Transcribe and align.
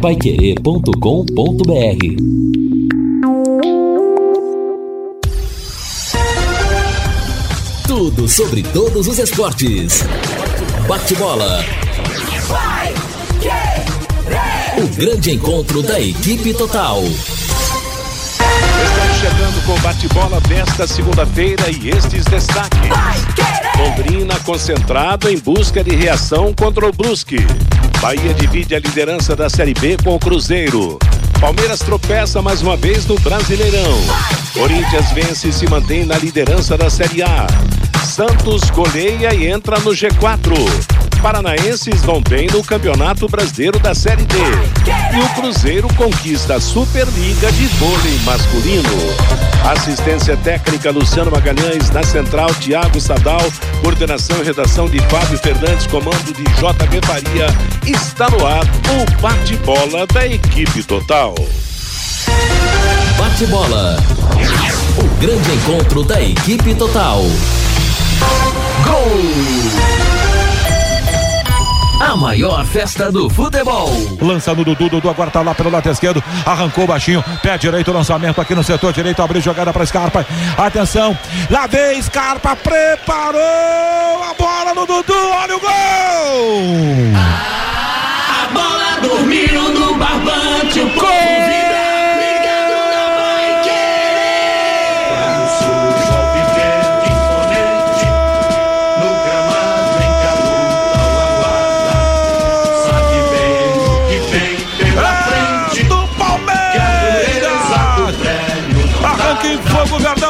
paiquerê.com.br 0.00 0.96
Tudo 7.86 8.26
sobre 8.26 8.62
todos 8.62 9.06
os 9.06 9.18
esportes. 9.18 10.02
Bate-bola. 10.88 11.62
O 14.78 14.88
grande 14.96 15.32
encontro 15.32 15.82
da 15.82 16.00
equipe 16.00 16.54
total. 16.54 17.02
Estamos 17.02 19.16
chegando 19.20 19.66
com 19.66 19.74
o 19.74 19.80
bate-bola 19.80 20.40
desta 20.48 20.86
segunda-feira 20.86 21.70
e 21.70 21.90
estes 21.90 22.24
destaques. 22.24 22.80
Londrina 23.76 24.40
concentrado 24.40 25.28
em 25.28 25.38
busca 25.38 25.84
de 25.84 25.94
reação 25.94 26.54
contra 26.54 26.88
o 26.88 26.92
Brusque. 26.92 27.36
Bahia 28.00 28.32
divide 28.32 28.74
a 28.74 28.78
liderança 28.78 29.36
da 29.36 29.50
Série 29.50 29.74
B 29.74 29.98
com 30.02 30.14
o 30.14 30.18
Cruzeiro. 30.18 30.98
Palmeiras 31.38 31.80
tropeça 31.80 32.40
mais 32.40 32.62
uma 32.62 32.74
vez 32.74 33.04
no 33.04 33.14
Brasileirão. 33.20 33.98
Corinthians 34.54 35.12
vence 35.12 35.48
e 35.48 35.52
se 35.52 35.68
mantém 35.68 36.06
na 36.06 36.16
liderança 36.16 36.78
da 36.78 36.88
Série 36.88 37.22
A. 37.22 37.46
Santos 38.02 38.70
goleia 38.70 39.34
e 39.34 39.48
entra 39.48 39.78
no 39.80 39.90
G4. 39.90 41.09
Paranaenses 41.20 42.00
vão 42.02 42.22
bem 42.22 42.46
no 42.46 42.64
Campeonato 42.64 43.28
Brasileiro 43.28 43.78
da 43.78 43.94
Série 43.94 44.24
D. 44.24 44.36
E 44.36 45.20
o 45.20 45.28
Cruzeiro 45.34 45.86
conquista 45.94 46.54
a 46.54 46.60
Superliga 46.60 47.52
de 47.52 47.66
vôlei 47.66 48.18
masculino. 48.24 48.88
Assistência 49.70 50.36
técnica 50.38 50.90
Luciano 50.90 51.30
Magalhães, 51.30 51.90
na 51.90 52.02
central 52.02 52.48
Tiago 52.54 52.98
Sadal, 53.00 53.42
coordenação 53.82 54.40
e 54.40 54.44
redação 54.44 54.88
de 54.88 54.98
Fábio 55.08 55.38
Fernandes, 55.38 55.86
comando 55.86 56.32
de 56.32 56.42
JB 56.42 57.06
Faria. 57.06 57.46
Está 57.86 58.30
no 58.30 58.46
ar 58.46 58.64
o 58.64 59.20
bate-bola 59.20 60.06
da 60.06 60.26
equipe 60.26 60.82
total. 60.82 61.34
Bate-bola. 63.18 63.98
O 64.96 65.20
grande 65.20 65.52
encontro 65.52 66.02
da 66.02 66.20
equipe 66.22 66.74
total. 66.74 67.22
Gol! 68.84 70.09
A 72.00 72.16
maior 72.16 72.64
festa 72.64 73.12
do 73.12 73.28
futebol. 73.28 73.90
Lançando 74.22 74.64
Dudu, 74.64 74.88
Dudu 74.88 75.10
agora 75.10 75.30
tá 75.30 75.42
lá 75.42 75.54
pelo 75.54 75.68
lado 75.68 75.86
esquerdo. 75.90 76.24
Arrancou 76.46 76.86
baixinho, 76.86 77.22
pé 77.42 77.58
direito, 77.58 77.92
lançamento 77.92 78.40
aqui 78.40 78.54
no 78.54 78.64
setor 78.64 78.90
direito. 78.90 79.22
Abriu 79.22 79.42
jogada 79.42 79.70
para 79.70 79.84
Scarpa. 79.84 80.26
Atenção, 80.56 81.16
lá 81.50 81.66
vem 81.66 82.00
Scarpa, 82.00 82.56
preparou 82.56 83.38
a 83.38 84.34
bola 84.36 84.74
no 84.74 84.86
Dudu. 84.86 85.12
Olha 85.12 85.56
o 85.56 85.60
gol! 85.60 85.70
A 88.32 88.48
bola 88.54 89.00
dormiu 89.02 89.68
no 89.68 89.94
barbante. 89.96 90.80
O 90.80 90.90
povo 90.92 91.79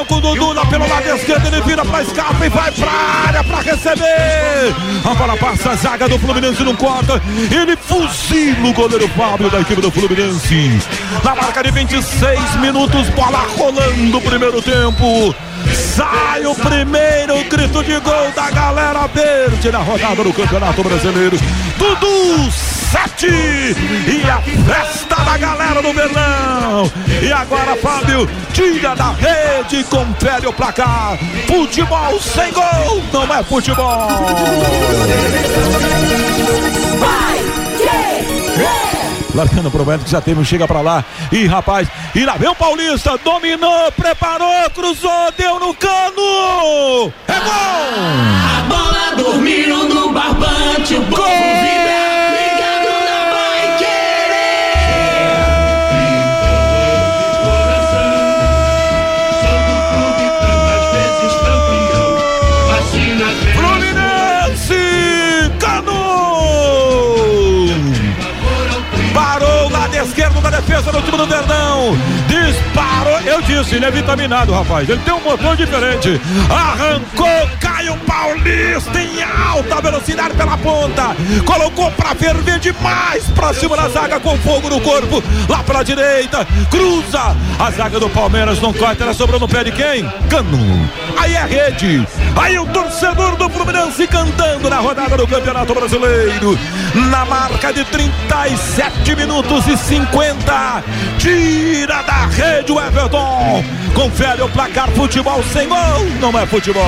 Verdão 0.00 0.04
com 0.04 0.14
o 0.16 0.20
Dudu 0.20 0.52
lá 0.52 0.66
pelo 0.66 0.88
lado 0.88 1.08
esquerdo. 1.16 1.46
Ele 1.46 1.60
vira 1.62 1.84
pra 1.84 2.02
escapa 2.02 2.46
e 2.46 2.48
vai 2.48 2.72
pra 2.72 2.90
área 3.26 3.44
pra 3.44 3.60
receber. 3.60 4.74
A 5.04 5.14
bola 5.14 5.36
passa 5.36 5.70
a 5.70 5.76
zaga 5.76 6.08
do 6.08 6.18
Fluminense 6.18 6.62
não 6.62 6.74
corta. 6.76 7.20
Ele 7.50 7.76
fuzila 7.76 8.68
o 8.68 8.72
goleiro 8.72 9.08
Fábio 9.08 9.50
da 9.50 9.60
equipe 9.60 9.80
do 9.80 9.90
Fluminense. 9.90 10.80
Na 11.24 11.34
marca 11.34 11.62
de 11.62 11.70
26 11.70 12.56
minutos, 12.56 13.08
bola 13.10 13.44
rolando 13.56 14.18
o 14.18 14.20
primeiro 14.20 14.62
tempo. 14.62 15.34
Sai 15.74 16.46
o 16.46 16.54
primeiro 16.54 17.44
grito 17.48 17.84
de 17.84 17.98
gol 18.00 18.30
da 18.34 18.50
galera 18.50 19.06
verde 19.08 19.70
na 19.70 19.78
rodada 19.78 20.24
do 20.24 20.32
Campeonato 20.32 20.82
Brasileiro. 20.82 21.38
Dudu 21.78 22.50
7 22.90 23.26
e 23.26 24.28
a 24.28 24.40
festa 24.40 25.14
da 25.22 25.38
galera 25.38 25.80
do 25.80 25.92
Verdão. 25.92 26.90
E 27.22 27.32
agora, 27.32 27.76
Fábio, 27.76 28.28
tira 28.52 28.96
da 28.96 29.12
rede, 29.12 29.84
confere 29.84 30.48
o 30.48 30.52
placar. 30.52 31.16
Futebol 31.46 32.20
sem 32.20 32.52
gol 32.52 33.00
não 33.12 33.32
é 33.32 33.44
futebol. 33.44 34.08
Vai 36.98 37.38
querer! 37.78 39.30
Largando 39.36 39.70
pro 39.70 39.84
Beto 39.84 40.04
que 40.04 40.10
já 40.10 40.20
teve 40.20 40.40
um 40.40 40.44
chega 40.44 40.66
pra 40.66 40.80
lá. 40.80 41.04
E 41.30 41.46
rapaz, 41.46 41.86
e 42.12 42.24
lá 42.24 42.36
vem 42.36 42.48
o 42.48 42.56
Paulista, 42.56 43.16
dominou, 43.18 43.92
preparou, 43.92 44.68
cruzou, 44.74 45.32
deu 45.38 45.60
no 45.60 45.72
cano. 45.74 47.12
É 47.28 47.38
gol! 47.38 47.52
A 48.58 48.62
bola 48.68 49.16
dormiu 49.16 49.88
no 49.88 50.12
barbante, 50.12 50.96
o 50.96 51.04
povo 51.04 51.69
defesa 70.80 70.92
do 70.92 71.02
time 71.02 71.18
do 71.18 71.26
Verdão. 71.26 72.29
Disparou, 72.46 73.20
eu 73.20 73.42
disse, 73.42 73.76
ele 73.76 73.84
é 73.84 73.90
vitaminado, 73.90 74.52
rapaz. 74.52 74.88
Ele 74.88 75.00
tem 75.00 75.12
um 75.12 75.20
motor 75.20 75.56
diferente. 75.56 76.20
Arrancou, 76.48 77.50
Caio 77.60 77.96
Paulista 77.98 78.98
em 79.00 79.22
alta 79.22 79.80
velocidade 79.80 80.34
pela 80.34 80.56
ponta. 80.56 81.14
Colocou 81.44 81.90
pra 81.92 82.14
ferver 82.14 82.58
demais 82.58 83.24
pra 83.34 83.52
cima 83.52 83.76
da 83.76 83.88
zaga 83.88 84.18
com 84.20 84.36
fogo 84.38 84.70
no 84.70 84.80
corpo. 84.80 85.22
Lá 85.48 85.62
pela 85.62 85.82
direita, 85.82 86.46
cruza. 86.70 87.36
A 87.58 87.70
zaga 87.70 88.00
do 88.00 88.08
Palmeiras 88.08 88.60
não 88.60 88.72
corta, 88.72 89.04
ela 89.04 89.14
sobrou 89.14 89.38
no 89.38 89.48
pé 89.48 89.64
de 89.64 89.72
quem? 89.72 90.10
Cano. 90.28 90.90
Aí 91.18 91.34
é 91.34 91.44
rede. 91.44 92.06
Aí 92.36 92.58
o 92.58 92.66
torcedor 92.66 93.36
do 93.36 93.50
Fluminense 93.50 94.06
cantando 94.06 94.70
na 94.70 94.78
rodada 94.78 95.16
do 95.16 95.26
Campeonato 95.26 95.74
Brasileiro. 95.74 96.58
Na 97.10 97.24
marca 97.24 97.72
de 97.72 97.84
37 97.84 99.14
minutos 99.14 99.66
e 99.66 99.76
50. 99.76 100.82
Tira 101.18 102.02
da 102.02 102.29
rede 102.30 102.72
o 102.72 102.80
Everton. 102.80 103.64
Confere 103.94 104.42
o 104.42 104.48
placar 104.48 104.90
futebol 104.90 105.42
sem 105.52 105.68
gol. 105.68 105.78
Não 106.20 106.38
é 106.38 106.46
futebol. 106.46 106.82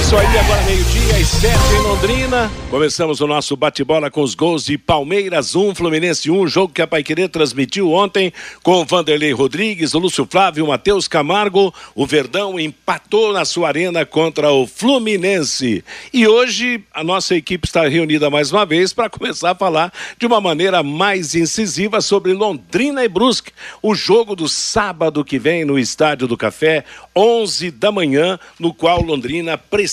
Isso 0.00 0.16
aí, 0.16 0.38
agora 0.38 0.62
meio-dia, 0.62 1.16
às 1.16 1.26
sete 1.26 1.74
em 1.74 1.82
Londrina. 1.82 2.50
Começamos 2.70 3.20
o 3.20 3.26
nosso 3.26 3.56
bate-bola 3.56 4.10
com 4.10 4.22
os 4.22 4.34
gols 4.34 4.64
de 4.64 4.78
Palmeiras 4.78 5.56
1, 5.56 5.74
Fluminense 5.74 6.30
1, 6.30 6.46
jogo 6.46 6.72
que 6.72 6.80
a 6.80 6.86
Paiquerê 6.86 7.28
transmitiu 7.28 7.92
ontem 7.92 8.32
com 8.62 8.84
Vanderlei 8.84 9.32
Rodrigues, 9.32 9.94
o 9.94 9.98
Lúcio 9.98 10.26
Flávio, 10.30 10.64
o 10.64 10.68
Matheus 10.68 11.08
Camargo. 11.08 11.74
O 11.96 12.06
Verdão 12.06 12.60
empatou 12.60 13.32
na 13.32 13.44
sua 13.44 13.68
arena 13.68 14.06
contra 14.06 14.52
o 14.52 14.66
Fluminense. 14.66 15.84
E 16.12 16.28
hoje 16.28 16.84
a 16.94 17.02
nossa 17.02 17.34
equipe 17.34 17.66
está 17.66 17.88
reunida 17.88 18.30
mais 18.30 18.52
uma 18.52 18.64
vez 18.64 18.92
para 18.92 19.10
começar 19.10 19.50
a 19.50 19.54
falar 19.56 19.92
de 20.16 20.26
uma 20.26 20.40
maneira 20.40 20.82
mais 20.82 21.34
incisiva 21.34 22.00
sobre 22.00 22.32
Londrina 22.32 23.04
e 23.04 23.08
Brusque. 23.08 23.52
O 23.82 23.94
jogo 23.94 24.36
do 24.36 24.48
sábado 24.48 25.24
que 25.24 25.38
vem 25.38 25.64
no 25.64 25.78
Estádio 25.78 26.28
do 26.28 26.36
Café, 26.36 26.84
11 27.16 27.72
da 27.72 27.90
manhã, 27.90 28.38
no 28.60 28.72
qual 28.72 29.02
Londrina 29.02 29.58
precisa 29.58 29.87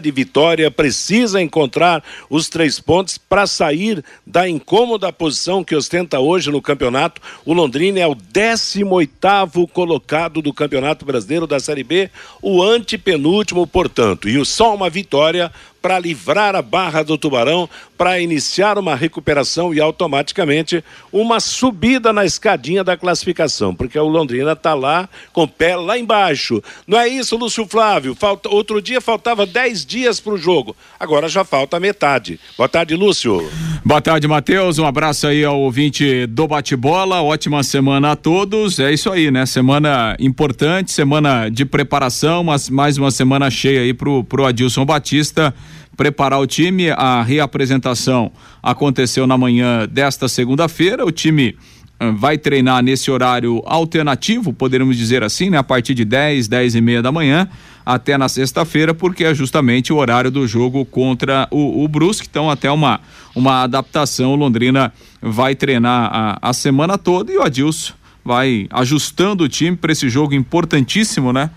de 0.00 0.10
vitória, 0.10 0.70
precisa 0.70 1.40
encontrar 1.40 2.02
os 2.28 2.48
três 2.48 2.80
pontos 2.80 3.16
para 3.16 3.46
sair 3.46 4.04
da 4.26 4.48
incômoda 4.48 5.12
posição 5.12 5.64
que 5.64 5.74
ostenta 5.74 6.20
hoje 6.20 6.50
no 6.50 6.60
campeonato. 6.60 7.20
O 7.44 7.52
Londrina 7.52 8.00
é 8.00 8.06
o 8.06 8.14
18º 8.14 9.68
colocado 9.70 10.42
do 10.42 10.52
Campeonato 10.52 11.04
Brasileiro 11.04 11.46
da 11.46 11.60
Série 11.60 11.84
B, 11.84 12.10
o 12.42 12.62
antepenúltimo, 12.62 13.66
portanto, 13.66 14.28
e 14.28 14.44
só 14.44 14.74
uma 14.74 14.90
vitória 14.90 15.52
para 15.80 15.98
livrar 15.98 16.54
a 16.54 16.62
barra 16.62 17.02
do 17.02 17.16
Tubarão, 17.16 17.68
para 17.96 18.20
iniciar 18.20 18.78
uma 18.78 18.94
recuperação 18.94 19.74
e 19.74 19.80
automaticamente 19.80 20.84
uma 21.12 21.40
subida 21.40 22.12
na 22.12 22.24
escadinha 22.24 22.84
da 22.84 22.96
classificação, 22.96 23.74
porque 23.74 23.98
o 23.98 24.06
Londrina 24.06 24.52
está 24.52 24.74
lá 24.74 25.08
com 25.32 25.42
o 25.42 25.48
pé 25.48 25.76
lá 25.76 25.98
embaixo. 25.98 26.62
Não 26.86 26.98
é 26.98 27.08
isso, 27.08 27.36
Lúcio 27.36 27.66
Flávio? 27.66 28.14
Falta, 28.14 28.48
outro 28.48 28.80
dia 28.80 29.00
faltava 29.00 29.46
10 29.46 29.84
dias 29.84 30.20
para 30.20 30.34
o 30.34 30.38
jogo, 30.38 30.76
agora 30.98 31.28
já 31.28 31.44
falta 31.44 31.80
metade. 31.80 32.38
Boa 32.56 32.68
tarde, 32.68 32.94
Lúcio. 32.94 33.48
Boa 33.84 34.00
tarde, 34.00 34.28
Matheus. 34.28 34.78
Um 34.78 34.86
abraço 34.86 35.26
aí 35.26 35.44
ao 35.44 35.58
ouvinte 35.58 36.26
do 36.26 36.46
Bate-Bola. 36.46 37.22
Ótima 37.22 37.62
semana 37.62 38.12
a 38.12 38.16
todos. 38.16 38.78
É 38.78 38.92
isso 38.92 39.10
aí, 39.10 39.30
né? 39.30 39.46
Semana 39.46 40.16
importante, 40.20 40.92
semana 40.92 41.48
de 41.48 41.64
preparação, 41.64 42.44
mas 42.44 42.68
mais 42.68 42.98
uma 42.98 43.10
semana 43.10 43.50
cheia 43.50 43.80
aí 43.80 43.94
pro, 43.94 44.22
pro 44.24 44.44
Adilson 44.44 44.84
Batista 44.84 45.54
preparar 45.98 46.38
o 46.38 46.46
time. 46.46 46.90
A 46.90 47.22
reapresentação 47.22 48.30
aconteceu 48.62 49.26
na 49.26 49.36
manhã 49.36 49.86
desta 49.86 50.28
segunda-feira. 50.28 51.04
O 51.04 51.10
time 51.10 51.56
ah, 51.98 52.12
vai 52.12 52.38
treinar 52.38 52.82
nesse 52.82 53.10
horário 53.10 53.60
alternativo, 53.66 54.52
poderíamos 54.52 54.96
dizer 54.96 55.24
assim, 55.24 55.50
né? 55.50 55.58
A 55.58 55.64
partir 55.64 55.94
de 55.94 56.04
10, 56.04 56.46
10 56.46 56.76
e 56.76 56.80
meia 56.80 57.02
da 57.02 57.10
manhã 57.10 57.48
até 57.84 58.16
na 58.16 58.28
sexta-feira, 58.28 58.94
porque 58.94 59.24
é 59.24 59.34
justamente 59.34 59.92
o 59.92 59.96
horário 59.96 60.30
do 60.30 60.46
jogo 60.46 60.84
contra 60.84 61.48
o, 61.50 61.82
o 61.82 61.88
Brusque. 61.88 62.28
Então, 62.30 62.48
até 62.48 62.70
uma, 62.70 63.00
uma 63.34 63.64
adaptação. 63.64 64.32
O 64.32 64.36
Londrina 64.36 64.92
vai 65.20 65.56
treinar 65.56 66.10
a, 66.12 66.38
a 66.40 66.52
semana 66.52 66.96
toda 66.96 67.32
e 67.32 67.36
o 67.36 67.42
Adilson 67.42 67.98
vai 68.24 68.66
ajustando 68.70 69.44
o 69.44 69.48
time 69.48 69.74
para 69.74 69.90
esse 69.90 70.08
jogo 70.08 70.34
importantíssimo, 70.34 71.32
né? 71.32 71.50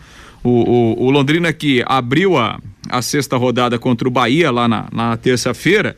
O, 0.43 0.49
o, 0.49 1.05
o, 1.05 1.11
Londrina 1.11 1.53
que 1.53 1.83
abriu 1.85 2.37
a, 2.37 2.57
a 2.89 3.01
sexta 3.01 3.37
rodada 3.37 3.77
contra 3.77 4.07
o 4.07 4.11
Bahia 4.11 4.51
lá 4.51 4.67
na, 4.67 4.87
na 4.91 5.17
terça-feira. 5.17 5.95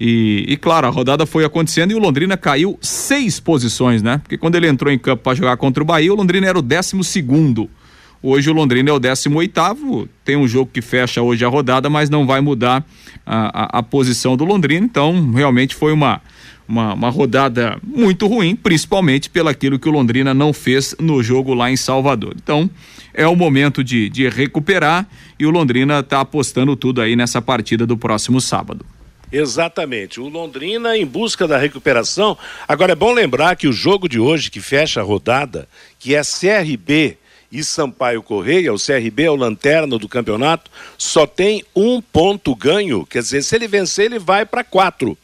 E, 0.00 0.44
e, 0.48 0.56
claro, 0.56 0.86
a 0.86 0.90
rodada 0.90 1.26
foi 1.26 1.44
acontecendo 1.44 1.90
e 1.90 1.94
o 1.94 1.98
Londrina 1.98 2.36
caiu 2.36 2.78
seis 2.80 3.40
posições, 3.40 4.00
né? 4.00 4.18
Porque 4.18 4.38
quando 4.38 4.54
ele 4.54 4.68
entrou 4.68 4.92
em 4.92 4.98
campo 4.98 5.24
para 5.24 5.34
jogar 5.34 5.56
contra 5.56 5.82
o 5.82 5.86
Bahia, 5.86 6.12
o 6.12 6.16
Londrina 6.16 6.46
era 6.46 6.58
o 6.58 6.62
décimo 6.62 7.02
segundo. 7.02 7.68
Hoje 8.22 8.50
o 8.50 8.52
Londrina 8.52 8.90
é 8.90 8.92
o 8.92 8.98
18 8.98 10.08
tem 10.24 10.36
um 10.36 10.46
jogo 10.46 10.70
que 10.72 10.82
fecha 10.82 11.22
hoje 11.22 11.44
a 11.44 11.48
rodada, 11.48 11.88
mas 11.88 12.10
não 12.10 12.26
vai 12.26 12.40
mudar 12.40 12.84
a, 13.24 13.76
a, 13.76 13.78
a 13.78 13.82
posição 13.82 14.36
do 14.36 14.44
Londrina. 14.44 14.84
Então, 14.84 15.30
realmente 15.32 15.74
foi 15.74 15.92
uma, 15.92 16.20
uma, 16.68 16.92
uma, 16.92 17.08
rodada 17.08 17.78
muito 17.82 18.26
ruim, 18.26 18.54
principalmente 18.54 19.30
pelaquilo 19.30 19.78
que 19.78 19.88
o 19.88 19.92
Londrina 19.92 20.34
não 20.34 20.52
fez 20.52 20.94
no 21.00 21.22
jogo 21.22 21.54
lá 21.54 21.70
em 21.70 21.76
Salvador. 21.76 22.34
Então, 22.36 22.68
é 23.14 23.26
o 23.26 23.34
momento 23.34 23.82
de, 23.82 24.08
de 24.08 24.28
recuperar 24.28 25.08
e 25.38 25.46
o 25.46 25.50
Londrina 25.50 26.00
está 26.00 26.20
apostando 26.20 26.76
tudo 26.76 27.00
aí 27.00 27.16
nessa 27.16 27.40
partida 27.40 27.86
do 27.86 27.96
próximo 27.96 28.40
sábado. 28.40 28.84
Exatamente. 29.30 30.20
O 30.20 30.28
Londrina 30.28 30.96
em 30.96 31.06
busca 31.06 31.46
da 31.46 31.58
recuperação. 31.58 32.36
Agora 32.66 32.92
é 32.92 32.96
bom 32.96 33.12
lembrar 33.12 33.56
que 33.56 33.68
o 33.68 33.72
jogo 33.72 34.08
de 34.08 34.18
hoje, 34.18 34.50
que 34.50 34.60
fecha 34.60 35.00
a 35.00 35.04
rodada, 35.04 35.68
que 35.98 36.14
é 36.14 36.22
CRB 36.22 37.18
e 37.50 37.64
Sampaio 37.64 38.22
Correia, 38.22 38.72
o 38.72 38.78
CRB 38.78 39.24
é 39.24 39.30
o 39.30 39.36
lanterna 39.36 39.98
do 39.98 40.08
campeonato, 40.08 40.70
só 40.96 41.26
tem 41.26 41.64
um 41.74 42.00
ponto 42.00 42.54
ganho. 42.54 43.06
Quer 43.06 43.20
dizer, 43.20 43.42
se 43.42 43.54
ele 43.54 43.68
vencer, 43.68 44.06
ele 44.06 44.18
vai 44.18 44.44
para 44.44 44.64
quatro. 44.64 45.16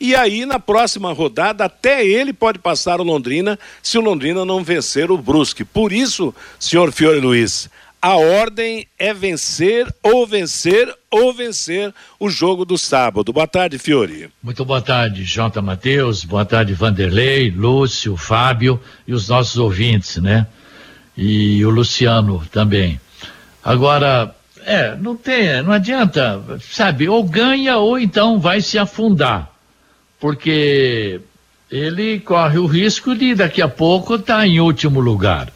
E 0.00 0.14
aí, 0.14 0.46
na 0.46 0.58
próxima 0.58 1.12
rodada, 1.12 1.66
até 1.66 2.04
ele 2.04 2.32
pode 2.32 2.58
passar 2.58 3.00
o 3.00 3.04
Londrina 3.04 3.58
se 3.82 3.98
o 3.98 4.00
Londrina 4.00 4.44
não 4.44 4.64
vencer 4.64 5.10
o 5.10 5.18
Brusque. 5.18 5.64
Por 5.64 5.92
isso, 5.92 6.34
senhor 6.58 6.90
Fiore 6.90 7.20
Luiz, 7.20 7.68
a 8.00 8.16
ordem 8.16 8.86
é 8.98 9.12
vencer 9.12 9.86
ou 10.02 10.26
vencer 10.26 10.92
ou 11.10 11.34
vencer 11.34 11.92
o 12.18 12.30
jogo 12.30 12.64
do 12.64 12.78
sábado. 12.78 13.30
Boa 13.30 13.46
tarde, 13.46 13.78
Fiore. 13.78 14.30
Muito 14.42 14.64
boa 14.64 14.80
tarde, 14.80 15.22
Jota 15.22 15.60
Matheus. 15.60 16.24
Boa 16.24 16.46
tarde, 16.46 16.72
Vanderlei, 16.72 17.50
Lúcio, 17.50 18.16
Fábio 18.16 18.80
e 19.06 19.12
os 19.12 19.28
nossos 19.28 19.58
ouvintes, 19.58 20.16
né? 20.16 20.46
e 21.20 21.62
o 21.66 21.70
Luciano 21.70 22.42
também. 22.50 22.98
Agora, 23.62 24.34
é, 24.64 24.96
não 24.96 25.14
tem, 25.14 25.62
não 25.62 25.72
adianta, 25.72 26.42
sabe, 26.60 27.08
ou 27.08 27.22
ganha 27.22 27.76
ou 27.76 27.98
então 27.98 28.40
vai 28.40 28.62
se 28.62 28.78
afundar, 28.78 29.49
porque 30.20 31.20
ele 31.70 32.20
corre 32.20 32.58
o 32.58 32.66
risco 32.66 33.14
de 33.14 33.34
daqui 33.34 33.62
a 33.62 33.68
pouco 33.68 34.16
estar 34.16 34.38
tá 34.38 34.46
em 34.46 34.60
último 34.60 35.00
lugar. 35.00 35.50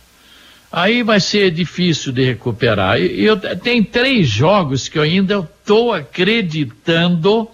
Aí 0.72 1.04
vai 1.04 1.20
ser 1.20 1.52
difícil 1.52 2.10
de 2.10 2.24
recuperar. 2.24 3.00
E 3.00 3.24
eu, 3.24 3.36
tem 3.36 3.82
três 3.82 4.26
jogos 4.26 4.88
que 4.88 4.98
eu 4.98 5.02
ainda 5.02 5.38
estou 5.38 5.92
acreditando, 5.92 7.48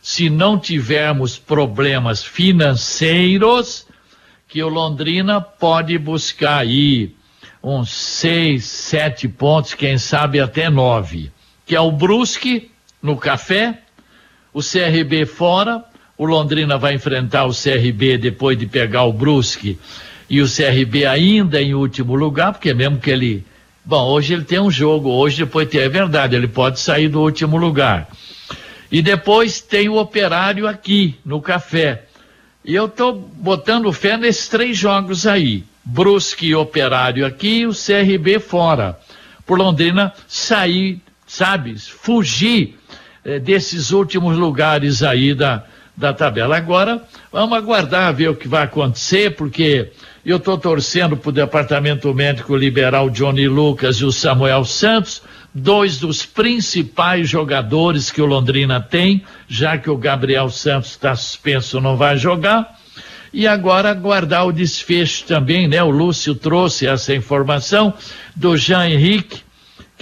se 0.00 0.30
não 0.30 0.58
tivermos 0.58 1.36
problemas 1.36 2.22
financeiros, 2.22 3.86
que 4.46 4.62
o 4.62 4.68
Londrina 4.68 5.40
pode 5.40 5.98
buscar 5.98 6.58
aí 6.58 7.12
uns 7.60 7.90
seis, 7.90 8.64
sete 8.66 9.26
pontos, 9.26 9.74
quem 9.74 9.98
sabe 9.98 10.38
até 10.38 10.68
nove, 10.68 11.32
que 11.66 11.74
é 11.74 11.80
o 11.80 11.90
Brusque 11.90 12.70
no 13.02 13.16
café, 13.16 13.80
o 14.52 14.60
CRB 14.60 15.26
fora, 15.26 15.84
o 16.16 16.24
Londrina 16.24 16.78
vai 16.78 16.94
enfrentar 16.94 17.44
o 17.44 17.50
CRB 17.52 18.18
depois 18.18 18.56
de 18.56 18.66
pegar 18.66 19.04
o 19.04 19.12
Brusque 19.12 19.78
e 20.30 20.40
o 20.40 20.46
CRB 20.46 21.04
ainda 21.06 21.60
em 21.60 21.74
último 21.74 22.14
lugar, 22.14 22.52
porque 22.52 22.72
mesmo 22.72 22.98
que 22.98 23.10
ele, 23.10 23.44
bom, 23.84 24.08
hoje 24.08 24.32
ele 24.32 24.44
tem 24.44 24.60
um 24.60 24.70
jogo, 24.70 25.10
hoje 25.10 25.38
depois 25.38 25.68
tem, 25.68 25.80
é 25.80 25.88
verdade, 25.88 26.36
ele 26.36 26.48
pode 26.48 26.80
sair 26.80 27.08
do 27.08 27.20
último 27.20 27.56
lugar. 27.56 28.08
E 28.90 29.02
depois 29.02 29.60
tem 29.60 29.88
o 29.88 29.96
Operário 29.96 30.68
aqui 30.68 31.16
no 31.24 31.40
café. 31.40 32.04
E 32.64 32.74
eu 32.74 32.86
estou 32.86 33.12
botando 33.12 33.92
fé 33.92 34.16
nesses 34.16 34.48
três 34.48 34.78
jogos 34.78 35.26
aí. 35.26 35.64
Brusque 35.84 36.46
e 36.46 36.54
Operário 36.54 37.26
aqui 37.26 37.60
e 37.60 37.66
o 37.66 37.72
CRB 37.72 38.38
fora. 38.38 38.98
Por 39.44 39.58
Londrina 39.58 40.14
sair, 40.26 41.02
sabe, 41.26 41.76
fugir 41.78 42.78
eh, 43.24 43.38
desses 43.38 43.90
últimos 43.90 44.38
lugares 44.38 45.02
aí 45.02 45.34
da, 45.34 45.66
da 45.96 46.12
tabela. 46.12 46.56
Agora, 46.56 47.02
vamos 47.32 47.56
aguardar 47.56 48.12
ver 48.14 48.28
o 48.28 48.34
que 48.34 48.48
vai 48.48 48.64
acontecer, 48.64 49.36
porque 49.36 49.90
eu 50.24 50.38
estou 50.38 50.58
torcendo 50.58 51.16
para 51.16 51.28
o 51.28 51.32
departamento 51.32 52.12
médico 52.12 52.56
liberar 52.56 53.02
o 53.02 53.10
Johnny 53.10 53.46
Lucas 53.46 53.96
e 53.96 54.04
o 54.04 54.12
Samuel 54.12 54.64
Santos, 54.64 55.22
dois 55.54 55.98
dos 55.98 56.26
principais 56.26 57.28
jogadores 57.28 58.10
que 58.10 58.20
o 58.20 58.26
Londrina 58.26 58.80
tem, 58.80 59.22
já 59.46 59.78
que 59.78 59.88
o 59.88 59.96
Gabriel 59.96 60.50
Santos 60.50 60.90
está 60.90 61.14
suspenso, 61.14 61.80
não 61.80 61.96
vai 61.96 62.16
jogar. 62.16 62.76
E 63.32 63.46
agora 63.46 63.90
aguardar 63.90 64.46
o 64.46 64.52
desfecho 64.52 65.24
também, 65.24 65.66
né? 65.66 65.82
O 65.82 65.90
Lúcio 65.90 66.34
trouxe 66.34 66.86
essa 66.86 67.14
informação 67.14 67.92
do 68.34 68.56
Jean 68.56 68.88
Henrique, 68.88 69.43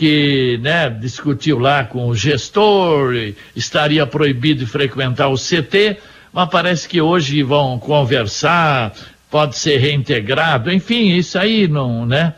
que 0.02 0.58
né, 0.60 0.90
discutiu 0.90 1.60
lá 1.60 1.84
com 1.84 2.08
o 2.08 2.14
gestor, 2.16 3.14
estaria 3.54 4.04
proibido 4.04 4.64
de 4.64 4.66
frequentar 4.66 5.28
o 5.28 5.36
CT, 5.36 5.96
mas 6.32 6.48
parece 6.50 6.88
que 6.88 7.00
hoje 7.00 7.40
vão 7.44 7.78
conversar, 7.78 8.92
pode 9.30 9.56
ser 9.56 9.76
reintegrado, 9.76 10.72
enfim, 10.72 11.12
isso 11.12 11.38
aí 11.38 11.68
não, 11.68 12.04
né? 12.04 12.34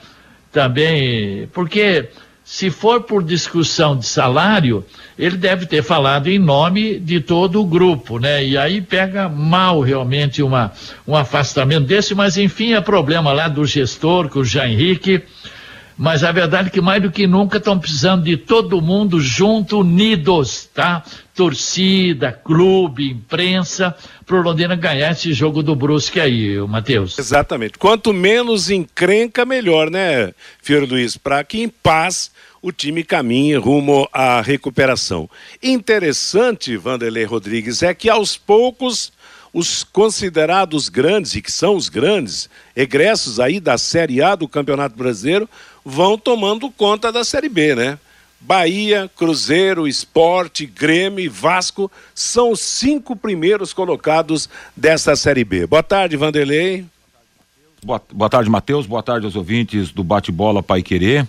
Também, 0.53 1.49
porque 1.55 2.11
se 2.45 2.69
for 2.69 3.05
por 3.05 3.25
discussão 3.25 3.97
de 3.97 4.05
salário, 4.05 4.85
ele 5.19 5.39
deve 5.39 5.65
ter 5.65 5.83
falado 5.83 6.29
em 6.29 6.39
nome 6.39 6.99
de 6.99 7.19
todo 7.19 7.63
o 7.63 7.65
grupo, 7.65 8.19
né? 8.19 8.45
E 8.45 8.59
aí 8.59 8.83
pega 8.83 9.27
mal 9.27 9.81
realmente 9.81 10.43
uma, 10.43 10.71
um 11.09 11.17
afastamento 11.17 11.87
desse, 11.87 12.15
mas 12.15 12.37
enfim, 12.37 12.75
é 12.75 12.81
problema 12.83 13.33
lá 13.33 13.49
do 13.49 13.65
gestor, 13.65 14.29
com 14.29 14.41
o 14.41 14.45
Jean 14.45 14.69
Henrique. 14.69 15.23
Mas 15.97 16.25
a 16.25 16.33
verdade 16.33 16.69
é 16.69 16.71
que 16.71 16.81
mais 16.81 17.01
do 17.01 17.11
que 17.11 17.27
nunca 17.27 17.59
estão 17.59 17.79
precisando 17.79 18.25
de 18.25 18.37
todo 18.37 18.81
mundo 18.81 19.21
junto, 19.21 19.81
unidos, 19.81 20.69
tá? 20.75 21.05
Torcida, 21.35 22.33
clube, 22.33 23.11
imprensa, 23.11 23.95
para 24.27 24.37
o 24.37 24.43
Londrina 24.43 24.75
ganhar 24.75 25.13
esse 25.13 25.33
jogo 25.33 25.63
do 25.63 25.77
Brusque 25.77 26.19
aí, 26.19 26.59
Matheus. 26.67 27.19
Exatamente. 27.19 27.79
Quanto 27.79 28.13
menos 28.13 28.71
encrenca, 28.71 29.45
melhor, 29.45 29.91
né, 29.91 30.33
Fiore 30.61 30.87
Luiz? 30.87 31.17
Para 31.17 31.45
que 31.45 31.63
em 31.63 31.69
paz 31.69 32.31
o 32.61 32.73
time 32.73 33.05
caminhe 33.05 33.57
rumo 33.57 34.09
à 34.13 34.41
recuperação. 34.41 35.29
Interessante, 35.63 36.77
Vanderlei 36.77 37.25
Rodrigues, 37.25 37.83
é 37.83 37.93
que 37.93 38.09
aos 38.09 38.37
poucos 38.37 39.13
os 39.53 39.85
considerados 39.85 40.89
grandes, 40.89 41.37
e 41.37 41.41
que 41.41 41.53
são 41.53 41.77
os 41.77 41.89
grandes, 41.89 42.51
egressos 42.75 43.39
aí 43.39 43.61
da 43.61 43.79
Série 43.79 44.21
A 44.21 44.35
do 44.35 44.49
Campeonato 44.49 44.97
Brasileiro, 44.97 45.49
vão 45.85 46.17
tomando 46.17 46.71
conta 46.71 47.13
da 47.13 47.25
Série 47.25 47.49
B, 47.49 47.75
né? 47.75 47.99
Bahia, 48.41 49.11
Cruzeiro, 49.17 49.89
Esporte, 49.89 50.67
Grêmio 50.67 51.25
e 51.25 51.29
Vasco 51.29 51.91
são 52.15 52.51
os 52.51 52.61
cinco 52.61 53.17
primeiros 53.17 53.73
colocados 53.73 54.49
dessa 54.77 55.17
Série 55.17 55.45
B. 55.45 55.67
Boa 55.67 55.83
tarde, 55.83 56.17
Vanderlei. 56.17 56.85
Boa, 57.83 58.03
boa 58.13 58.31
tarde, 58.31 58.51
Matheus. 58.51 58.87
Boa 58.87 59.03
tarde 59.03 59.27
aos 59.27 59.37
ouvintes 59.37 59.91
do 59.91 60.05
Bate-Bola 60.05 60.63
Pai 60.63 60.83
Querer. 60.83 61.27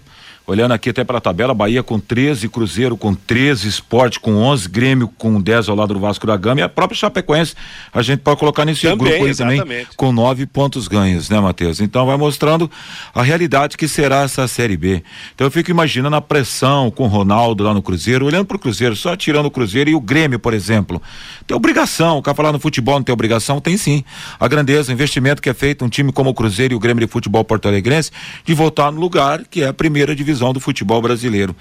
Olhando 0.48 0.74
aqui 0.74 0.92
até 0.92 1.04
pela 1.04 1.20
tabela, 1.20 1.56
Bahia 1.56 1.82
com 1.82 2.00
13, 2.00 2.48
Cruzeiro 2.50 2.96
com 2.96 3.16
13, 3.16 3.68
Esporte 3.68 4.20
com 4.20 4.36
11, 4.36 4.70
Grêmio 4.70 5.08
com 5.08 5.42
10 5.42 5.70
ao 5.70 5.76
lado 5.76 5.96
do 5.96 6.00
Vasco 6.00 6.28
da 6.28 6.38
Gama 6.38 6.60
e 6.60 6.64
a 6.64 6.70
própria 6.70 6.96
Chapecoense, 6.96 7.56
a 7.92 8.04
gente 8.04 8.20
pode 8.20 8.40
colocar 8.40 8.64
nesse 8.64 8.84
também, 8.84 8.98
grupo 8.98 9.24
aí 9.24 9.30
exatamente. 9.32 9.60
também 9.60 9.88
com 9.98 10.12
nove 10.12 10.46
pontos 10.46 10.88
ganhos, 10.88 11.32
né, 11.32 11.40
Matheus? 11.40 11.82
Então 11.82 12.06
vai 12.06 12.16
mostrando 12.16 12.70
a 13.14 13.24
realidade 13.24 13.76
que 13.76 13.88
será 13.88 14.22
essa 14.22 14.48
Série 14.48 14.78
B. 14.78 15.02
Então 15.34 15.48
eu 15.48 15.52
fico 15.52 15.72
imaginando 15.72 16.16
a 16.16 16.22
pressão 16.22 16.92
com 16.92 17.06
o 17.06 17.08
Ronaldo 17.08 17.64
lá 17.64 17.74
no 17.74 17.82
Cruzeiro, 17.82 18.28
olhando 18.28 18.46
pro 18.46 18.60
Cruzeiro, 18.60 18.96
só 18.96 19.16
tirando 19.16 19.48
o 19.48 19.52
Cruzeiro 19.52 19.90
e 19.90 19.96
o 19.96 20.00
Grêmio, 20.00 20.38
por 20.38 20.54
exemplo. 20.54 21.02
Tem 21.48 21.58
obrigação, 21.58 22.20
o 22.20 22.22
cara 22.22 22.36
falar 22.36 22.52
no 22.52 22.60
futebol 22.60 22.96
não 22.96 23.04
tem 23.04 23.14
obrigação? 23.14 23.60
Tem 23.60 23.78
sim. 23.78 24.04
A 24.40 24.48
grandeza, 24.48 24.92
o 24.92 24.94
investimento 24.94 25.42
que 25.42 25.50
é 25.50 25.56
feito 25.56 25.84
um 25.84 25.90
time 25.90 26.12
como 26.12 26.30
o 26.30 26.34
Cruzeiro 26.36 26.76
e 26.76 26.78
o 26.78 26.80
Grêmio 26.80 27.04
de 27.04 27.12
Futebol 27.12 27.44
Porto 27.44 27.68
Alegrense 27.68 28.12
de 28.46 28.54
voltar 28.54 28.92
no 28.92 29.00
lugar 29.00 29.44
que 29.50 29.64
é 29.64 29.68
a 29.68 29.74
primeira 29.74 30.16
divisão 30.16 30.35
do 30.54 30.60
futebol 30.60 31.02
brasileiro. 31.02 31.56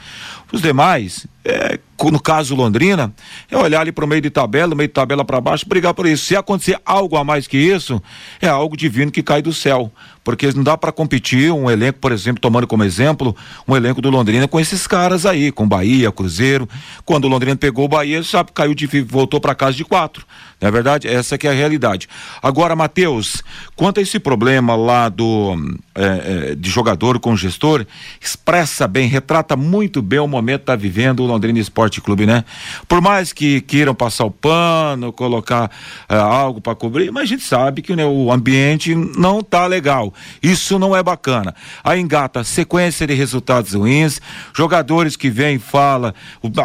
Os 0.53 0.61
demais, 0.61 1.27
é, 1.45 1.79
no 2.03 2.21
caso 2.21 2.55
Londrina, 2.55 3.15
é 3.51 3.57
olhar 3.57 3.81
ali 3.81 3.93
para 3.93 4.05
o 4.05 4.09
meio 4.09 4.21
de 4.21 4.31
tabela, 4.31 4.75
meio 4.75 4.89
de 4.89 4.95
tabela 4.95 5.25
para 5.25 5.41
baixo, 5.41 5.69
brigar 5.69 5.95
por 5.95 6.07
isso. 6.07 6.25
Se 6.25 6.37
acontecer 6.37 6.79
algo 6.85 7.17
a 7.17 7.25
mais 7.25 7.47
que 7.47 7.57
isso, 7.57 8.03
é 8.41 8.49
algo 8.49 8.77
divino 8.77 9.11
que 9.11 9.23
cai 9.23 9.43
do 9.43 9.53
céu. 9.53 9.93
Porque 10.25 10.51
não 10.53 10.65
dá 10.65 10.77
para 10.77 10.91
competir 10.91 11.53
um 11.53 11.71
elenco, 11.71 11.99
por 12.01 12.11
exemplo, 12.11 12.41
tomando 12.41 12.67
como 12.67 12.83
exemplo, 12.83 13.37
um 13.69 13.77
elenco 13.77 14.01
do 14.01 14.11
Londrina 14.11 14.49
com 14.49 14.59
esses 14.59 14.87
caras 14.87 15.27
aí, 15.27 15.53
com 15.53 15.69
Bahia, 15.69 16.11
Cruzeiro. 16.11 16.67
Quando 17.05 17.27
o 17.27 17.29
Londrina 17.29 17.57
pegou 17.57 17.85
o 17.85 17.89
Bahia, 17.89 18.23
sabe, 18.23 18.51
caiu 18.53 18.75
de 18.75 18.87
voltou 19.03 19.39
para 19.39 19.55
casa 19.55 19.77
de 19.77 19.85
quatro. 19.85 20.27
Não 20.65 20.69
é 20.69 20.71
verdade? 20.71 21.07
Essa 21.07 21.37
que 21.37 21.47
é 21.47 21.51
a 21.51 21.55
realidade. 21.55 22.09
Agora, 22.43 22.75
Matheus, 22.75 23.43
quanto 23.77 23.99
a 23.99 24.03
esse 24.03 24.19
problema 24.19 24.75
lá 24.75 25.11
do 25.11 25.77
é, 25.95 26.53
é, 26.53 26.55
de 26.55 26.71
jogador 26.71 27.21
com 27.21 27.37
gestor, 27.37 27.85
expressa 28.19 28.89
bem, 28.89 29.07
retrata 29.07 29.57
muito 29.57 30.01
bem 30.01 30.21
o 30.21 30.27
momento 30.27 30.61
que 30.61 30.63
está 30.63 30.77
vivendo 30.77 31.21
o 31.21 31.27
Londrina 31.27 31.59
Esporte 31.59 32.01
Clube, 32.01 32.25
né? 32.25 32.45
Por 32.89 33.03
mais 33.03 33.31
que 33.31 33.61
queiram 33.61 33.95
passar 33.95 34.25
o 34.25 34.31
pano, 34.31 35.13
colocar 35.13 35.71
é, 36.09 36.17
algo 36.17 36.63
para 36.63 36.75
cobrir, 36.75 37.13
mas 37.13 37.25
a 37.25 37.27
gente 37.27 37.45
sabe 37.45 37.83
que 37.83 37.95
né, 37.95 38.07
o 38.07 38.33
ambiente 38.33 38.95
não 38.95 39.43
tá 39.43 39.67
legal. 39.67 40.14
Isso 40.43 40.79
não 40.79 40.95
é 40.95 41.03
bacana. 41.03 41.55
Aí 41.83 42.01
engata 42.01 42.45
sequência 42.45 43.07
de 43.07 43.15
resultados 43.15 43.73
ruins, 43.73 44.21
jogadores 44.55 45.17
que 45.17 45.31
vêm 45.31 45.57
e 45.57 45.59
falam, 45.59 46.13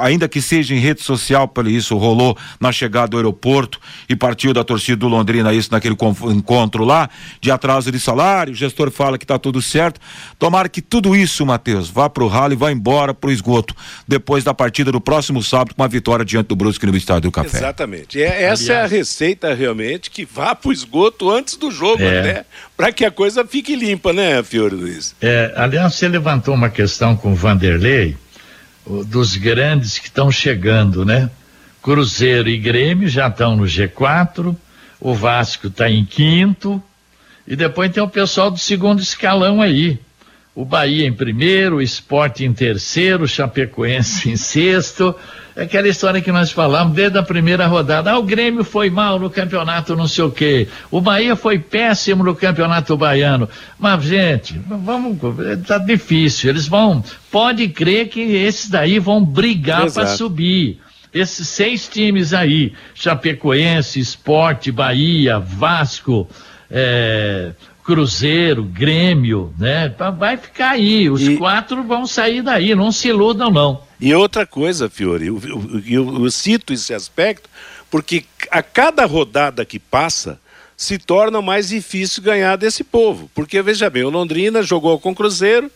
ainda 0.02 0.28
que 0.28 0.42
seja 0.42 0.74
em 0.74 0.80
rede 0.80 1.02
social, 1.02 1.48
por 1.48 1.68
isso 1.68 1.98
rolou 1.98 2.38
na 2.60 2.72
chegada 2.72 3.10
do 3.10 3.18
aeroporto, 3.18 3.80
e 4.08 4.16
partiu 4.16 4.54
da 4.54 4.64
torcida 4.64 4.98
do 4.98 5.08
Londrina 5.08 5.54
isso 5.54 5.70
naquele 5.72 5.96
encontro 6.32 6.84
lá, 6.84 7.10
de 7.42 7.52
atraso 7.52 7.92
de 7.92 8.00
salário, 8.00 8.54
o 8.54 8.56
gestor 8.56 8.92
fala 8.92 9.18
que 9.18 9.24
está 9.24 9.38
tudo 9.38 9.62
certo. 9.62 10.00
Tomara 10.38 10.70
que 10.70 10.82
tudo 10.82 11.16
isso, 11.16 11.46
Matheus, 11.46 11.90
vá 11.90 12.10
pro 12.10 12.28
ralo 12.28 12.54
e 12.54 12.56
vá 12.56 12.72
embora 12.72 13.14
pro 13.14 13.32
esgoto, 13.32 13.76
depois 14.08 14.44
da 14.44 14.54
partida 14.54 14.92
do 14.92 15.02
próximo 15.02 15.42
sábado 15.44 15.76
com 15.76 15.82
uma 15.82 15.88
vitória 15.88 16.26
diante 16.26 16.48
do 16.48 16.56
Brusque 16.56 16.86
no 16.86 16.96
Estádio 16.96 17.30
do 17.30 17.32
Café. 17.32 17.58
Exatamente. 17.58 18.22
É, 18.22 18.44
essa 18.44 18.64
Aliás, 18.64 18.70
é 18.70 18.82
a 18.82 18.86
receita 18.86 19.54
realmente 19.54 20.10
que 20.10 20.26
vá 20.26 20.56
pro 20.56 20.72
esgoto 20.72 21.30
antes 21.30 21.56
do 21.56 21.72
jogo 21.72 22.04
é. 22.04 22.20
até, 22.20 22.46
para 22.80 22.94
que 22.94 23.04
a 23.04 23.12
coisa 23.12 23.46
fique 23.46 23.76
limpa, 23.76 24.14
né, 24.14 24.42
Fiore 24.42 24.74
Luiz? 24.74 25.14
É, 25.20 25.52
aliás, 25.58 25.96
você 25.96 26.08
levantou 26.08 26.56
uma 26.56 26.70
questão 26.70 27.14
com 27.14 27.34
o 27.34 27.36
Vanderlei, 27.36 28.16
dos 29.06 29.36
grandes 29.36 30.00
que 30.00 30.06
estão 30.06 30.32
chegando, 30.32 31.04
né? 31.04 31.30
Cruzeiro 31.84 32.48
e 32.48 32.58
Grêmio 32.58 33.10
já 33.10 33.28
estão 33.28 33.58
no 33.58 33.66
G4, 33.66 34.56
o 34.98 35.14
Vasco 35.14 35.68
está 35.68 35.90
em 35.90 36.06
quinto, 36.06 36.82
e 37.46 37.54
depois 37.54 37.92
tem 37.92 38.02
o 38.02 38.08
pessoal 38.08 38.50
do 38.50 38.58
segundo 38.58 39.02
escalão 39.02 39.62
aí. 39.62 40.00
O 40.56 40.64
Bahia 40.64 41.06
em 41.06 41.12
primeiro, 41.12 41.76
o 41.76 41.82
Esporte 41.82 42.46
em 42.46 42.54
terceiro, 42.54 43.26
o 43.26 43.28
Chapecoense 43.28 44.30
em 44.30 44.38
sexto. 44.38 45.14
É 45.60 45.64
aquela 45.64 45.90
história 45.90 46.22
que 46.22 46.32
nós 46.32 46.52
falamos 46.52 46.94
desde 46.94 47.18
a 47.18 47.22
primeira 47.22 47.68
rodada. 47.68 48.12
Ah, 48.12 48.18
o 48.18 48.24
Grêmio 48.24 48.64
foi 48.64 48.90
mal 48.90 49.20
no 49.20 49.30
campeonato, 49.30 49.94
não 49.94 50.08
sei 50.08 50.24
o 50.24 50.32
quê. 50.32 50.70
O 50.90 51.02
Bahia 51.02 51.36
foi 51.36 51.60
péssimo 51.60 52.24
no 52.24 52.34
campeonato 52.34 52.96
baiano. 52.96 53.50
Mas, 53.78 54.02
gente, 54.06 54.58
vamos. 54.70 55.18
Tá 55.68 55.78
difícil. 55.78 56.50
Eles 56.50 56.66
vão. 56.66 57.04
Pode 57.30 57.68
crer 57.68 58.08
que 58.08 58.22
esses 58.22 58.70
daí 58.70 59.00
vão 59.00 59.22
brigar 59.22 59.92
para 59.92 60.08
subir. 60.08 60.80
Esses 61.14 61.50
seis 61.50 61.90
times 61.90 62.34
aí, 62.34 62.72
Chapecoense, 62.96 64.00
Esporte, 64.00 64.72
Bahia, 64.72 65.40
Vasco, 65.40 66.26
é, 66.72 67.52
Cruzeiro, 67.90 68.64
Grêmio, 68.64 69.52
né? 69.58 69.92
Vai 70.16 70.38
ficar 70.38 70.74
aí. 70.74 71.10
Os 71.10 71.24
e... 71.24 71.38
quatro 71.38 71.84
vão 71.84 72.06
sair 72.06 72.44
daí, 72.44 72.76
não 72.76 72.92
se 72.92 73.08
iludam, 73.08 73.50
não. 73.50 73.82
E 74.00 74.14
outra 74.14 74.46
coisa, 74.46 74.88
Fiore, 74.88 75.26
eu, 75.26 75.42
eu, 75.44 75.82
eu, 75.88 76.24
eu 76.24 76.32
cito 76.32 76.72
esse 76.72 76.94
aspecto, 76.94 77.50
porque 77.90 78.24
a 78.52 78.62
cada 78.62 79.08
rodada 79.08 79.66
que 79.66 79.80
passa, 79.80 80.40
se 80.78 81.00
torna 81.00 81.42
mais 81.42 81.70
difícil 81.70 82.22
ganhar 82.22 82.58
desse 82.58 82.84
povo. 82.84 83.28
Porque, 83.34 83.60
veja 83.60 83.90
bem, 83.90 84.04
o 84.04 84.10
Londrina 84.12 84.62
jogou 84.62 85.00
com 85.00 85.10
o 85.10 85.16
Cruzeiro, 85.16 85.72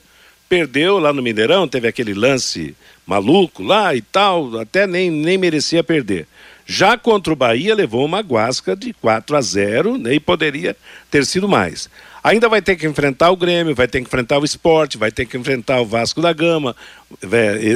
perdeu 0.47 0.99
lá 0.99 1.11
no 1.11 1.23
Mineirão, 1.23 1.67
teve 1.67 1.87
aquele 1.87 2.13
lance 2.13 2.75
maluco 3.07 3.63
lá 3.63 3.95
e 3.95 4.03
tal, 4.03 4.59
até 4.59 4.85
nem, 4.85 5.09
nem 5.09 5.35
merecia 5.35 5.83
perder. 5.83 6.27
Já 6.65 6.97
contra 6.97 7.33
o 7.33 7.35
Bahia, 7.35 7.75
levou 7.75 8.05
uma 8.05 8.21
guasca 8.21 8.75
de 8.75 8.93
4 8.93 9.35
a 9.35 9.41
0 9.41 9.97
né, 9.97 10.15
e 10.15 10.19
poderia 10.19 10.75
ter 11.11 11.25
sido 11.25 11.47
mais. 11.47 11.89
Ainda 12.23 12.47
vai 12.47 12.61
ter 12.61 12.77
que 12.77 12.87
enfrentar 12.87 13.31
o 13.31 13.35
Grêmio, 13.35 13.75
vai 13.75 13.87
ter 13.87 13.99
que 13.99 14.07
enfrentar 14.07 14.39
o 14.39 14.45
esporte, 14.45 14.97
vai 14.97 15.11
ter 15.11 15.25
que 15.25 15.37
enfrentar 15.37 15.81
o 15.81 15.85
Vasco 15.85 16.21
da 16.21 16.31
Gama. 16.31 16.73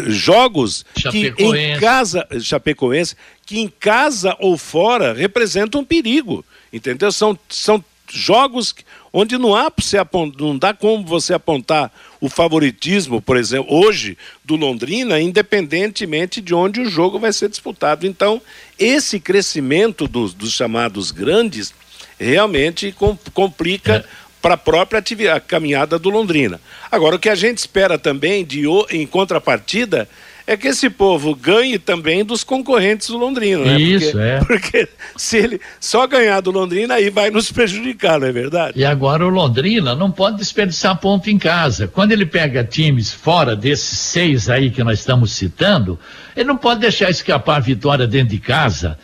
Jogos 0.07 0.85
que 1.11 1.33
em 1.37 1.77
casa, 1.79 2.25
Chapecoense, 2.39 3.15
que 3.45 3.59
em 3.59 3.67
casa 3.67 4.37
ou 4.39 4.57
fora 4.57 5.13
representam 5.13 5.81
um 5.81 5.85
perigo. 5.85 6.45
Entendeu? 6.71 7.11
São, 7.11 7.37
são 7.49 7.83
jogos 8.11 8.73
onde 9.11 9.37
não 9.37 9.55
há 9.55 9.71
você 9.75 9.97
não 10.37 10.57
dá 10.57 10.73
como 10.73 11.05
você 11.05 11.33
apontar 11.33 11.91
o 12.19 12.29
favoritismo, 12.29 13.21
por 13.21 13.37
exemplo, 13.37 13.73
hoje 13.73 14.17
do 14.43 14.55
Londrina, 14.55 15.19
independentemente 15.19 16.41
de 16.41 16.53
onde 16.53 16.81
o 16.81 16.89
jogo 16.89 17.19
vai 17.19 17.33
ser 17.33 17.49
disputado. 17.49 18.05
Então, 18.05 18.41
esse 18.77 19.19
crescimento 19.19 20.07
dos, 20.07 20.33
dos 20.33 20.51
chamados 20.51 21.11
grandes 21.11 21.73
realmente 22.19 22.91
com, 22.91 23.17
complica 23.33 23.97
é. 23.97 24.03
para 24.41 24.55
a 24.55 24.57
própria 24.57 25.01
caminhada 25.39 25.99
do 25.99 26.09
Londrina. 26.09 26.59
Agora, 26.91 27.15
o 27.15 27.19
que 27.19 27.29
a 27.29 27.35
gente 27.35 27.59
espera 27.59 27.97
também 27.97 28.45
de 28.45 28.63
em 28.89 29.05
contrapartida 29.05 30.09
é 30.47 30.55
que 30.55 30.69
esse 30.69 30.89
povo 30.89 31.35
ganhe 31.35 31.77
também 31.77 32.23
dos 32.23 32.41
concorrentes 32.41 33.09
do 33.09 33.17
Londrina, 33.17 33.65
né? 33.65 33.79
Isso, 33.79 34.11
porque, 34.11 34.23
é. 34.23 34.39
Porque 34.39 34.89
se 35.17 35.37
ele 35.37 35.61
só 35.77 36.07
ganhar 36.07 36.39
do 36.39 36.51
Londrina, 36.51 36.93
aí 36.93 37.09
vai 37.09 37.29
nos 37.29 37.51
prejudicar, 37.51 38.17
não 38.17 38.27
é 38.27 38.31
verdade? 38.31 38.79
E 38.79 38.85
agora 38.85 39.25
o 39.25 39.29
Londrina 39.29 39.93
não 39.93 40.09
pode 40.09 40.37
desperdiçar 40.37 40.97
ponto 41.01 41.29
em 41.29 41.37
casa. 41.37 41.85
Quando 41.89 42.13
ele 42.13 42.25
pega 42.25 42.63
times 42.63 43.11
fora 43.11 43.57
desses 43.57 43.99
seis 43.99 44.49
aí 44.49 44.71
que 44.71 44.81
nós 44.85 44.99
estamos 44.99 45.31
citando, 45.31 45.99
ele 46.33 46.47
não 46.47 46.57
pode 46.57 46.79
deixar 46.79 47.09
escapar 47.09 47.57
a 47.57 47.59
vitória 47.59 48.07
dentro 48.07 48.29
de 48.29 48.39
casa. 48.39 48.97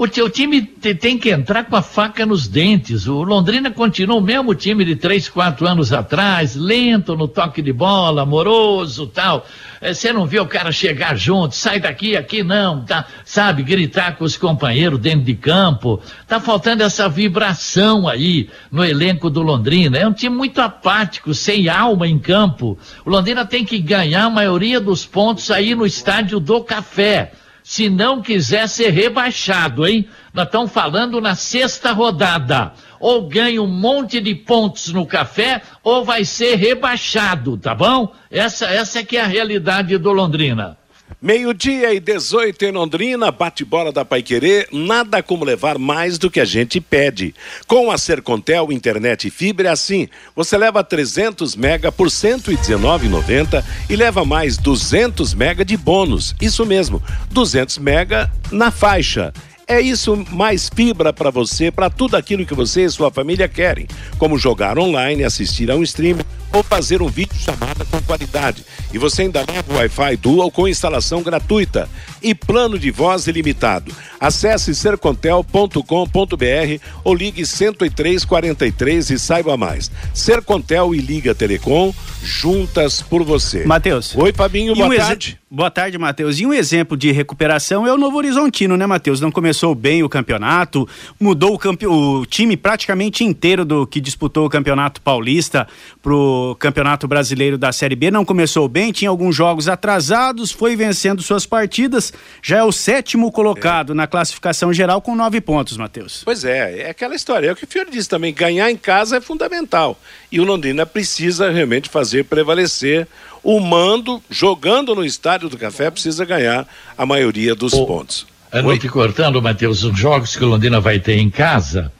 O 0.00 0.08
teu 0.08 0.30
time 0.30 0.62
tem 0.62 1.18
que 1.18 1.28
entrar 1.28 1.64
com 1.64 1.76
a 1.76 1.82
faca 1.82 2.24
nos 2.24 2.48
dentes. 2.48 3.06
O 3.06 3.22
Londrina 3.22 3.70
continua 3.70 4.16
o 4.16 4.22
mesmo 4.22 4.54
time 4.54 4.82
de 4.82 4.96
três, 4.96 5.28
quatro 5.28 5.68
anos 5.68 5.92
atrás, 5.92 6.56
lento 6.56 7.14
no 7.14 7.28
toque 7.28 7.60
de 7.60 7.70
bola, 7.70 8.22
amoroso, 8.22 9.06
tal. 9.06 9.46
É, 9.78 9.92
você 9.92 10.10
não 10.10 10.24
vê 10.24 10.40
o 10.40 10.46
cara 10.46 10.72
chegar 10.72 11.14
junto, 11.16 11.54
sai 11.54 11.78
daqui, 11.78 12.16
aqui 12.16 12.42
não, 12.42 12.82
tá? 12.82 13.04
Sabe, 13.26 13.62
gritar 13.62 14.16
com 14.16 14.24
os 14.24 14.38
companheiros 14.38 14.98
dentro 14.98 15.20
de 15.20 15.34
campo. 15.34 16.00
Tá 16.26 16.40
faltando 16.40 16.82
essa 16.82 17.06
vibração 17.06 18.08
aí 18.08 18.48
no 18.72 18.82
elenco 18.82 19.28
do 19.28 19.42
Londrina. 19.42 19.98
É 19.98 20.08
um 20.08 20.14
time 20.14 20.34
muito 20.34 20.62
apático, 20.62 21.34
sem 21.34 21.68
alma 21.68 22.08
em 22.08 22.18
campo. 22.18 22.78
O 23.04 23.10
Londrina 23.10 23.44
tem 23.44 23.66
que 23.66 23.78
ganhar 23.78 24.24
a 24.24 24.30
maioria 24.30 24.80
dos 24.80 25.04
pontos 25.04 25.50
aí 25.50 25.74
no 25.74 25.84
estádio 25.84 26.40
do 26.40 26.64
Café 26.64 27.32
se 27.62 27.88
não 27.88 28.22
quiser 28.22 28.68
ser 28.68 28.90
rebaixado, 28.90 29.86
hein? 29.86 30.08
Nós 30.32 30.46
estamos 30.46 30.72
falando 30.72 31.20
na 31.20 31.34
sexta 31.34 31.92
rodada. 31.92 32.72
Ou 32.98 33.28
ganha 33.28 33.62
um 33.62 33.66
monte 33.66 34.20
de 34.20 34.34
pontos 34.34 34.92
no 34.92 35.06
café, 35.06 35.62
ou 35.82 36.04
vai 36.04 36.24
ser 36.24 36.56
rebaixado, 36.56 37.56
tá 37.56 37.74
bom? 37.74 38.12
Essa, 38.30 38.66
essa 38.66 38.98
é 38.98 39.04
que 39.04 39.16
é 39.16 39.22
a 39.22 39.26
realidade 39.26 39.96
do 39.96 40.12
Londrina. 40.12 40.79
Meio-dia 41.20 41.92
e 41.92 42.00
18 42.00 42.64
em 42.64 42.72
Londrina, 42.72 43.30
bate-bola 43.30 43.92
da 43.92 44.04
Paiquerê, 44.04 44.66
nada 44.72 45.22
como 45.22 45.44
levar 45.44 45.78
mais 45.78 46.16
do 46.16 46.30
que 46.30 46.40
a 46.40 46.44
gente 46.44 46.80
pede. 46.80 47.34
Com 47.66 47.90
a 47.90 47.98
Sercontel 47.98 48.72
Internet 48.72 49.28
e 49.28 49.30
Fibra 49.30 49.68
é 49.68 49.72
assim, 49.72 50.08
você 50.34 50.56
leva 50.56 50.84
300 50.84 51.56
mega 51.56 51.92
por 51.92 52.08
119,90 52.08 53.62
e 53.88 53.96
leva 53.96 54.24
mais 54.24 54.56
200 54.56 55.34
mega 55.34 55.64
de 55.64 55.76
bônus. 55.76 56.34
Isso 56.40 56.64
mesmo, 56.64 57.02
200 57.30 57.78
mega 57.78 58.30
na 58.50 58.70
faixa. 58.70 59.32
É 59.70 59.80
isso 59.80 60.26
mais 60.30 60.68
fibra 60.68 61.12
para 61.12 61.30
você, 61.30 61.70
para 61.70 61.88
tudo 61.88 62.16
aquilo 62.16 62.44
que 62.44 62.54
você 62.54 62.86
e 62.86 62.90
sua 62.90 63.08
família 63.08 63.46
querem, 63.46 63.86
como 64.18 64.36
jogar 64.36 64.76
online, 64.76 65.22
assistir 65.22 65.70
a 65.70 65.76
um 65.76 65.82
stream 65.84 66.18
ou 66.52 66.62
fazer 66.62 67.02
um 67.02 67.08
vídeo 67.08 67.38
chamada 67.38 67.84
com 67.84 68.00
qualidade. 68.02 68.64
E 68.92 68.98
você 68.98 69.22
ainda 69.22 69.44
leva 69.46 69.72
o 69.72 69.76
Wi-Fi 69.76 70.16
Dual 70.16 70.50
com 70.50 70.68
instalação 70.68 71.22
gratuita 71.22 71.88
e 72.22 72.34
plano 72.34 72.78
de 72.78 72.90
voz 72.90 73.26
ilimitado. 73.26 73.94
Acesse 74.18 74.74
sercontel.com.br 74.74 76.84
ou 77.04 77.14
ligue 77.14 77.42
10343 77.42 79.10
e 79.10 79.18
saiba 79.18 79.56
mais. 79.56 79.90
Sercontel 80.12 80.94
e 80.94 80.98
Liga 80.98 81.34
Telecom 81.34 81.92
juntas 82.22 83.00
por 83.00 83.22
você. 83.22 83.64
Matheus. 83.64 84.14
Oi, 84.16 84.32
Fabinho, 84.32 84.74
boa 84.74 84.96
tarde. 84.96 85.40
Boa 85.52 85.68
tarde, 85.68 85.98
Matheus. 85.98 86.38
E 86.38 86.46
um 86.46 86.52
exemplo 86.52 86.96
de 86.96 87.10
recuperação 87.10 87.84
é 87.84 87.92
o 87.92 87.98
Novo 87.98 88.16
Horizontino, 88.16 88.76
né, 88.76 88.86
Matheus? 88.86 89.20
Não 89.20 89.32
começou 89.32 89.74
bem 89.74 90.00
o 90.00 90.08
campeonato, 90.08 90.88
mudou 91.18 91.54
o, 91.54 91.58
campe... 91.58 91.88
o 91.88 92.24
time 92.24 92.56
praticamente 92.56 93.24
inteiro 93.24 93.64
do 93.64 93.84
que 93.84 94.00
disputou 94.00 94.46
o 94.46 94.48
Campeonato 94.48 95.00
Paulista 95.00 95.66
pro 96.00 96.39
Campeonato 96.56 97.06
Brasileiro 97.08 97.56
da 97.56 97.72
Série 97.72 97.96
B, 97.96 98.10
não 98.10 98.24
começou 98.24 98.68
bem, 98.68 98.92
tinha 98.92 99.10
alguns 99.10 99.34
jogos 99.34 99.68
atrasados, 99.68 100.50
foi 100.50 100.76
vencendo 100.76 101.22
suas 101.22 101.46
partidas, 101.46 102.12
já 102.42 102.58
é 102.58 102.62
o 102.62 102.72
sétimo 102.72 103.30
colocado 103.30 103.92
é. 103.92 103.96
na 103.96 104.06
classificação 104.06 104.72
geral 104.72 105.00
com 105.00 105.14
nove 105.14 105.40
pontos, 105.40 105.76
Matheus. 105.76 106.22
Pois 106.24 106.44
é, 106.44 106.80
é 106.80 106.90
aquela 106.90 107.14
história, 107.14 107.48
é 107.48 107.52
o 107.52 107.56
que 107.56 107.64
o 107.64 107.66
Fiore 107.66 107.90
disse 107.90 108.08
também, 108.08 108.32
ganhar 108.32 108.70
em 108.70 108.76
casa 108.76 109.16
é 109.16 109.20
fundamental. 109.20 109.98
E 110.30 110.40
o 110.40 110.44
Londrina 110.44 110.84
precisa 110.84 111.50
realmente 111.50 111.88
fazer 111.88 112.24
prevalecer 112.24 113.06
o 113.42 113.58
mando, 113.60 114.22
jogando 114.28 114.94
no 114.94 115.04
Estádio 115.04 115.48
do 115.48 115.56
Café, 115.56 115.90
precisa 115.90 116.24
ganhar 116.24 116.66
a 116.96 117.06
maioria 117.06 117.54
dos 117.54 117.72
o, 117.72 117.86
pontos. 117.86 118.26
Não 118.52 118.76
te 118.78 118.88
cortando, 118.88 119.40
Matheus, 119.40 119.84
os 119.84 119.98
jogos 119.98 120.36
que 120.36 120.44
o 120.44 120.48
Londrina 120.48 120.80
vai 120.80 120.98
ter 120.98 121.18
em 121.18 121.30
casa, 121.30 121.92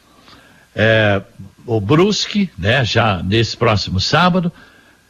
é, 0.75 1.23
o 1.67 1.81
Brusque, 1.81 2.51
né, 2.59 2.85
já 2.85 3.23
nesse 3.23 3.57
próximo 3.57 4.01
sábado, 4.01 4.53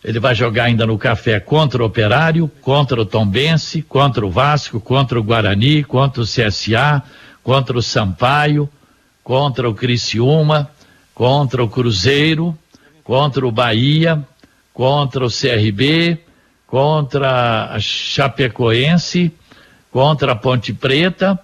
ele 0.02 0.19
vai 0.19 0.35
jogar 0.35 0.64
ainda 0.64 0.87
no 0.87 0.97
café 0.97 1.38
contra 1.38 1.83
o 1.83 1.87
Operário, 1.87 2.50
contra 2.62 3.00
o 3.00 3.07
Tombense, 3.07 3.83
contra 3.83 4.25
o 4.25 4.30
Vasco, 4.30 4.80
contra 4.80 5.19
o 5.21 5.23
Guarani, 5.23 5.85
contra 5.85 6.23
o 6.23 6.26
CSA, 6.26 7.02
contra 7.42 7.76
o 7.76 7.83
Sampaio, 7.83 8.69
contra 9.23 9.69
o 9.69 9.75
Criciúma, 9.75 10.71
contra 11.14 11.62
o 11.62 11.69
Cruzeiro, 11.69 12.57
contra 13.04 13.47
o 13.47 13.52
Bahia, 13.52 14.25
contra 14.73 15.25
o 15.25 15.28
CRB, 15.28 16.19
contra 16.66 17.71
a 17.73 17.78
Chapecoense, 17.78 19.30
contra 19.90 20.33
a 20.33 20.37
Ponte 20.37 20.73
Preta, 20.73 21.38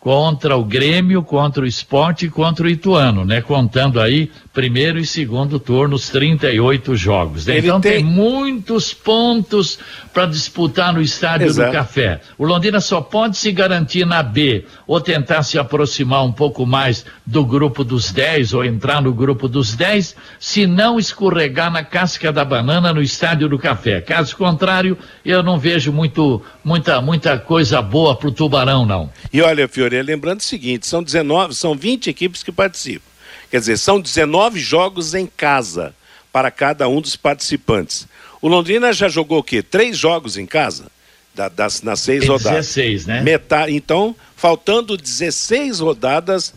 contra 0.00 0.56
o 0.56 0.64
Grêmio, 0.64 1.22
contra 1.22 1.64
o 1.64 1.66
Esporte 1.66 2.26
e 2.26 2.30
contra 2.30 2.66
o 2.66 2.68
Ituano, 2.68 3.24
né? 3.24 3.40
Contando 3.40 4.00
aí 4.00 4.30
primeiro 4.52 4.98
e 4.98 5.06
segundo 5.06 5.60
turnos, 5.60 6.08
38 6.08 6.96
jogos. 6.96 7.46
Né? 7.46 7.58
Então 7.58 7.80
tem... 7.80 7.92
tem... 7.92 8.04
muitos 8.04 8.92
pontos 8.92 9.78
para 10.12 10.26
disputar 10.26 10.92
no 10.92 11.00
Estádio 11.00 11.46
Exato. 11.46 11.70
do 11.70 11.72
Café. 11.72 12.20
O 12.36 12.44
Londrina 12.44 12.80
só 12.80 13.00
pode 13.00 13.36
se 13.36 13.52
garantir 13.52 14.04
na 14.04 14.20
B 14.20 14.64
ou 14.84 15.00
tentar 15.00 15.44
se 15.44 15.58
aproximar 15.58 16.24
um 16.24 16.32
pouco 16.32 16.66
mais 16.66 17.04
do 17.24 17.44
grupo 17.44 17.84
dos 17.84 18.10
10 18.10 18.54
ou 18.54 18.64
entrar 18.64 19.00
no 19.00 19.12
grupo 19.12 19.48
dos 19.48 19.76
10, 19.76 20.16
se 20.40 20.66
não 20.66 20.98
escorregar 20.98 21.70
na 21.70 21.84
casca 21.84 22.32
da 22.32 22.44
banana 22.44 22.92
no 22.92 23.00
Estádio 23.00 23.48
do 23.48 23.58
Café. 23.58 24.00
Caso 24.00 24.36
contrário, 24.36 24.98
eu 25.24 25.40
não 25.42 25.58
vejo 25.58 25.92
muito, 25.92 26.42
muita, 26.64 27.00
muita 27.00 27.38
coisa 27.38 27.80
boa 27.80 28.16
para 28.16 28.28
o 28.28 28.32
Tubarão, 28.32 28.84
não. 28.84 29.08
E 29.32 29.40
olha, 29.40 29.68
Fiore, 29.68 29.87
lembrando 29.88 30.40
o 30.40 30.44
seguinte, 30.44 30.86
são 30.86 31.02
19, 31.02 31.54
são 31.54 31.74
20 31.74 32.08
equipes 32.10 32.42
que 32.42 32.52
participam. 32.52 33.06
Quer 33.50 33.60
dizer, 33.60 33.78
são 33.78 34.00
19 34.00 34.60
jogos 34.60 35.14
em 35.14 35.26
casa 35.26 35.94
para 36.32 36.50
cada 36.50 36.88
um 36.88 37.00
dos 37.00 37.16
participantes. 37.16 38.06
O 38.40 38.48
Londrina 38.48 38.92
já 38.92 39.08
jogou 39.08 39.38
o 39.38 39.42
quê? 39.42 39.62
Três 39.62 39.96
jogos 39.96 40.36
em 40.36 40.46
casa? 40.46 40.86
Da, 41.34 41.48
das, 41.48 41.82
nas 41.82 42.00
seis 42.00 42.20
Tem 42.20 42.28
rodadas. 42.28 42.66
16, 42.66 43.06
né? 43.06 43.22
Metade, 43.22 43.72
então, 43.72 44.14
faltando 44.36 44.96
16 44.96 45.80
rodadas 45.80 46.52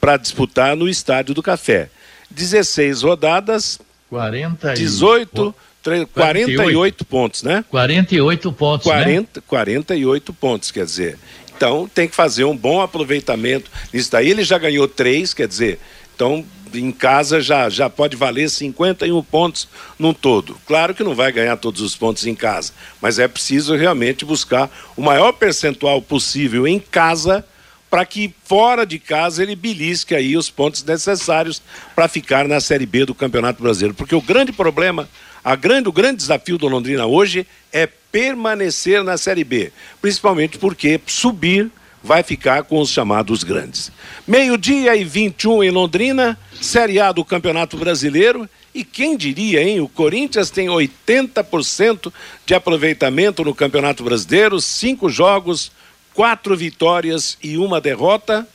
para 0.00 0.16
disputar 0.16 0.76
no 0.76 0.88
Estádio 0.88 1.34
do 1.34 1.42
Café. 1.42 1.88
16 2.30 3.02
rodadas. 3.02 3.80
40 4.08 4.74
18, 4.74 5.54
3, 5.82 6.06
48. 6.12 6.56
48 6.56 7.04
pontos, 7.04 7.42
né? 7.42 7.64
48 7.70 8.52
pontos, 8.52 8.84
40, 8.84 9.40
né? 9.40 9.44
48 9.46 10.32
pontos, 10.32 10.70
quer 10.70 10.84
dizer. 10.84 11.18
Então 11.60 11.86
tem 11.86 12.08
que 12.08 12.16
fazer 12.16 12.44
um 12.44 12.56
bom 12.56 12.80
aproveitamento 12.80 13.70
nisso 13.92 14.10
daí. 14.10 14.30
Ele 14.30 14.42
já 14.42 14.56
ganhou 14.56 14.88
três, 14.88 15.34
quer 15.34 15.46
dizer, 15.46 15.78
então 16.14 16.42
em 16.72 16.90
casa 16.90 17.38
já, 17.38 17.68
já 17.68 17.90
pode 17.90 18.16
valer 18.16 18.48
51 18.48 19.22
pontos 19.24 19.68
num 19.98 20.14
todo. 20.14 20.56
Claro 20.66 20.94
que 20.94 21.04
não 21.04 21.14
vai 21.14 21.30
ganhar 21.30 21.58
todos 21.58 21.82
os 21.82 21.94
pontos 21.94 22.26
em 22.26 22.34
casa, 22.34 22.72
mas 22.98 23.18
é 23.18 23.28
preciso 23.28 23.76
realmente 23.76 24.24
buscar 24.24 24.70
o 24.96 25.02
maior 25.02 25.32
percentual 25.32 26.00
possível 26.00 26.66
em 26.66 26.80
casa 26.80 27.44
para 27.90 28.06
que 28.06 28.32
fora 28.42 28.86
de 28.86 28.98
casa 28.98 29.42
ele 29.42 29.54
belisque 29.54 30.14
aí 30.14 30.38
os 30.38 30.48
pontos 30.48 30.82
necessários 30.82 31.60
para 31.94 32.08
ficar 32.08 32.48
na 32.48 32.58
Série 32.58 32.86
B 32.86 33.04
do 33.04 33.14
Campeonato 33.14 33.62
Brasileiro. 33.62 33.94
Porque 33.94 34.14
o 34.14 34.22
grande 34.22 34.50
problema, 34.50 35.06
a 35.44 35.54
grande, 35.54 35.90
o 35.90 35.92
grande 35.92 36.16
desafio 36.16 36.56
do 36.56 36.68
Londrina 36.68 37.04
hoje 37.04 37.46
é 37.70 37.86
permanecer 38.10 39.02
na 39.04 39.16
Série 39.16 39.44
B, 39.44 39.72
principalmente 40.00 40.58
porque 40.58 41.00
subir 41.06 41.70
vai 42.02 42.22
ficar 42.22 42.64
com 42.64 42.80
os 42.80 42.90
chamados 42.90 43.44
grandes. 43.44 43.92
Meio-dia 44.26 44.96
e 44.96 45.04
21 45.04 45.64
em 45.64 45.70
Londrina, 45.70 46.38
Série 46.60 46.98
A 46.98 47.12
do 47.12 47.24
Campeonato 47.24 47.76
Brasileiro. 47.76 48.48
E 48.72 48.84
quem 48.84 49.16
diria, 49.16 49.62
hein? 49.62 49.80
O 49.80 49.88
Corinthians 49.88 50.48
tem 50.48 50.68
80% 50.68 52.12
de 52.46 52.54
aproveitamento 52.54 53.44
no 53.44 53.54
Campeonato 53.54 54.04
Brasileiro, 54.04 54.60
cinco 54.60 55.10
jogos, 55.10 55.72
quatro 56.14 56.56
vitórias 56.56 57.36
e 57.42 57.56
uma 57.56 57.80
derrota. 57.80 58.46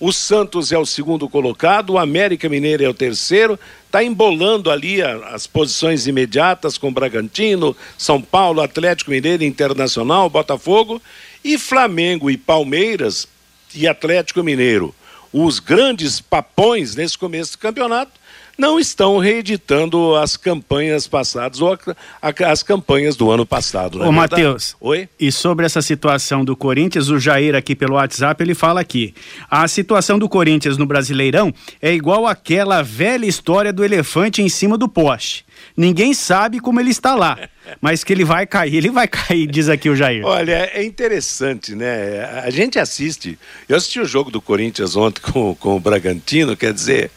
O 0.00 0.12
Santos 0.12 0.72
é 0.72 0.78
o 0.78 0.84
segundo 0.84 1.28
colocado, 1.28 1.90
o 1.90 1.98
América 1.98 2.48
Mineiro 2.48 2.84
é 2.84 2.88
o 2.88 2.94
terceiro, 2.94 3.58
está 3.86 4.02
embolando 4.02 4.70
ali 4.70 5.00
as 5.00 5.46
posições 5.46 6.06
imediatas 6.06 6.76
com 6.76 6.92
Bragantino, 6.92 7.76
São 7.96 8.20
Paulo, 8.20 8.60
Atlético 8.60 9.12
Mineiro, 9.12 9.44
Internacional, 9.44 10.28
Botafogo 10.28 11.00
e 11.44 11.56
Flamengo 11.56 12.28
e 12.30 12.36
Palmeiras 12.36 13.28
e 13.74 13.86
Atlético 13.86 14.42
Mineiro. 14.42 14.94
Os 15.32 15.58
grandes 15.58 16.20
papões 16.20 16.96
nesse 16.96 17.16
começo 17.16 17.52
do 17.52 17.58
campeonato 17.58 18.23
não 18.56 18.78
estão 18.78 19.18
reeditando 19.18 20.14
as 20.16 20.36
campanhas 20.36 21.06
passadas 21.06 21.60
ou 21.60 21.72
a, 21.72 21.78
a, 22.22 22.50
as 22.50 22.62
campanhas 22.62 23.16
do 23.16 23.30
ano 23.30 23.44
passado. 23.44 24.00
Ô, 24.00 24.04
é 24.04 24.10
Matheus. 24.10 24.76
Oi? 24.80 25.08
E 25.18 25.30
sobre 25.32 25.66
essa 25.66 25.82
situação 25.82 26.44
do 26.44 26.56
Corinthians, 26.56 27.08
o 27.08 27.18
Jair 27.18 27.54
aqui 27.54 27.74
pelo 27.74 27.94
WhatsApp, 27.94 28.42
ele 28.42 28.54
fala 28.54 28.80
aqui. 28.80 29.14
A 29.50 29.66
situação 29.68 30.18
do 30.18 30.28
Corinthians 30.28 30.76
no 30.76 30.86
Brasileirão 30.86 31.52
é 31.80 31.92
igual 31.92 32.26
àquela 32.26 32.82
velha 32.82 33.26
história 33.26 33.72
do 33.72 33.84
elefante 33.84 34.42
em 34.42 34.48
cima 34.48 34.78
do 34.78 34.88
poste. 34.88 35.44
Ninguém 35.76 36.14
sabe 36.14 36.60
como 36.60 36.80
ele 36.80 36.90
está 36.90 37.14
lá, 37.14 37.38
mas 37.80 38.04
que 38.04 38.12
ele 38.12 38.24
vai 38.24 38.46
cair, 38.46 38.76
ele 38.76 38.90
vai 38.90 39.08
cair, 39.08 39.46
diz 39.46 39.68
aqui 39.68 39.88
o 39.88 39.96
Jair. 39.96 40.24
Olha, 40.24 40.70
é 40.72 40.84
interessante, 40.84 41.74
né? 41.74 42.24
A 42.44 42.50
gente 42.50 42.78
assiste. 42.78 43.38
Eu 43.68 43.76
assisti 43.76 44.00
o 44.00 44.04
jogo 44.04 44.30
do 44.30 44.40
Corinthians 44.40 44.94
ontem 44.96 45.20
com, 45.20 45.54
com 45.54 45.76
o 45.76 45.80
Bragantino, 45.80 46.56
quer 46.56 46.72
dizer. 46.72 47.10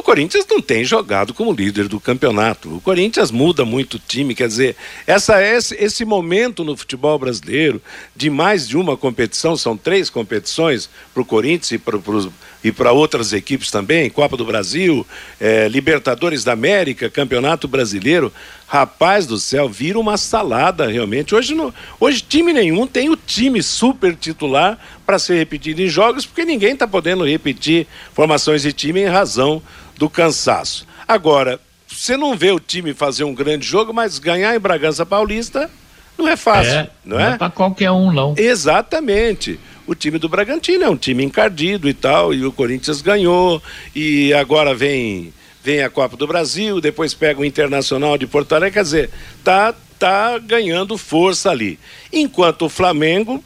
O 0.00 0.02
Corinthians 0.02 0.46
não 0.48 0.62
tem 0.62 0.82
jogado 0.82 1.34
como 1.34 1.52
líder 1.52 1.86
do 1.86 2.00
campeonato. 2.00 2.74
O 2.74 2.80
Corinthians 2.80 3.30
muda 3.30 3.66
muito 3.66 3.98
o 3.98 3.98
time, 3.98 4.34
quer 4.34 4.48
dizer, 4.48 4.74
essa, 5.06 5.44
esse, 5.44 5.74
esse 5.74 6.06
momento 6.06 6.64
no 6.64 6.74
futebol 6.74 7.18
brasileiro 7.18 7.82
de 8.16 8.30
mais 8.30 8.66
de 8.66 8.78
uma 8.78 8.96
competição, 8.96 9.58
são 9.58 9.76
três 9.76 10.08
competições 10.08 10.88
para 11.12 11.20
o 11.20 11.26
Corinthians 11.26 11.78
e 12.64 12.72
para 12.72 12.92
outras 12.92 13.34
equipes 13.34 13.70
também, 13.70 14.08
Copa 14.08 14.38
do 14.38 14.44
Brasil, 14.44 15.06
eh, 15.38 15.68
Libertadores 15.68 16.44
da 16.44 16.52
América, 16.52 17.10
Campeonato 17.10 17.68
Brasileiro. 17.68 18.32
Rapaz 18.66 19.26
do 19.26 19.36
céu, 19.36 19.68
vira 19.68 19.98
uma 19.98 20.16
salada 20.16 20.86
realmente. 20.86 21.34
Hoje, 21.34 21.54
não, 21.54 21.74
hoje 21.98 22.22
time 22.22 22.52
nenhum 22.52 22.86
tem 22.86 23.10
o 23.10 23.16
time 23.16 23.62
super 23.62 24.14
titular 24.16 24.78
para 25.04 25.18
ser 25.18 25.36
repetido 25.36 25.82
em 25.82 25.88
jogos, 25.88 26.24
porque 26.24 26.44
ninguém 26.44 26.72
está 26.72 26.86
podendo 26.86 27.26
repetir 27.26 27.86
formações 28.14 28.62
de 28.62 28.72
time 28.72 29.00
em 29.00 29.06
razão 29.06 29.60
do 30.00 30.08
cansaço. 30.08 30.86
Agora, 31.06 31.60
você 31.86 32.16
não 32.16 32.34
vê 32.34 32.50
o 32.50 32.58
time 32.58 32.94
fazer 32.94 33.24
um 33.24 33.34
grande 33.34 33.66
jogo, 33.66 33.92
mas 33.92 34.18
ganhar 34.18 34.56
em 34.56 34.58
Bragança 34.58 35.04
Paulista 35.04 35.70
não 36.16 36.26
é 36.26 36.36
fácil, 36.36 36.72
é, 36.72 36.90
não 37.04 37.20
é? 37.20 37.24
Não 37.24 37.34
é 37.34 37.36
para 37.36 37.50
qualquer 37.50 37.90
um, 37.90 38.10
não. 38.10 38.34
Exatamente 38.36 39.60
o 39.86 39.94
time 39.94 40.18
do 40.18 40.28
Bragantino 40.28 40.84
é 40.84 40.88
um 40.88 40.96
time 40.96 41.22
encardido 41.22 41.86
e 41.86 41.92
tal, 41.92 42.32
e 42.32 42.46
o 42.46 42.52
Corinthians 42.52 43.02
ganhou, 43.02 43.62
e 43.94 44.32
agora 44.32 44.74
vem 44.74 45.34
vem 45.62 45.82
a 45.82 45.90
Copa 45.90 46.16
do 46.16 46.26
Brasil, 46.26 46.80
depois 46.80 47.12
pega 47.12 47.38
o 47.38 47.44
Internacional 47.44 48.16
de 48.16 48.26
Porto 48.26 48.54
Alegre, 48.54 48.72
quer 48.72 48.82
dizer, 48.82 49.10
tá, 49.44 49.74
tá 49.98 50.38
ganhando 50.38 50.96
força 50.96 51.50
ali. 51.50 51.78
Enquanto 52.10 52.64
o 52.64 52.68
Flamengo 52.70 53.44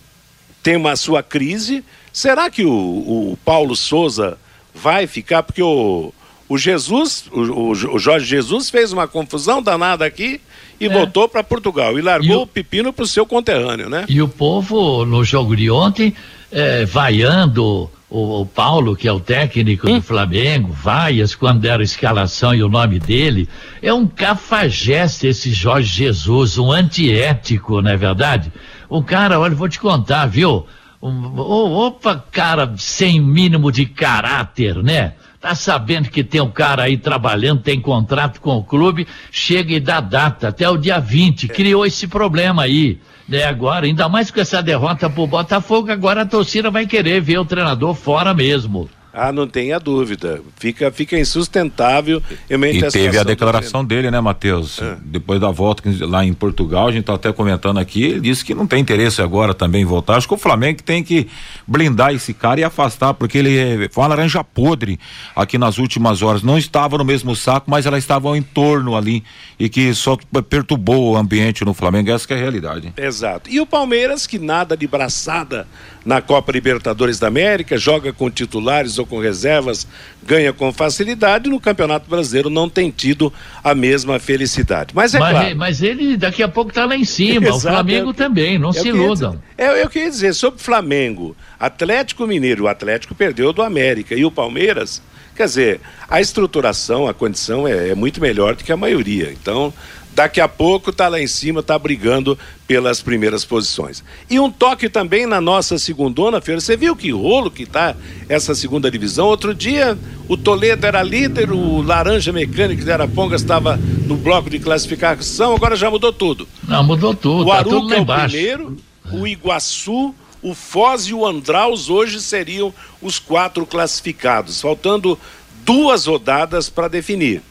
tem 0.63 0.77
uma 0.77 0.95
sua 0.95 1.25
crise, 1.25 1.83
será 2.13 2.49
que 2.49 2.65
o, 2.65 2.71
o 2.71 3.39
Paulo 3.45 3.75
Souza 3.75 4.39
vai 4.73 5.09
ficar? 5.09 5.43
Porque 5.43 5.61
o, 5.61 6.13
o 6.55 6.59
Jesus, 6.59 7.25
o, 7.33 7.71
o 7.71 7.99
Jorge 7.99 8.27
Jesus 8.27 8.71
fez 8.71 8.93
uma 8.93 9.09
confusão 9.09 9.61
danada 9.61 10.07
aqui 10.07 10.41
e 10.81 10.87
é. 10.87 10.89
voltou 10.89 11.29
para 11.29 11.43
Portugal 11.43 11.99
e 11.99 12.03
largou 12.03 12.31
e 12.31 12.37
o... 12.37 12.43
o 12.43 12.47
pepino 12.47 12.93
para 12.93 13.03
o 13.03 13.09
seu 13.09 13.27
conterrâneo, 13.27 13.91
né? 13.91 14.05
E 14.09 14.23
o 14.23 14.29
povo, 14.29 15.05
no 15.05 15.25
jogo 15.25 15.57
de 15.57 15.69
ontem, 15.69 16.15
é, 16.53 16.85
vaiando 16.85 17.91
o, 18.09 18.43
o, 18.43 18.47
Paulo, 18.47 18.95
que 18.95 19.09
é 19.09 19.13
o 19.13 19.19
técnico 19.19 19.91
hum? 19.91 19.97
do 19.97 20.03
Flamengo, 20.03 20.73
vaias 20.73 21.35
quando 21.35 21.61
deram 21.61 21.81
a 21.81 21.85
escalação 21.85 22.55
e 22.55 22.63
o 22.63 22.69
nome 22.69 23.01
dele. 23.01 23.49
É 23.83 23.93
um 23.93 24.07
cafajeste 24.07 25.27
esse 25.27 25.53
Jorge 25.53 26.05
Jesus, 26.05 26.57
um 26.57 26.71
antiético, 26.71 27.83
não 27.83 27.91
é 27.91 27.97
verdade? 27.97 28.53
O 28.89 29.03
cara, 29.03 29.41
olha, 29.41 29.57
vou 29.57 29.69
te 29.69 29.81
contar, 29.81 30.27
viu? 30.27 30.65
Um, 31.03 31.37
opa, 31.37 32.25
cara 32.31 32.73
sem 32.79 33.21
mínimo 33.21 33.73
de 33.73 33.87
caráter, 33.87 34.77
né? 34.77 35.15
Tá 35.45 35.55
sabendo 35.55 36.09
que 36.09 36.25
tem 36.25 36.41
um 36.41 36.51
cara 36.51 36.85
aí 36.85 36.97
trabalhando, 36.97 37.61
tem 37.61 37.79
contrato 37.79 38.41
com 38.41 38.57
o 38.57 38.65
clube, 38.65 39.07
chega 39.31 39.75
e 39.75 39.79
dá 39.79 40.01
data 40.01 40.49
até 40.49 40.67
o 40.71 40.79
dia 40.79 40.99
20. 40.99 41.49
Criou 41.49 41.85
esse 41.85 42.07
problema 42.07 42.63
aí. 42.63 42.99
Né, 43.29 43.45
agora, 43.45 43.85
ainda 43.85 44.09
mais 44.09 44.31
com 44.31 44.41
essa 44.41 44.63
derrota 44.63 45.11
pro 45.11 45.27
Botafogo, 45.27 45.93
agora 45.93 46.23
a 46.23 46.27
torcida 46.27 46.71
vai 46.71 46.87
querer 46.87 47.21
ver 47.21 47.39
o 47.39 47.45
treinador 47.45 47.95
fora 47.95 48.33
mesmo. 48.33 48.89
Ah, 49.15 49.31
não 49.31 49.47
tenha 49.47 49.79
dúvida. 49.79 50.41
Fica, 50.57 50.91
fica 50.91 51.17
insustentável. 51.17 52.21
E 52.51 52.91
teve 52.91 53.17
a 53.17 53.23
declaração 53.23 53.85
dele, 53.85 54.11
né, 54.11 54.21
Matheus? 54.21 54.83
É. 54.83 54.97
Depois 55.05 55.41
da 55.41 55.53
volta 55.53 55.83
lá 56.01 56.25
em 56.25 56.33
Portugal, 56.33 56.89
a 56.89 56.93
gente 56.93 57.05
tá 57.05 57.15
até 57.15 57.33
comentando 57.33 57.79
aqui, 57.79 58.03
ele 58.03 58.21
disse 58.21 58.45
que 58.45 58.55
não 58.55 58.67
tem 58.67 58.81
interesse 58.81 59.23
agora 59.23 59.55
também 59.55 59.83
em 59.83 59.85
voltar. 59.85 60.17
Acho 60.17 60.27
que 60.27 60.35
o 60.35 60.39
Flamengo 60.39 60.83
tem 60.83 61.05
que 61.05 61.29
blindar 61.67 62.13
esse 62.13 62.35
cara 62.35 62.59
e 62.59 62.65
afastar, 62.65 63.15
porque 63.15 63.39
ele 63.39 63.57
é, 63.57 63.89
foi 63.89 64.03
uma 64.03 64.09
laranja 64.09 64.43
podre 64.43 64.99
aqui 65.37 65.57
nas 65.59 65.79
últimas 65.79 66.21
horas. 66.21 66.43
Não 66.43 66.59
estava 66.59 66.99
no 66.99 67.05
mesmo 67.05 67.37
saco, 67.37 67.71
mas 67.71 67.87
ela 67.87 67.99
estava 67.99 68.29
ao 68.29 68.35
entorno 68.35 68.97
ali 68.97 69.23
e 69.61 69.69
que 69.69 69.95
só 69.95 70.19
perturbou 70.49 71.13
o 71.13 71.17
ambiente 71.17 71.65
no 71.65 71.73
Flamengo. 71.73 72.11
Essa 72.11 72.35
é 72.35 72.37
a 72.37 72.41
realidade. 72.41 72.93
Exato. 72.97 73.49
E 73.49 73.61
o 73.61 73.67
Palmeiras, 73.67 74.27
que 74.27 74.41
nada 74.41 74.77
de 74.77 74.89
braçada 74.89 75.69
na 76.05 76.21
Copa 76.21 76.53
Libertadores 76.53 77.19
da 77.19 77.29
América, 77.29 77.79
joga 77.79 78.13
com 78.13 78.31
titulares 78.31 78.99
ou 78.99 79.04
com 79.07 79.19
reservas, 79.19 79.87
ganha 80.23 80.53
com 80.53 80.73
facilidade, 80.73 81.49
no 81.49 81.61
Campeonato 81.61 82.09
Brasileiro 82.09 82.51
não 82.51 82.69
tem 82.69 82.91
tido 82.91 83.33
a 83.63 83.75
mesma 83.75 84.19
felicidade. 84.19 84.95
Mas 84.95 85.15
é 85.15 85.19
mas, 85.19 85.31
claro. 85.31 85.57
Mas 85.57 85.83
ele 85.83 86.17
daqui 86.17 86.43
a 86.43 86.49
pouco 86.49 86.71
está 86.71 86.85
lá 86.85 86.97
em 86.97 87.05
cima, 87.05 87.51
o 87.51 87.61
Flamengo 87.61 88.13
também, 88.13 88.59
não 88.59 88.73
se 88.73 88.89
iludam. 88.89 89.41
É, 89.57 89.83
eu 89.83 89.89
queria 89.89 90.11
dizer, 90.11 90.35
sobre 90.35 90.61
Flamengo, 90.63 91.37
Atlético 91.59 92.27
Mineiro, 92.27 92.65
o 92.65 92.69
Atlético 92.69 93.15
perdeu 93.15 93.53
do 93.53 93.63
América 93.63 94.15
e 94.15 94.25
o 94.25 94.31
Palmeiras, 94.31 95.03
quer 95.35 95.45
dizer, 95.45 95.81
a 96.09 96.21
estruturação, 96.21 97.07
a 97.07 97.15
condição 97.15 97.67
é, 97.67 97.91
é 97.91 97.95
muito 97.95 98.21
melhor 98.21 98.55
do 98.55 98.65
que 98.65 98.73
a 98.73 98.77
maioria. 98.77 99.33
Então, 99.33 99.73
Daqui 100.15 100.41
a 100.41 100.47
pouco 100.47 100.91
está 100.91 101.09
lá 101.09 101.21
em 101.21 101.27
cima, 101.27 101.59
está 101.61 101.77
brigando 101.77 102.39
pelas 102.69 103.03
primeiras 103.03 103.45
posições. 103.45 104.05
E 104.31 104.39
um 104.39 104.51
toque 104.51 104.89
também 104.89 105.27
na 105.27 105.41
nossa 105.41 105.77
segundona, 105.77 106.41
feira. 106.41 106.61
Você 106.61 106.77
viu 106.77 106.95
que 106.95 107.11
rolo 107.11 107.51
que 107.51 107.65
está 107.65 107.97
essa 108.29 108.55
segunda 108.55 108.91
divisão? 108.91 109.27
Outro 109.27 109.53
dia 109.53 109.99
o 110.29 110.37
Toledo 110.37 110.87
era 110.87 111.03
líder, 111.03 111.51
o 111.51 111.83
Laranja 111.83 112.33
Mecânico 112.33 112.85
de 112.85 112.93
Arapongas 112.93 113.43
estava 113.43 113.77
no 114.07 114.17
bloco 114.17 114.49
de 114.49 114.59
classificação, 114.59 115.55
agora 115.55 115.75
já 115.75 115.91
mudou 115.91 116.13
tudo. 116.13 116.49
Não, 116.67 116.85
mudou 116.85 117.13
tudo. 117.13 117.43
O 117.43 117.47
tá 117.47 117.57
Aruca 117.57 117.77
tudo 117.77 117.95
é 117.95 118.01
o 118.01 118.07
primeiro, 118.07 118.77
o 119.11 119.27
Iguaçu, 119.27 120.15
o 120.41 120.55
Foz 120.55 121.03
e 121.05 121.15
o 121.15 121.27
Andraus 121.27 121.91
hoje 121.91 122.21
seriam 122.21 122.73
os 123.03 123.19
quatro 123.19 123.67
classificados, 123.67 124.61
faltando 124.61 125.19
duas 125.65 126.07
rodadas 126.07 126.71
para 126.71 126.87
definir. 126.87 127.43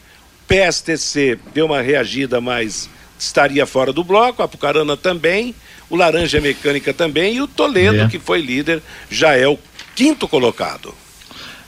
PSTC 0.54 1.38
deu 1.52 1.66
uma 1.66 1.82
reagida, 1.82 2.40
mas 2.40 2.88
estaria 3.18 3.66
fora 3.66 3.92
do 3.92 4.04
bloco, 4.04 4.42
a 4.42 4.48
Pucarana 4.48 4.96
também, 4.96 5.54
o 5.90 5.96
Laranja 5.96 6.40
Mecânica 6.40 6.94
também 6.94 7.36
e 7.36 7.42
o 7.42 7.48
Toledo, 7.48 8.02
é. 8.02 8.08
que 8.08 8.18
foi 8.18 8.40
líder, 8.40 8.80
já 9.10 9.34
é 9.36 9.48
o 9.48 9.58
quinto 9.96 10.28
colocado. 10.28 10.94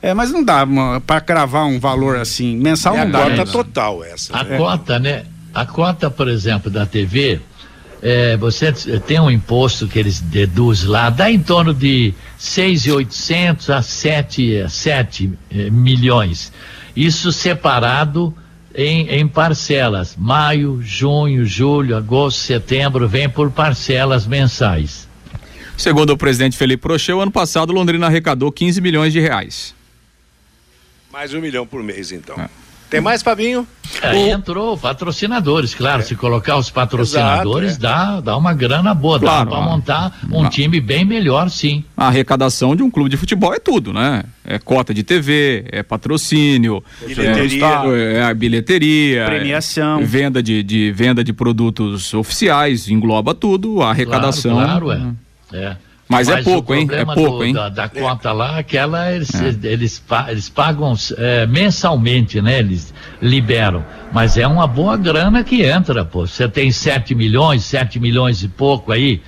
É, 0.00 0.14
mas 0.14 0.30
não 0.30 0.42
dá 0.42 0.66
para 1.06 1.20
cravar 1.20 1.66
um 1.66 1.78
valor 1.78 2.16
assim. 2.16 2.56
Mensal 2.56 2.96
É 2.96 3.00
a 3.00 3.04
não 3.04 3.12
dá. 3.12 3.18
cota 3.24 3.44
né? 3.44 3.52
total 3.52 4.04
essa. 4.04 4.36
A 4.36 4.44
né? 4.44 4.56
cota, 4.56 4.98
né? 4.98 5.26
A 5.52 5.66
cota, 5.66 6.10
por 6.10 6.28
exemplo, 6.28 6.70
da 6.70 6.86
TV, 6.86 7.40
é, 8.02 8.36
você 8.36 8.72
tem 9.06 9.18
um 9.18 9.30
imposto 9.30 9.88
que 9.88 9.98
eles 9.98 10.20
deduzem 10.20 10.88
lá, 10.88 11.10
dá 11.10 11.30
em 11.30 11.40
torno 11.40 11.74
de 11.74 12.14
6.800 12.38 13.74
a 13.74 13.82
7, 13.82 14.62
a 14.62 14.68
7 14.68 15.32
eh, 15.50 15.70
milhões. 15.70 16.52
Isso 16.94 17.32
separado 17.32 18.34
em, 18.74 19.08
em 19.08 19.26
parcelas. 19.26 20.14
Maio, 20.16 20.80
junho, 20.82 21.44
julho, 21.44 21.96
agosto, 21.96 22.38
setembro, 22.38 23.08
vem 23.08 23.28
por 23.28 23.50
parcelas 23.50 24.26
mensais. 24.26 25.08
Segundo 25.76 26.10
o 26.10 26.16
presidente 26.16 26.56
Felipe 26.56 26.82
Procheu, 26.82 27.20
ano 27.20 27.30
passado 27.30 27.72
Londrina 27.72 28.06
arrecadou 28.06 28.50
15 28.50 28.80
milhões 28.80 29.12
de 29.12 29.20
reais. 29.20 29.74
Mais 31.12 31.34
um 31.34 31.40
milhão 31.40 31.66
por 31.66 31.82
mês, 31.82 32.12
então. 32.12 32.36
É. 32.36 32.48
Tem 32.90 33.00
mais, 33.00 33.22
Fabinho? 33.22 33.66
Aí 34.02 34.30
entrou 34.30 34.76
patrocinadores, 34.76 35.74
claro. 35.74 36.02
Se 36.02 36.14
colocar 36.14 36.56
os 36.56 36.70
patrocinadores, 36.70 37.72
Exato, 37.76 37.86
é. 37.86 38.16
dá, 38.16 38.20
dá 38.20 38.36
uma 38.36 38.52
grana 38.54 38.94
boa, 38.94 39.18
Claro, 39.18 39.50
dá 39.50 39.56
para 39.56 39.64
ah. 39.64 39.68
montar 39.68 40.18
um 40.30 40.44
Ah. 40.44 40.48
time 40.48 40.80
bem 40.80 41.04
melhor, 41.04 41.48
sim. 41.50 41.84
A 41.96 42.06
arrecadação 42.08 42.76
de 42.76 42.82
um 42.82 42.90
clube 42.90 43.10
de 43.10 43.16
futebol 43.16 43.52
é 43.54 43.58
tudo, 43.58 43.92
né? 43.92 44.24
É 44.44 44.58
cota 44.58 44.92
de 44.94 45.02
TV, 45.02 45.64
é 45.70 45.82
patrocínio, 45.82 46.82
Bilheteria. 47.00 47.42
é, 47.42 47.46
estado, 47.46 47.94
é 47.96 48.22
a 48.24 48.34
bilheteria, 48.34 49.24
Premiação. 49.26 50.00
é 50.00 50.04
venda 50.04 50.42
de, 50.42 50.62
de 50.62 50.90
venda 50.92 51.22
de 51.24 51.32
produtos 51.32 52.12
oficiais, 52.14 52.88
engloba 52.88 53.34
tudo, 53.34 53.82
a 53.82 53.90
arrecadação. 53.90 54.52
Claro, 54.56 54.86
claro, 54.86 55.16
é. 55.52 55.56
é. 55.58 55.76
Mas 56.08 56.28
é 56.28 56.42
pouco, 56.42 56.72
o 56.72 56.74
hein? 56.76 56.86
problema 56.86 57.12
É 57.12 57.16
pouco, 57.16 57.38
do- 57.38 57.44
hein? 57.44 57.52
Da, 57.52 57.68
da 57.68 57.88
conta 57.88 58.32
lá, 58.32 58.58
aquela 58.58 59.12
eles, 59.12 59.30
eles, 59.62 59.98
pa- 59.98 60.26
eles 60.30 60.48
pagam 60.48 60.94
é, 61.16 61.46
mensalmente, 61.46 62.40
né? 62.40 62.58
Eles 62.58 62.94
liberam. 63.20 63.84
Mas 64.12 64.36
é 64.38 64.46
uma 64.46 64.66
boa 64.66 64.96
grana 64.96 65.44
que 65.44 65.62
entra, 65.62 66.04
pô. 66.04 66.26
Você 66.26 66.48
tem 66.48 66.70
7 66.72 67.14
milhões, 67.14 67.64
7 67.64 68.00
milhões 68.00 68.42
e 68.42 68.48
pouco 68.48 68.90
aí, 68.90 69.20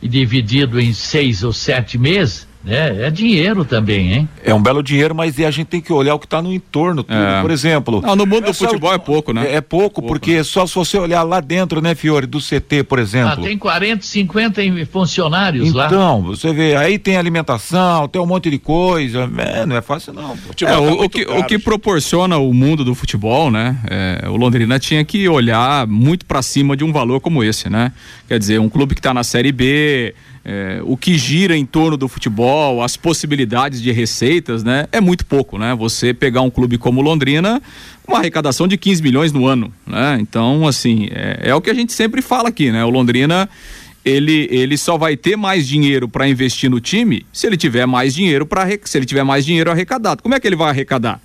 e 0.00 0.08
dividido 0.08 0.80
em 0.80 0.92
seis 0.92 1.44
ou 1.44 1.52
sete 1.52 1.96
meses, 1.98 2.48
né? 2.64 3.06
É 3.06 3.10
dinheiro 3.10 3.64
também, 3.64 4.12
hein? 4.12 4.28
É 4.44 4.54
um 4.54 4.62
belo 4.62 4.82
dinheiro, 4.82 5.14
mas 5.14 5.38
e 5.38 5.44
a 5.44 5.50
gente 5.50 5.66
tem 5.66 5.80
que 5.80 5.92
olhar 5.92 6.14
o 6.14 6.18
que 6.18 6.26
está 6.26 6.40
no 6.40 6.52
entorno. 6.52 7.02
tudo. 7.02 7.16
É. 7.16 7.40
Por 7.40 7.50
exemplo. 7.50 8.00
Não, 8.00 8.14
no 8.16 8.26
mundo 8.26 8.46
do 8.46 8.54
futebol 8.54 8.92
é 8.92 8.98
pouco, 8.98 9.32
né? 9.32 9.52
É, 9.52 9.56
é 9.56 9.60
pouco, 9.60 10.02
porque 10.02 10.42
só 10.44 10.66
se 10.66 10.74
você 10.74 10.96
olhar 10.98 11.22
lá 11.22 11.40
dentro, 11.40 11.80
né, 11.80 11.94
Fiore, 11.94 12.26
do 12.26 12.38
CT, 12.40 12.84
por 12.84 12.98
Ah, 12.98 13.02
exemplo. 13.02 13.42
tem 13.44 13.56
40, 13.58 14.04
50 14.04 14.62
em- 14.62 14.84
funcionários 14.84 15.72
lá. 15.72 15.86
Então, 15.86 16.22
você 16.22 16.52
vê, 16.52 16.76
aí 16.76 16.98
tem 16.98 17.16
alimentação, 17.16 18.06
tem 18.08 18.20
um 18.20 18.26
monte 18.26 18.50
de 18.50 18.58
coisa. 18.58 19.28
É, 19.38 19.66
não 19.66 19.76
é 19.76 19.82
fácil, 19.82 20.12
não. 20.12 20.30
pô. 20.30 20.36
Futebol 20.48 20.72
É, 20.72 20.76
tá 20.76 20.80
o, 20.94 21.04
o 21.04 21.08
que, 21.08 21.24
caro, 21.24 21.40
o 21.40 21.44
que 21.44 21.54
gente. 21.54 21.64
proporciona 21.64 22.36
o 22.38 22.52
mundo 22.52 22.84
do 22.84 22.94
futebol, 22.94 23.50
né? 23.50 23.76
é, 23.90 24.28
o 24.28 24.36
Londrina 24.36 24.78
tinha 24.78 25.04
que 25.04 25.28
olhar 25.28 25.86
muito 25.86 26.24
para 26.26 26.40
cima 26.42 26.76
de 26.76 26.84
um 26.84 26.92
valor 26.92 27.20
como 27.20 27.42
esse, 27.42 27.68
né? 27.68 27.92
Quer 28.28 28.38
dizer, 28.38 28.60
um 28.60 28.68
clube 28.68 28.94
que 28.94 29.00
está 29.00 29.12
na 29.12 29.22
Série 29.24 29.52
B, 29.52 30.14
é, 30.44 30.80
o 30.84 30.96
que 30.96 31.16
gira 31.16 31.56
em 31.56 31.64
torno 31.64 31.96
do 31.96 32.08
futebol, 32.08 32.82
as 32.82 32.96
possibilidades 32.96 33.80
de 33.80 33.92
receitas, 33.92 34.64
né? 34.64 34.86
É 34.90 35.00
muito 35.00 35.24
pouco, 35.24 35.58
né? 35.58 35.74
Você 35.74 36.12
pegar 36.12 36.42
um 36.42 36.50
clube 36.50 36.78
como 36.78 37.00
Londrina, 37.00 37.62
uma 38.06 38.18
arrecadação 38.18 38.66
de 38.66 38.76
15 38.76 39.02
milhões 39.02 39.32
no 39.32 39.46
ano, 39.46 39.72
né? 39.86 40.18
Então, 40.20 40.66
assim, 40.66 41.08
é, 41.12 41.50
é 41.50 41.54
o 41.54 41.60
que 41.60 41.70
a 41.70 41.74
gente 41.74 41.92
sempre 41.92 42.20
fala 42.20 42.48
aqui, 42.48 42.72
né? 42.72 42.84
O 42.84 42.90
Londrina 42.90 43.48
ele, 44.04 44.48
ele 44.50 44.76
só 44.76 44.98
vai 44.98 45.16
ter 45.16 45.36
mais 45.36 45.66
dinheiro 45.66 46.08
para 46.08 46.28
investir 46.28 46.68
no 46.68 46.80
time 46.80 47.24
se 47.32 47.46
ele 47.46 47.56
tiver 47.56 47.86
mais 47.86 48.14
dinheiro 48.14 48.44
para 48.44 48.66
se 48.84 48.98
ele 48.98 49.06
tiver 49.06 49.22
mais 49.22 49.44
dinheiro 49.44 49.70
arrecadado. 49.70 50.22
Como 50.22 50.34
é 50.34 50.40
que 50.40 50.46
ele 50.46 50.56
vai 50.56 50.70
arrecadar? 50.70 51.20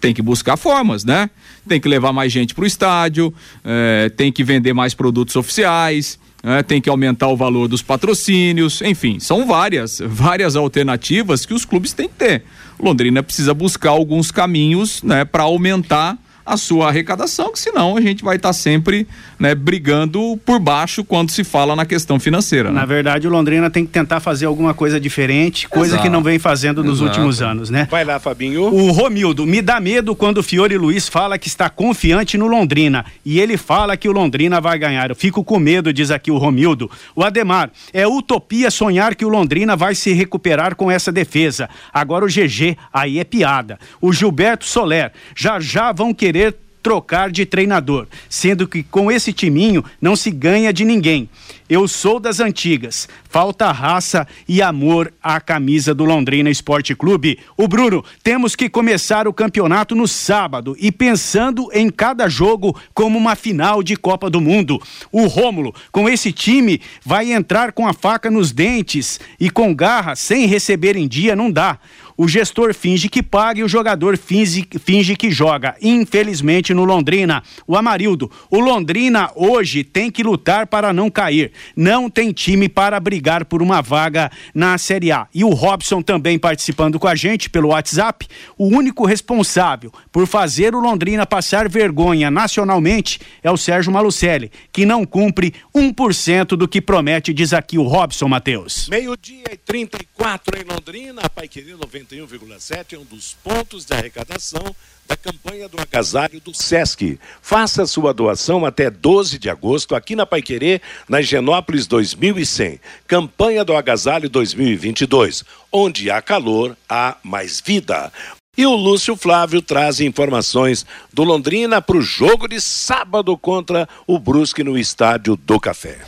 Tem 0.00 0.12
que 0.12 0.20
buscar 0.20 0.56
formas, 0.56 1.04
né? 1.04 1.30
Tem 1.66 1.80
que 1.80 1.88
levar 1.88 2.12
mais 2.12 2.32
gente 2.32 2.54
para 2.54 2.64
o 2.64 2.66
estádio, 2.66 3.32
eh, 3.64 4.10
tem 4.16 4.30
que 4.30 4.44
vender 4.44 4.72
mais 4.72 4.94
produtos 4.94 5.34
oficiais, 5.36 6.18
eh, 6.42 6.62
tem 6.62 6.80
que 6.80 6.88
aumentar 6.88 7.28
o 7.28 7.36
valor 7.36 7.68
dos 7.68 7.82
patrocínios, 7.82 8.80
enfim, 8.82 9.18
são 9.18 9.46
várias, 9.46 10.00
várias 10.04 10.56
alternativas 10.56 11.44
que 11.44 11.54
os 11.54 11.64
clubes 11.64 11.92
têm 11.92 12.08
que 12.08 12.14
ter. 12.14 12.44
Londrina 12.78 13.22
precisa 13.22 13.52
buscar 13.52 13.90
alguns 13.90 14.30
caminhos, 14.30 15.02
né, 15.02 15.24
para 15.24 15.42
aumentar 15.42 16.16
a 16.48 16.56
sua 16.56 16.88
arrecadação, 16.88 17.52
que 17.52 17.58
senão 17.58 17.96
a 17.96 18.00
gente 18.00 18.24
vai 18.24 18.36
estar 18.36 18.48
tá 18.48 18.52
sempre 18.52 19.06
né, 19.38 19.54
brigando 19.54 20.40
por 20.46 20.58
baixo 20.58 21.04
quando 21.04 21.30
se 21.30 21.44
fala 21.44 21.76
na 21.76 21.84
questão 21.84 22.18
financeira. 22.18 22.70
Né? 22.70 22.80
Na 22.80 22.86
verdade, 22.86 23.28
o 23.28 23.30
Londrina 23.30 23.68
tem 23.68 23.84
que 23.84 23.92
tentar 23.92 24.18
fazer 24.18 24.46
alguma 24.46 24.72
coisa 24.72 24.98
diferente, 24.98 25.68
coisa 25.68 25.94
Exato. 25.94 26.02
que 26.02 26.08
não 26.08 26.22
vem 26.22 26.38
fazendo 26.38 26.82
nos 26.82 27.00
Exato. 27.00 27.10
últimos 27.10 27.42
anos, 27.42 27.68
né? 27.68 27.86
Vai 27.90 28.02
lá, 28.02 28.18
Fabinho. 28.18 28.62
O 28.62 28.90
Romildo, 28.92 29.46
me 29.46 29.60
dá 29.60 29.78
medo 29.78 30.16
quando 30.16 30.38
o 30.38 30.42
Fiore 30.42 30.78
Luiz 30.78 31.06
fala 31.06 31.38
que 31.38 31.48
está 31.48 31.68
confiante 31.68 32.38
no 32.38 32.46
Londrina 32.46 33.04
e 33.24 33.38
ele 33.38 33.58
fala 33.58 33.96
que 33.96 34.08
o 34.08 34.12
Londrina 34.12 34.58
vai 34.58 34.78
ganhar. 34.78 35.10
Eu 35.10 35.16
fico 35.16 35.44
com 35.44 35.58
medo, 35.58 35.92
diz 35.92 36.10
aqui 36.10 36.30
o 36.30 36.38
Romildo. 36.38 36.90
O 37.14 37.22
Ademar, 37.22 37.70
é 37.92 38.06
utopia 38.06 38.70
sonhar 38.70 39.14
que 39.14 39.24
o 39.24 39.28
Londrina 39.28 39.76
vai 39.76 39.94
se 39.94 40.12
recuperar 40.14 40.74
com 40.74 40.90
essa 40.90 41.12
defesa. 41.12 41.68
Agora 41.92 42.24
o 42.24 42.28
GG, 42.28 42.76
aí 42.90 43.18
é 43.18 43.24
piada. 43.24 43.78
O 44.00 44.12
Gilberto 44.12 44.64
Soler, 44.64 45.12
já 45.36 45.60
já 45.60 45.92
vão 45.92 46.14
querer 46.14 46.37
trocar 46.82 47.30
de 47.30 47.44
treinador, 47.44 48.06
sendo 48.28 48.66
que 48.66 48.82
com 48.82 49.10
esse 49.10 49.32
timinho 49.32 49.84
não 50.00 50.16
se 50.16 50.30
ganha 50.30 50.72
de 50.72 50.84
ninguém. 50.84 51.28
Eu 51.68 51.86
sou 51.86 52.18
das 52.18 52.40
antigas. 52.40 53.06
Falta 53.28 53.70
raça 53.70 54.26
e 54.48 54.62
amor 54.62 55.12
à 55.22 55.38
camisa 55.38 55.94
do 55.94 56.04
Londrina 56.04 56.48
Esporte 56.48 56.94
Clube. 56.94 57.38
O 57.58 57.68
Bruno, 57.68 58.02
temos 58.22 58.56
que 58.56 58.70
começar 58.70 59.28
o 59.28 59.34
campeonato 59.34 59.94
no 59.94 60.08
sábado 60.08 60.74
e 60.80 60.90
pensando 60.90 61.68
em 61.74 61.90
cada 61.90 62.26
jogo 62.26 62.74
como 62.94 63.18
uma 63.18 63.36
final 63.36 63.82
de 63.82 63.96
Copa 63.96 64.30
do 64.30 64.40
Mundo. 64.40 64.80
O 65.12 65.26
Rômulo, 65.26 65.74
com 65.92 66.08
esse 66.08 66.32
time, 66.32 66.80
vai 67.04 67.32
entrar 67.32 67.72
com 67.72 67.86
a 67.86 67.92
faca 67.92 68.30
nos 68.30 68.50
dentes 68.50 69.20
e 69.38 69.50
com 69.50 69.74
garra, 69.74 70.16
sem 70.16 70.46
receber 70.46 70.96
em 70.96 71.06
dia, 71.06 71.36
não 71.36 71.50
dá. 71.50 71.78
O 72.20 72.26
gestor 72.26 72.74
finge 72.74 73.08
que 73.08 73.22
paga 73.22 73.60
e 73.60 73.62
o 73.62 73.68
jogador 73.68 74.18
finge, 74.18 74.66
finge 74.80 75.14
que 75.14 75.30
joga. 75.30 75.76
Infelizmente 75.80 76.74
no 76.74 76.84
Londrina. 76.84 77.44
O 77.64 77.76
Amarildo, 77.76 78.28
o 78.50 78.58
Londrina 78.58 79.30
hoje 79.36 79.84
tem 79.84 80.10
que 80.10 80.24
lutar 80.24 80.66
para 80.66 80.92
não 80.92 81.08
cair. 81.08 81.52
Não 81.76 82.10
tem 82.10 82.32
time 82.32 82.68
para 82.68 82.98
brigar 82.98 83.44
por 83.44 83.62
uma 83.62 83.80
vaga 83.80 84.32
na 84.52 84.76
Série 84.78 85.12
A. 85.12 85.28
E 85.32 85.44
o 85.44 85.50
Robson 85.50 86.02
também 86.02 86.40
participando 86.40 86.98
com 86.98 87.06
a 87.06 87.14
gente 87.14 87.48
pelo 87.48 87.68
WhatsApp. 87.68 88.26
O 88.58 88.66
único 88.66 89.06
responsável 89.06 89.92
por 90.10 90.26
fazer 90.26 90.74
o 90.74 90.80
Londrina 90.80 91.24
passar 91.24 91.68
vergonha 91.68 92.32
nacionalmente 92.32 93.20
é 93.44 93.50
o 93.50 93.56
Sérgio 93.56 93.92
Malucelli, 93.92 94.50
que 94.72 94.84
não 94.84 95.06
cumpre 95.06 95.54
1% 95.72 96.56
do 96.56 96.66
que 96.66 96.80
promete, 96.80 97.32
diz 97.32 97.52
aqui 97.52 97.78
o 97.78 97.84
Robson 97.84 98.26
Matheus. 98.26 98.88
Meio-dia 98.88 99.44
e 99.52 99.56
34 99.56 100.58
em 100.58 100.64
Londrina, 100.64 101.30
Pai 101.30 101.46
Querido 101.46 101.78
90 101.78 102.07
91,7 102.08 102.94
é 102.94 102.98
um 102.98 103.04
dos 103.04 103.36
pontos 103.44 103.84
de 103.84 103.92
arrecadação 103.92 104.74
da 105.06 105.14
campanha 105.14 105.68
do 105.68 105.78
agasalho 105.78 106.40
do 106.40 106.54
SESC. 106.54 107.18
Faça 107.42 107.86
sua 107.86 108.14
doação 108.14 108.64
até 108.64 108.90
12 108.90 109.38
de 109.38 109.50
agosto 109.50 109.94
aqui 109.94 110.16
na 110.16 110.24
Paiquerê, 110.24 110.80
na 111.06 111.20
Higienópolis 111.20 111.86
2100. 111.86 112.80
Campanha 113.06 113.62
do 113.62 113.76
agasalho 113.76 114.30
2022. 114.30 115.44
Onde 115.70 116.10
há 116.10 116.22
calor, 116.22 116.76
há 116.88 117.16
mais 117.22 117.60
vida. 117.60 118.10
E 118.56 118.66
o 118.66 118.74
Lúcio 118.74 119.14
Flávio 119.14 119.60
traz 119.60 120.00
informações 120.00 120.84
do 121.12 121.24
Londrina 121.24 121.80
para 121.80 121.96
o 121.96 122.02
jogo 122.02 122.48
de 122.48 122.60
sábado 122.60 123.36
contra 123.36 123.88
o 124.06 124.18
Brusque 124.18 124.64
no 124.64 124.78
Estádio 124.78 125.36
do 125.36 125.60
Café. 125.60 125.98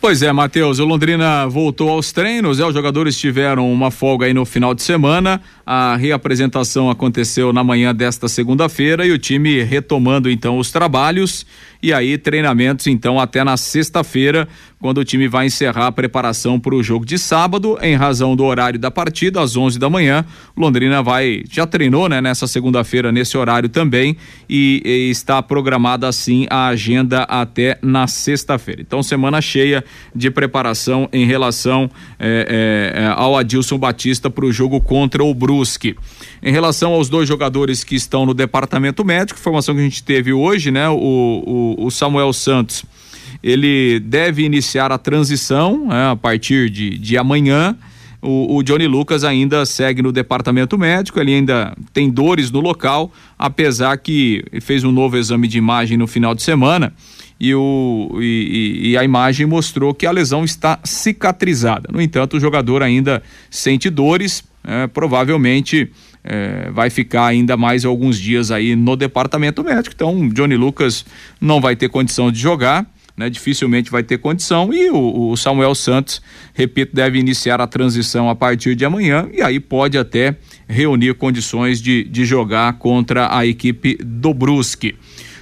Pois 0.00 0.22
é, 0.22 0.32
Matheus, 0.32 0.78
o 0.78 0.86
Londrina 0.86 1.46
voltou 1.46 1.90
aos 1.90 2.10
treinos, 2.10 2.58
é, 2.58 2.64
os 2.64 2.72
jogadores 2.72 3.18
tiveram 3.18 3.70
uma 3.70 3.90
folga 3.90 4.24
aí 4.24 4.32
no 4.32 4.46
final 4.46 4.74
de 4.74 4.82
semana. 4.82 5.42
A 5.66 5.94
reapresentação 5.94 6.88
aconteceu 6.88 7.52
na 7.52 7.62
manhã 7.62 7.94
desta 7.94 8.26
segunda-feira 8.26 9.06
e 9.06 9.12
o 9.12 9.18
time 9.18 9.62
retomando 9.62 10.30
então 10.30 10.56
os 10.58 10.72
trabalhos 10.72 11.44
e 11.82 11.92
aí 11.92 12.18
treinamentos 12.18 12.86
então 12.86 13.18
até 13.18 13.42
na 13.42 13.56
sexta-feira, 13.56 14.48
quando 14.78 14.98
o 14.98 15.04
time 15.04 15.28
vai 15.28 15.46
encerrar 15.46 15.86
a 15.86 15.92
preparação 15.92 16.58
para 16.58 16.74
o 16.74 16.82
jogo 16.82 17.04
de 17.04 17.18
sábado, 17.18 17.78
em 17.82 17.94
razão 17.94 18.34
do 18.34 18.44
horário 18.44 18.78
da 18.78 18.90
partida, 18.90 19.40
às 19.40 19.56
11 19.56 19.78
da 19.78 19.90
manhã. 19.90 20.24
Londrina 20.56 21.02
vai, 21.02 21.42
já 21.50 21.66
treinou, 21.66 22.08
né, 22.08 22.20
nessa 22.20 22.46
segunda-feira, 22.46 23.12
nesse 23.12 23.36
horário 23.36 23.68
também, 23.68 24.16
e, 24.48 24.82
e, 24.84 25.10
está 25.10 25.42
programada 25.42 26.08
assim 26.08 26.46
a 26.50 26.68
agenda 26.68 27.22
até 27.24 27.78
na 27.82 28.06
sexta-feira. 28.06 28.80
Então, 28.80 29.02
semana 29.02 29.40
cheia 29.40 29.84
de 30.14 30.30
preparação 30.30 31.08
em 31.12 31.24
relação 31.24 31.90
é, 32.18 32.92
é, 32.94 33.06
ao 33.14 33.36
Adilson 33.36 33.78
Batista 33.78 34.30
para 34.30 34.44
o 34.44 34.52
jogo 34.52 34.80
contra 34.80 35.22
o 35.22 35.32
Brusque. 35.32 35.96
Em 36.42 36.52
relação 36.52 36.92
aos 36.92 37.08
dois 37.08 37.28
jogadores 37.28 37.84
que 37.84 37.94
estão 37.94 38.26
no 38.26 38.34
departamento 38.34 39.04
médico, 39.04 39.38
informação 39.38 39.74
que 39.74 39.80
a 39.80 39.84
gente 39.84 40.02
teve 40.02 40.32
hoje, 40.32 40.70
né? 40.70 40.88
O, 40.88 41.76
o, 41.78 41.86
o 41.86 41.90
Samuel 41.90 42.32
Santos, 42.32 42.84
ele 43.42 44.00
deve 44.00 44.42
iniciar 44.42 44.92
a 44.92 44.98
transição 44.98 45.86
né, 45.86 46.10
a 46.10 46.16
partir 46.16 46.70
de, 46.70 46.98
de 46.98 47.16
amanhã. 47.16 47.76
O, 48.22 48.56
o, 48.56 48.62
Johnny 48.62 48.86
Lucas 48.86 49.24
ainda 49.24 49.64
segue 49.64 50.02
no 50.02 50.12
departamento 50.12 50.76
médico, 50.76 51.18
ele 51.18 51.34
ainda 51.34 51.74
tem 51.90 52.10
dores 52.10 52.50
no 52.50 52.60
local, 52.60 53.10
apesar 53.38 53.96
que 53.96 54.44
fez 54.60 54.84
um 54.84 54.92
novo 54.92 55.16
exame 55.16 55.48
de 55.48 55.56
imagem 55.56 55.96
no 55.96 56.06
final 56.06 56.34
de 56.34 56.42
semana 56.42 56.92
e, 57.40 57.54
o, 57.54 58.18
e, 58.20 58.90
e, 58.90 58.98
a 58.98 59.02
imagem 59.02 59.46
mostrou 59.46 59.94
que 59.94 60.04
a 60.04 60.10
lesão 60.10 60.44
está 60.44 60.78
cicatrizada. 60.84 61.88
No 61.90 62.00
entanto, 62.00 62.36
o 62.36 62.40
jogador 62.40 62.82
ainda 62.82 63.22
sente 63.48 63.88
dores, 63.88 64.44
é, 64.62 64.86
provavelmente 64.86 65.90
é, 66.22 66.70
vai 66.70 66.90
ficar 66.90 67.26
ainda 67.26 67.56
mais 67.56 67.86
alguns 67.86 68.18
dias 68.18 68.50
aí 68.50 68.76
no 68.76 68.94
departamento 68.94 69.64
médico. 69.64 69.94
Então, 69.94 70.28
Johnny 70.28 70.54
Lucas 70.54 71.06
não 71.40 71.62
vai 71.62 71.74
ter 71.74 71.88
condição 71.88 72.30
de 72.30 72.38
jogar. 72.38 72.86
Né, 73.16 73.28
dificilmente 73.28 73.90
vai 73.90 74.02
ter 74.02 74.16
condição 74.16 74.72
e 74.72 74.88
o, 74.88 75.32
o, 75.32 75.36
Samuel 75.36 75.74
Santos, 75.74 76.22
repito, 76.54 76.94
deve 76.94 77.18
iniciar 77.18 77.60
a 77.60 77.66
transição 77.66 78.30
a 78.30 78.34
partir 78.34 78.74
de 78.74 78.82
amanhã 78.82 79.28
e 79.30 79.42
aí 79.42 79.60
pode 79.60 79.98
até 79.98 80.36
reunir 80.66 81.12
condições 81.14 81.82
de, 81.82 82.04
de 82.04 82.24
jogar 82.24 82.78
contra 82.78 83.36
a 83.36 83.44
equipe 83.44 83.98
do 84.02 84.32
Brusque. 84.32 84.96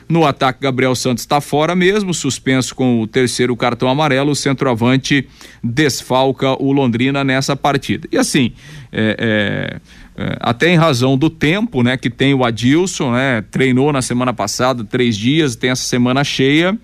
No 0.09 0.27
ataque, 0.27 0.63
Gabriel 0.63 0.95
Santos 0.95 1.23
está 1.23 1.41
fora 1.41 1.77
mesmo, 1.77 2.15
suspenso 2.15 2.75
com 2.75 3.01
o 3.01 3.07
terceiro 3.07 3.55
cartão 3.57 3.89
amarelo. 3.89 4.31
O 4.31 4.37
centroavante 4.37 5.29
desfalca 5.63 6.61
o 6.63 6.73
Londrina 6.73 7.23
nessa 7.23 7.55
partida. 7.55 8.09
E 8.11 8.17
assim, 8.17 8.53
é, 8.91 9.17
é 9.19 9.81
é, 10.19 10.37
até 10.41 10.69
em 10.69 10.77
razão 10.77 11.17
do 11.17 11.31
tempo, 11.31 11.81
né, 11.85 11.97
que 11.97 12.11
tem 12.11 12.35
o 12.35 12.45
Adilson, 12.45 13.13
né, 13.13 13.41
treinou 13.53 13.93
na 13.93 14.03
semana 14.03 14.33
passada 14.33 14.83
três 14.83 15.17
dias, 15.17 15.55
tem 15.55 15.71
essa 15.71 15.85
semana 15.85 16.25
cheia. 16.25 16.77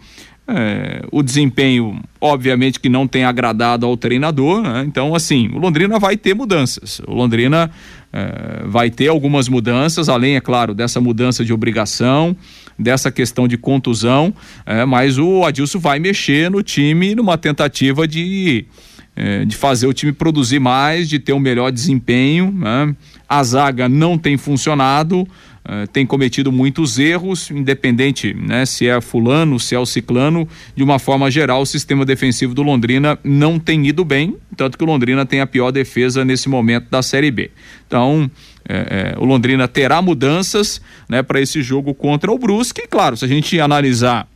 É, 0.46 1.02
o 1.10 1.20
desempenho, 1.20 2.00
obviamente, 2.20 2.78
que 2.78 2.88
não 2.88 3.08
tem 3.08 3.24
agradado 3.24 3.86
ao 3.86 3.96
treinador, 3.96 4.62
né? 4.62 4.84
então, 4.86 5.14
assim, 5.14 5.48
o 5.48 5.58
Londrina 5.58 5.98
vai 5.98 6.18
ter 6.18 6.34
mudanças. 6.34 7.00
O 7.08 7.14
Londrina 7.14 7.70
é, 8.12 8.62
vai 8.66 8.90
ter 8.90 9.08
algumas 9.08 9.48
mudanças, 9.48 10.08
além, 10.08 10.36
é 10.36 10.40
claro, 10.40 10.74
dessa 10.74 11.00
mudança 11.00 11.44
de 11.44 11.52
obrigação, 11.52 12.36
dessa 12.78 13.10
questão 13.10 13.46
de 13.46 13.56
contusão, 13.56 14.34
é, 14.66 14.84
mas 14.84 15.18
o 15.18 15.44
Adilson 15.44 15.78
vai 15.78 15.98
mexer 15.98 16.50
no 16.50 16.62
time 16.62 17.14
numa 17.14 17.38
tentativa 17.38 18.06
de 18.06 18.66
é, 19.16 19.44
de 19.44 19.56
fazer 19.56 19.86
o 19.86 19.92
time 19.92 20.12
produzir 20.12 20.58
mais, 20.58 21.08
de 21.08 21.18
ter 21.18 21.32
um 21.32 21.38
melhor 21.38 21.70
desempenho. 21.70 22.50
Né? 22.50 22.94
A 23.28 23.42
zaga 23.44 23.88
não 23.88 24.18
tem 24.18 24.36
funcionado, 24.36 25.26
é, 25.64 25.86
tem 25.86 26.04
cometido 26.04 26.52
muitos 26.52 26.98
erros, 26.98 27.50
independente 27.50 28.34
né, 28.34 28.66
se 28.66 28.86
é 28.86 29.00
fulano, 29.00 29.58
se 29.58 29.74
é 29.74 29.78
o 29.78 29.86
ciclano, 29.86 30.46
de 30.76 30.82
uma 30.82 30.98
forma 30.98 31.30
geral, 31.30 31.62
o 31.62 31.66
sistema 31.66 32.04
defensivo 32.04 32.54
do 32.54 32.62
Londrina 32.62 33.18
não 33.24 33.58
tem 33.58 33.86
ido 33.86 34.04
bem, 34.04 34.36
tanto 34.56 34.76
que 34.76 34.84
o 34.84 34.86
Londrina 34.86 35.24
tem 35.24 35.40
a 35.40 35.46
pior 35.46 35.70
defesa 35.70 36.24
nesse 36.24 36.48
momento 36.48 36.88
da 36.90 37.02
Série 37.02 37.30
B. 37.30 37.50
Então, 37.86 38.30
é, 38.68 39.14
é, 39.14 39.18
o 39.18 39.24
Londrina 39.24 39.68
terá 39.68 40.00
mudanças 40.00 40.80
né, 41.08 41.22
para 41.22 41.40
esse 41.40 41.62
jogo 41.62 41.94
contra 41.94 42.32
o 42.32 42.38
Brusque. 42.38 42.82
E, 42.82 42.88
claro, 42.88 43.16
se 43.16 43.24
a 43.24 43.28
gente 43.28 43.60
analisar, 43.60 44.26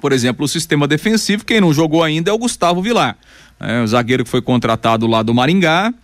por 0.00 0.12
exemplo, 0.12 0.44
o 0.44 0.48
sistema 0.48 0.86
defensivo, 0.86 1.44
quem 1.44 1.60
não 1.60 1.72
jogou 1.72 2.02
ainda 2.02 2.30
é 2.30 2.32
o 2.32 2.38
Gustavo 2.38 2.80
Vilar 2.80 3.16
é, 3.62 3.80
o 3.80 3.86
zagueiro 3.86 4.24
que 4.24 4.30
foi 4.30 4.42
contratado 4.42 5.06
lá 5.06 5.22
do 5.22 5.32
Maringá. 5.32 5.94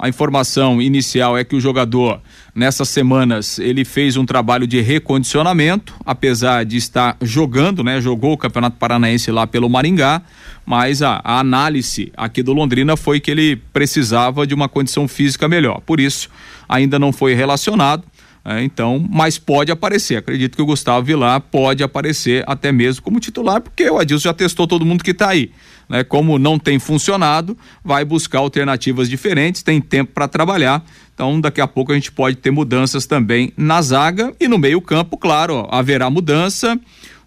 A 0.00 0.08
informação 0.08 0.80
inicial 0.80 1.36
é 1.36 1.44
que 1.44 1.54
o 1.54 1.60
jogador, 1.60 2.22
nessas 2.54 2.88
semanas, 2.88 3.58
ele 3.58 3.84
fez 3.84 4.16
um 4.16 4.24
trabalho 4.24 4.66
de 4.66 4.80
recondicionamento, 4.80 5.94
apesar 6.06 6.64
de 6.64 6.78
estar 6.78 7.18
jogando, 7.20 7.84
né? 7.84 8.00
Jogou 8.00 8.32
o 8.32 8.38
Campeonato 8.38 8.78
Paranaense 8.78 9.30
lá 9.30 9.46
pelo 9.46 9.68
Maringá, 9.68 10.22
mas 10.64 11.02
a, 11.02 11.20
a 11.22 11.38
análise 11.38 12.10
aqui 12.16 12.42
do 12.42 12.54
Londrina 12.54 12.96
foi 12.96 13.20
que 13.20 13.30
ele 13.30 13.56
precisava 13.74 14.46
de 14.46 14.54
uma 14.54 14.70
condição 14.70 15.06
física 15.06 15.46
melhor. 15.46 15.82
Por 15.82 16.00
isso, 16.00 16.30
ainda 16.66 16.98
não 16.98 17.12
foi 17.12 17.34
relacionado. 17.34 18.02
É, 18.42 18.62
então, 18.62 19.04
mas 19.10 19.36
pode 19.36 19.70
aparecer. 19.70 20.16
Acredito 20.16 20.56
que 20.56 20.62
o 20.62 20.66
Gustavo 20.66 21.04
Vilar 21.04 21.42
pode 21.42 21.82
aparecer 21.82 22.42
até 22.46 22.72
mesmo 22.72 23.02
como 23.02 23.20
titular, 23.20 23.60
porque 23.60 23.90
o 23.90 23.98
Adilson 23.98 24.28
já 24.28 24.32
testou 24.32 24.66
todo 24.66 24.82
mundo 24.82 25.04
que 25.04 25.10
está 25.10 25.28
aí. 25.28 25.50
Né? 25.90 26.04
Como 26.04 26.38
não 26.38 26.56
tem 26.56 26.78
funcionado, 26.78 27.58
vai 27.84 28.04
buscar 28.04 28.38
alternativas 28.38 29.10
diferentes, 29.10 29.62
tem 29.62 29.80
tempo 29.80 30.12
para 30.14 30.28
trabalhar. 30.28 30.82
Então, 31.12 31.40
daqui 31.40 31.60
a 31.60 31.66
pouco 31.66 31.90
a 31.90 31.94
gente 31.96 32.12
pode 32.12 32.36
ter 32.36 32.52
mudanças 32.52 33.04
também 33.04 33.52
na 33.56 33.82
zaga 33.82 34.32
e 34.38 34.46
no 34.46 34.56
meio-campo, 34.56 35.18
claro, 35.18 35.54
ó, 35.54 35.68
haverá 35.70 36.08
mudança. 36.08 36.78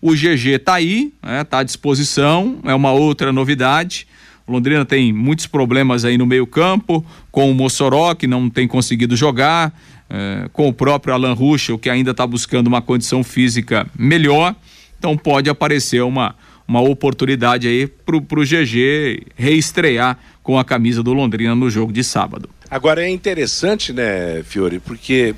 O 0.01 0.13
GG 0.13 0.55
está 0.55 0.75
aí, 0.75 1.13
né? 1.21 1.43
Tá 1.43 1.59
à 1.59 1.63
disposição, 1.63 2.57
é 2.63 2.73
uma 2.73 2.91
outra 2.91 3.31
novidade. 3.31 4.07
O 4.47 4.51
Londrina 4.51 4.83
tem 4.83 5.13
muitos 5.13 5.45
problemas 5.45 6.03
aí 6.03 6.17
no 6.17 6.25
meio-campo, 6.25 7.05
com 7.31 7.51
o 7.51 7.53
Mossoró, 7.53 8.13
que 8.15 8.27
não 8.27 8.49
tem 8.49 8.67
conseguido 8.67 9.15
jogar 9.15 9.73
é, 10.09 10.49
com 10.51 10.67
o 10.67 10.73
próprio 10.73 11.13
Alan 11.13 11.33
Ruschel, 11.33 11.77
que 11.77 11.89
ainda 11.89 12.11
está 12.11 12.25
buscando 12.27 12.67
uma 12.67 12.81
condição 12.81 13.23
física 13.23 13.87
melhor. 13.97 14.55
Então 14.99 15.17
pode 15.17 15.49
aparecer 15.49 16.01
uma, 16.01 16.35
uma 16.67 16.81
oportunidade 16.81 17.67
aí 17.67 17.87
para 17.87 18.15
o 18.15 18.43
GG 18.43 19.27
reestrear 19.35 20.17
com 20.41 20.57
a 20.57 20.63
camisa 20.63 21.01
do 21.03 21.13
Londrina 21.13 21.55
no 21.55 21.69
jogo 21.69 21.91
de 21.91 22.03
sábado. 22.03 22.49
Agora 22.69 23.03
é 23.03 23.09
interessante, 23.09 23.93
né, 23.93 24.43
Fiore, 24.43 24.79
porque 24.79 25.35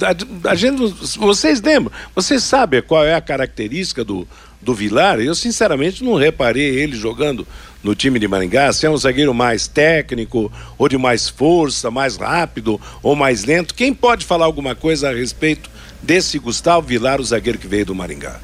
a, 0.00 0.50
a 0.50 0.54
gente, 0.54 0.76
vocês 1.18 1.60
lembram, 1.60 1.92
vocês 2.14 2.42
sabem 2.42 2.82
qual 2.82 3.04
é 3.04 3.14
a 3.14 3.20
característica 3.20 4.04
do, 4.04 4.26
do 4.60 4.74
Vilar? 4.74 5.20
Eu 5.20 5.34
sinceramente 5.34 6.04
não 6.04 6.14
reparei 6.14 6.78
ele 6.78 6.96
jogando 6.96 7.46
no 7.82 7.94
time 7.94 8.18
de 8.18 8.26
Maringá, 8.26 8.72
se 8.72 8.86
é 8.86 8.90
um 8.90 8.96
zagueiro 8.96 9.32
mais 9.32 9.66
técnico, 9.66 10.50
ou 10.76 10.88
de 10.88 10.98
mais 10.98 11.28
força, 11.28 11.90
mais 11.90 12.16
rápido 12.16 12.80
ou 13.02 13.14
mais 13.14 13.44
lento. 13.44 13.74
Quem 13.74 13.94
pode 13.94 14.24
falar 14.24 14.46
alguma 14.46 14.74
coisa 14.74 15.10
a 15.10 15.14
respeito 15.14 15.70
desse 16.02 16.38
Gustavo 16.38 16.86
Vilar, 16.86 17.20
o 17.20 17.24
zagueiro 17.24 17.58
que 17.58 17.68
veio 17.68 17.86
do 17.86 17.94
Maringá? 17.94 18.40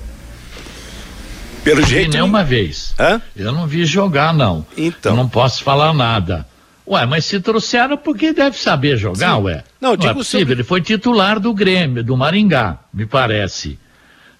Pelo 1.64 1.80
não 1.80 1.88
jeito. 1.88 2.10
Vi 2.10 2.16
nenhuma 2.18 2.44
vez. 2.44 2.94
Hã? 2.98 3.20
Eu 3.34 3.50
não 3.50 3.66
vi 3.66 3.84
jogar, 3.86 4.34
não. 4.34 4.64
Então. 4.76 5.12
Eu 5.12 5.16
não 5.16 5.28
posso 5.28 5.64
falar 5.64 5.92
nada. 5.94 6.46
Ué, 6.86 7.06
mas 7.06 7.24
se 7.24 7.40
trouxeram 7.40 7.96
porque 7.96 8.34
deve 8.34 8.58
saber 8.58 8.98
jogar, 8.98 9.36
Sim. 9.36 9.42
ué. 9.42 9.64
Não, 9.80 9.96
não 9.96 10.10
é 10.10 10.12
possível. 10.12 10.40
Sobre... 10.40 10.54
Ele 10.54 10.62
foi 10.62 10.82
titular 10.82 11.40
do 11.40 11.54
Grêmio, 11.54 12.04
do 12.04 12.16
Maringá, 12.16 12.78
me 12.92 13.06
parece. 13.06 13.78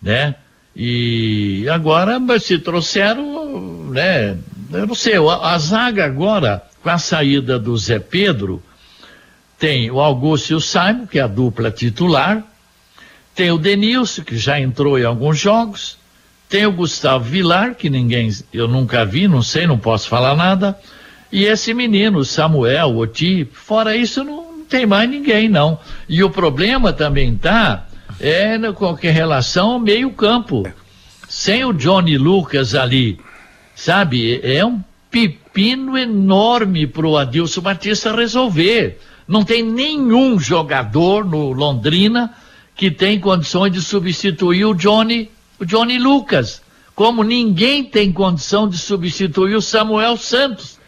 Né? 0.03 0.35
E 0.77 1.67
agora, 1.71 2.21
mas 2.21 2.45
se 2.45 2.59
trouxeram, 2.59 3.87
né? 3.91 4.37
Eu 4.71 4.87
não 4.87 4.95
sei, 4.95 5.15
a, 5.17 5.55
a 5.55 5.59
zaga 5.59 6.05
agora, 6.05 6.63
com 6.83 6.91
a 6.91 6.99
saída 6.99 7.59
do 7.59 7.75
Zé 7.79 7.99
Pedro, 7.99 8.63
tem 9.59 9.91
o 9.91 10.01
Augusto 10.01 10.51
e 10.51 10.55
o 10.55 10.61
Simon, 10.61 11.07
que 11.07 11.19
é 11.19 11.23
a 11.23 11.27
dupla 11.27 11.71
titular, 11.71 12.43
tem 13.35 13.51
o 13.51 13.59
Denilson, 13.59 14.23
que 14.23 14.37
já 14.37 14.61
entrou 14.61 14.99
em 14.99 15.05
alguns 15.05 15.39
jogos, 15.39 15.97
tem 16.49 16.67
o 16.67 16.73
Gustavo 16.73 17.25
Vilar, 17.25 17.75
que 17.75 17.91
ninguém, 17.91 18.31
eu 18.53 18.69
nunca 18.69 19.05
vi, 19.05 19.27
não 19.27 19.43
sei, 19.43 19.67
não 19.67 19.79
posso 19.79 20.09
falar 20.09 20.37
nada, 20.37 20.79
e 21.33 21.45
esse 21.45 21.75
menino, 21.75 22.25
Samuel, 22.25 22.97
Oti, 22.97 23.49
fora 23.53 23.97
isso 23.97 24.23
não, 24.23 24.53
não 24.59 24.65
tem 24.65 24.87
mais 24.87 25.09
ninguém 25.09 25.49
não. 25.49 25.79
E 26.09 26.23
o 26.23 26.31
problema 26.31 26.93
também 26.93 27.35
tá 27.37 27.87
é 28.21 28.57
qualquer 28.73 29.13
relação 29.13 29.73
ao 29.73 29.81
meio 29.81 30.11
campo. 30.11 30.63
Sem 31.29 31.65
o 31.65 31.73
Johnny 31.73 32.17
Lucas 32.17 32.75
ali, 32.75 33.19
Sabe, 33.75 34.41
é 34.43 34.65
um 34.65 34.81
pepino 35.11 35.99
enorme 35.99 36.87
para 36.87 37.07
o 37.07 37.19
Adilson 37.19 37.61
Batista 37.61 38.15
resolver. 38.15 39.01
Não 39.27 39.43
tem 39.43 39.63
nenhum 39.63 40.39
jogador 40.39 41.25
no 41.25 41.51
Londrina 41.53 42.33
que 42.77 42.91
tem 42.91 43.19
condições 43.19 43.73
de 43.73 43.81
substituir 43.81 44.65
o 44.65 44.75
Johnny, 44.75 45.31
o 45.59 45.65
Johnny 45.65 45.99
Lucas. 45.99 46.63
Como 46.95 47.25
ninguém 47.25 47.85
tem 47.85 48.13
condição 48.13 48.69
de 48.69 48.79
substituir 48.79 49.57
o 49.57 49.63
Samuel 49.63 50.17
Santos. 50.17 50.79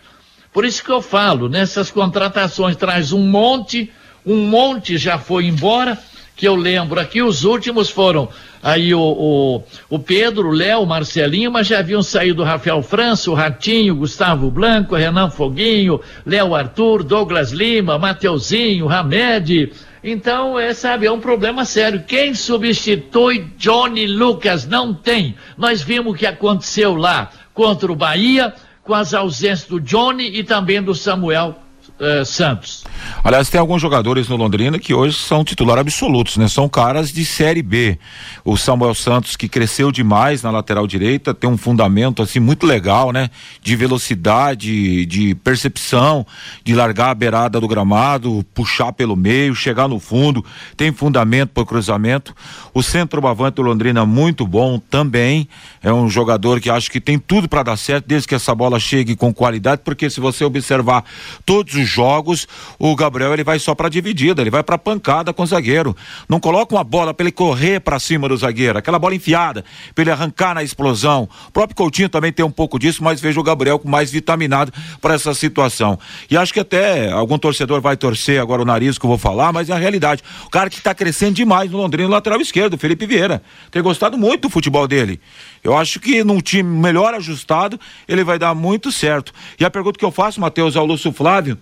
Por 0.52 0.64
isso 0.64 0.82
que 0.82 0.90
eu 0.90 1.02
falo, 1.02 1.48
nessas 1.48 1.90
contratações 1.90 2.76
traz 2.76 3.12
um 3.12 3.26
monte, 3.26 3.90
um 4.24 4.46
monte 4.46 4.96
já 4.96 5.18
foi 5.18 5.46
embora, 5.46 5.98
que 6.36 6.46
eu 6.46 6.54
lembro 6.54 7.00
aqui, 7.00 7.22
os 7.22 7.44
últimos 7.44 7.90
foram 7.90 8.28
aí 8.62 8.94
o, 8.94 9.00
o, 9.00 9.62
o 9.88 9.98
Pedro, 9.98 10.48
o 10.48 10.52
Léo, 10.52 10.80
o 10.80 10.86
Marcelinho, 10.86 11.50
mas 11.50 11.66
já 11.66 11.78
haviam 11.78 12.02
saído 12.02 12.42
o 12.42 12.44
Rafael 12.44 12.82
França, 12.82 13.30
o 13.30 13.34
Ratinho, 13.34 13.94
Gustavo 13.94 14.50
Blanco, 14.50 14.94
Renan 14.94 15.30
Foguinho, 15.30 16.00
Léo 16.24 16.54
Arthur, 16.54 17.02
Douglas 17.02 17.52
Lima, 17.52 17.98
Mateuzinho, 17.98 18.88
Hamed. 18.88 19.72
Então, 20.02 20.58
é, 20.58 20.72
sabe, 20.72 21.06
é 21.06 21.12
um 21.12 21.20
problema 21.20 21.64
sério. 21.64 22.04
Quem 22.06 22.34
substitui 22.34 23.46
Johnny 23.56 24.06
Lucas? 24.06 24.66
Não 24.66 24.94
tem. 24.94 25.36
Nós 25.56 25.82
vimos 25.82 26.12
o 26.12 26.16
que 26.16 26.26
aconteceu 26.26 26.94
lá 26.94 27.30
contra 27.52 27.90
o 27.90 27.96
Bahia, 27.96 28.54
com 28.82 28.94
as 28.94 29.14
ausências 29.14 29.68
do 29.68 29.80
Johnny 29.80 30.38
e 30.38 30.44
também 30.44 30.82
do 30.82 30.94
Samuel 30.94 31.56
uh, 31.98 32.24
Santos. 32.24 32.84
Aliás, 33.22 33.48
tem 33.48 33.60
alguns 33.60 33.82
jogadores 33.82 34.28
no 34.28 34.36
Londrina 34.36 34.78
que 34.78 34.94
hoje 34.94 35.16
são 35.16 35.44
titular 35.44 35.78
absolutos, 35.78 36.36
né? 36.36 36.48
São 36.48 36.68
caras 36.68 37.12
de 37.12 37.24
Série 37.24 37.62
B. 37.62 37.98
O 38.44 38.56
Samuel 38.56 38.94
Santos, 38.94 39.36
que 39.36 39.48
cresceu 39.48 39.90
demais 39.90 40.42
na 40.42 40.50
lateral 40.50 40.86
direita, 40.86 41.34
tem 41.34 41.50
um 41.50 41.56
fundamento 41.56 42.22
assim 42.22 42.38
muito 42.38 42.66
legal, 42.66 43.10
né? 43.10 43.30
De 43.60 43.74
velocidade, 43.74 45.04
de 45.06 45.34
percepção, 45.36 46.24
de 46.62 46.74
largar 46.74 47.10
a 47.10 47.14
beirada 47.14 47.60
do 47.60 47.66
gramado, 47.66 48.44
puxar 48.54 48.92
pelo 48.92 49.16
meio, 49.16 49.54
chegar 49.54 49.88
no 49.88 49.98
fundo, 49.98 50.44
tem 50.76 50.92
fundamento 50.92 51.50
para 51.50 51.62
o 51.62 51.66
cruzamento. 51.66 52.34
O 52.72 52.82
centroavante 52.82 53.56
do 53.56 53.62
Londrina 53.62 54.06
muito 54.06 54.46
bom 54.46 54.78
também. 54.78 55.48
É 55.82 55.92
um 55.92 56.08
jogador 56.08 56.60
que 56.60 56.70
acho 56.70 56.90
que 56.90 57.00
tem 57.00 57.18
tudo 57.18 57.48
para 57.48 57.62
dar 57.62 57.76
certo, 57.76 58.06
desde 58.06 58.28
que 58.28 58.34
essa 58.34 58.54
bola 58.54 58.78
chegue 58.78 59.16
com 59.16 59.34
qualidade, 59.34 59.82
porque 59.84 60.08
se 60.08 60.20
você 60.20 60.44
observar 60.44 61.04
todos 61.44 61.74
os 61.74 61.88
jogos, 61.88 62.46
o 62.78 62.85
Gabriel 62.94 63.32
ele 63.32 63.42
vai 63.42 63.58
só 63.58 63.74
para 63.74 63.88
dividida, 63.88 64.42
ele 64.42 64.50
vai 64.50 64.62
para 64.62 64.76
pancada 64.76 65.32
com 65.32 65.42
o 65.42 65.46
zagueiro. 65.46 65.96
Não 66.28 66.38
coloca 66.38 66.74
uma 66.74 66.84
bola 66.84 67.14
para 67.14 67.24
ele 67.24 67.32
correr 67.32 67.80
para 67.80 67.98
cima 67.98 68.28
do 68.28 68.36
zagueiro, 68.36 68.78
aquela 68.78 68.98
bola 68.98 69.14
enfiada, 69.14 69.64
para 69.94 70.02
ele 70.02 70.10
arrancar 70.10 70.54
na 70.54 70.62
explosão. 70.62 71.28
O 71.48 71.50
próprio 71.50 71.74
Coutinho 71.76 72.08
também 72.08 72.32
tem 72.32 72.44
um 72.44 72.50
pouco 72.50 72.78
disso, 72.78 73.02
mas 73.02 73.20
vejo 73.20 73.40
o 73.40 73.42
Gabriel 73.42 73.80
mais 73.84 74.10
vitaminado 74.10 74.72
para 75.00 75.14
essa 75.14 75.34
situação. 75.34 75.98
E 76.30 76.36
acho 76.36 76.52
que 76.52 76.60
até 76.60 77.10
algum 77.10 77.38
torcedor 77.38 77.80
vai 77.80 77.96
torcer 77.96 78.40
agora 78.40 78.62
o 78.62 78.64
nariz 78.64 78.98
que 78.98 79.06
eu 79.06 79.08
vou 79.08 79.18
falar, 79.18 79.52
mas 79.52 79.70
é 79.70 79.72
a 79.72 79.78
realidade. 79.78 80.22
O 80.46 80.50
cara 80.50 80.68
que 80.68 80.76
está 80.76 80.94
crescendo 80.94 81.34
demais 81.34 81.70
no 81.70 81.78
Londrina, 81.78 82.08
no 82.08 82.14
lateral 82.14 82.40
esquerdo, 82.40 82.76
Felipe 82.76 83.06
Vieira. 83.06 83.42
Tem 83.70 83.82
gostado 83.82 84.18
muito 84.18 84.42
do 84.42 84.50
futebol 84.50 84.86
dele. 84.86 85.20
Eu 85.62 85.76
acho 85.76 85.98
que 85.98 86.22
num 86.22 86.40
time 86.40 86.68
melhor 86.68 87.14
ajustado, 87.14 87.78
ele 88.06 88.22
vai 88.22 88.38
dar 88.38 88.54
muito 88.54 88.92
certo. 88.92 89.32
E 89.58 89.64
a 89.64 89.70
pergunta 89.70 89.98
que 89.98 90.04
eu 90.04 90.12
faço, 90.12 90.40
Matheus, 90.40 90.76
ao 90.76 90.86
Lúcio 90.86 91.12
Flávio, 91.12 91.58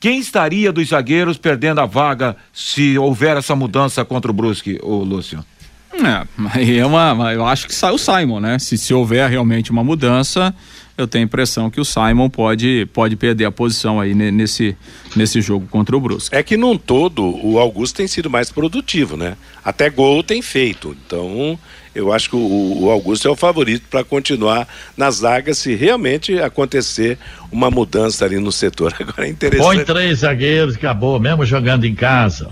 quem 0.00 0.18
estaria 0.18 0.72
dos 0.72 0.88
zagueiros 0.88 1.38
perdendo 1.38 1.80
a 1.80 1.86
vaga 1.86 2.36
se 2.52 2.96
houver 2.98 3.36
essa 3.36 3.56
mudança 3.56 4.04
contra 4.04 4.30
o 4.30 4.34
Brusque, 4.34 4.78
o 4.82 4.96
Lúcio? 4.96 5.44
É, 5.92 6.78
é 6.78 6.86
uma, 6.86 7.32
eu 7.32 7.44
acho 7.44 7.66
que 7.66 7.74
sai 7.74 7.92
o 7.92 7.98
Simon, 7.98 8.40
né? 8.40 8.58
Se, 8.58 8.78
se 8.78 8.94
houver 8.94 9.28
realmente 9.28 9.70
uma 9.70 9.82
mudança, 9.82 10.54
eu 10.96 11.06
tenho 11.06 11.24
a 11.24 11.26
impressão 11.26 11.70
que 11.70 11.80
o 11.80 11.84
Simon 11.84 12.28
pode, 12.28 12.86
pode 12.92 13.16
perder 13.16 13.46
a 13.46 13.50
posição 13.50 14.00
aí 14.00 14.14
nesse, 14.14 14.76
nesse 15.16 15.40
jogo 15.40 15.66
contra 15.68 15.96
o 15.96 16.00
Brusque. 16.00 16.34
É 16.34 16.42
que 16.42 16.56
num 16.56 16.76
todo 16.76 17.24
o 17.44 17.58
Augusto 17.58 17.96
tem 17.96 18.06
sido 18.06 18.30
mais 18.30 18.50
produtivo, 18.52 19.16
né? 19.16 19.36
Até 19.64 19.90
gol 19.90 20.22
tem 20.22 20.42
feito. 20.42 20.96
Então, 21.06 21.58
eu 21.98 22.12
acho 22.12 22.30
que 22.30 22.36
o, 22.36 22.84
o 22.84 22.90
Augusto 22.90 23.26
é 23.26 23.30
o 23.30 23.34
favorito 23.34 23.88
para 23.90 24.04
continuar 24.04 24.68
na 24.96 25.10
zaga 25.10 25.52
se 25.52 25.74
realmente 25.74 26.38
acontecer 26.40 27.18
uma 27.50 27.70
mudança 27.70 28.24
ali 28.24 28.38
no 28.38 28.52
setor. 28.52 28.94
Agora 29.00 29.26
é 29.26 29.30
interessante. 29.30 29.66
Põe 29.66 29.84
três 29.84 30.20
zagueiros, 30.20 30.76
acabou, 30.76 31.18
mesmo 31.18 31.44
jogando 31.44 31.84
em 31.84 31.94
casa. 31.94 32.50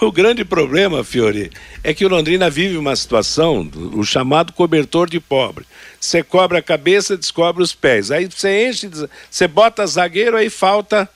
O 0.00 0.10
grande 0.10 0.42
problema, 0.42 1.04
Fiore, 1.04 1.50
é 1.84 1.92
que 1.92 2.06
o 2.06 2.08
Londrina 2.08 2.48
vive 2.48 2.78
uma 2.78 2.96
situação, 2.96 3.70
o 3.92 4.02
chamado 4.04 4.54
cobertor 4.54 5.10
de 5.10 5.20
pobre. 5.20 5.66
Você 6.00 6.22
cobre 6.22 6.56
a 6.56 6.62
cabeça, 6.62 7.14
descobre 7.14 7.62
os 7.62 7.74
pés. 7.74 8.10
Aí 8.10 8.26
você 8.26 8.68
enche, 8.68 8.88
você 9.30 9.46
bota 9.46 9.86
zagueiro, 9.86 10.34
aí 10.34 10.48
falta 10.48 11.06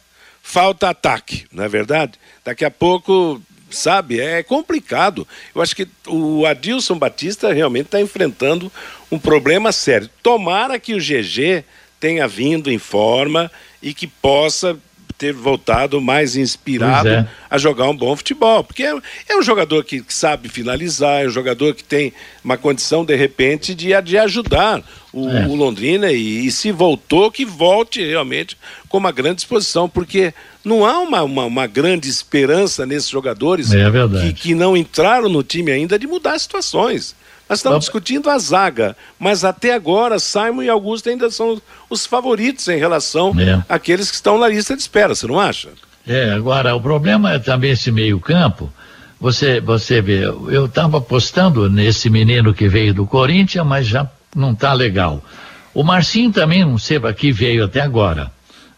falta 0.43 0.91
ataque, 0.91 1.47
não 1.53 1.64
é 1.64 1.68
verdade? 1.68 2.12
Daqui 2.45 2.64
a 2.64 2.70
pouco 2.70 3.41
sabe? 3.71 4.21
É 4.21 4.43
complicado. 4.43 5.27
Eu 5.55 5.62
acho 5.62 5.75
que 5.75 5.89
o 6.07 6.47
Adilson 6.47 6.99
Batista 6.99 7.53
realmente 7.53 7.87
está 7.87 8.01
enfrentando 8.01 8.71
um 9.11 9.18
problema 9.18 9.73
sério. 9.73 10.09
Tomara 10.23 10.79
que 10.79 10.95
o 10.95 10.99
GG 10.99 11.64
tenha 11.99 12.27
vindo 12.27 12.71
em 12.71 12.79
forma 12.79 13.51
e 13.83 13.93
que 13.93 14.07
possa 14.07 14.79
ter 15.21 15.35
voltado 15.35 16.01
mais 16.01 16.35
inspirado 16.35 17.11
é. 17.11 17.29
a 17.51 17.59
jogar 17.59 17.91
um 17.91 17.95
bom 17.95 18.16
futebol. 18.16 18.64
Porque 18.64 18.83
é, 18.83 18.95
é 19.29 19.37
um 19.37 19.43
jogador 19.43 19.85
que, 19.85 20.01
que, 20.01 20.14
sabe 20.14 20.49
finalizar, 20.49 21.23
é 21.23 21.27
um 21.27 21.31
jogador 21.31 21.75
que 21.75 21.85
tem 21.85 22.14
uma 22.43 22.57
condição, 22.57 23.05
de 23.05 23.14
repente, 23.14 23.75
de, 23.75 23.91
de 24.01 24.16
ajudar 24.16 24.83
o, 25.12 25.29
é. 25.29 25.47
o 25.47 25.55
Londrina. 25.55 26.11
E, 26.11 26.47
e, 26.47 26.51
se 26.51 26.73
voltou, 26.73 27.31
que 27.31 27.45
volte 27.45 28.03
realmente 28.03 28.57
com 28.89 28.97
uma 28.97 29.12
grande 29.12 29.37
disposição. 29.37 29.91
Porque 29.91 30.33
não 30.65 30.85
há 30.85 30.99
uma, 31.01 31.23
uma, 31.23 31.45
uma 31.45 31.67
grande 31.67 32.09
esperança 32.09 32.85
nesses 32.87 33.09
jogadores 33.09 33.73
É 33.73 33.85
que, 34.23 34.33
que 34.33 34.55
não 34.55 34.77
entraram 34.77 35.29
no 35.29 35.43
time 35.43 35.71
ainda 35.71 35.99
de 35.99 36.07
mudar 36.07 36.39
situações. 36.39 37.15
Nós 37.49 37.59
estamos 37.59 37.75
Vamos- 37.75 37.85
discutindo 37.87 38.31
a 38.31 38.39
zaga, 38.39 38.97
mas 39.19 39.45
até 39.45 39.75
agora 39.75 40.19
Simon 40.19 40.63
e 40.63 40.69
Augusto 40.69 41.09
ainda 41.09 41.31
são 41.31 41.61
os 41.89 42.07
favoritos 42.07 42.69
em 42.69 42.79
relação 42.79 43.35
É. 43.41 43.63
àqueles 43.69 44.09
que 44.09 44.15
estão 44.17 44.39
na 44.39 44.47
lista 44.49 44.77
de 44.77 44.83
espera, 44.83 45.15
você 45.15 45.27
não 45.27 45.41
acha? 45.41 45.69
É, 46.07 46.31
agora, 46.31 46.75
o 46.77 46.81
problema 46.81 47.33
é 47.33 47.39
também 47.39 47.73
esse 47.73 47.91
meio-campo. 47.91 48.73
Você, 49.21 49.61
você 49.61 50.01
vê, 50.01 50.25
eu 50.25 50.65
estava 50.67 50.99
apostando 50.99 51.69
nesse 51.69 52.09
menino 52.09 52.55
que 52.55 52.69
veio 52.69 52.95
do 52.95 53.05
Corinthians, 53.07 53.67
mas 53.67 53.87
já 53.87 54.09
não 54.35 54.53
está 54.53 54.73
legal. 54.73 55.23
O 55.75 55.83
Marcinho 55.83 56.31
também, 56.33 56.65
não 56.65 56.79
sei 56.79 56.99
para 56.99 57.13
que 57.13 57.31
veio 57.31 57.65
até 57.65 57.81
agora, 57.81 58.31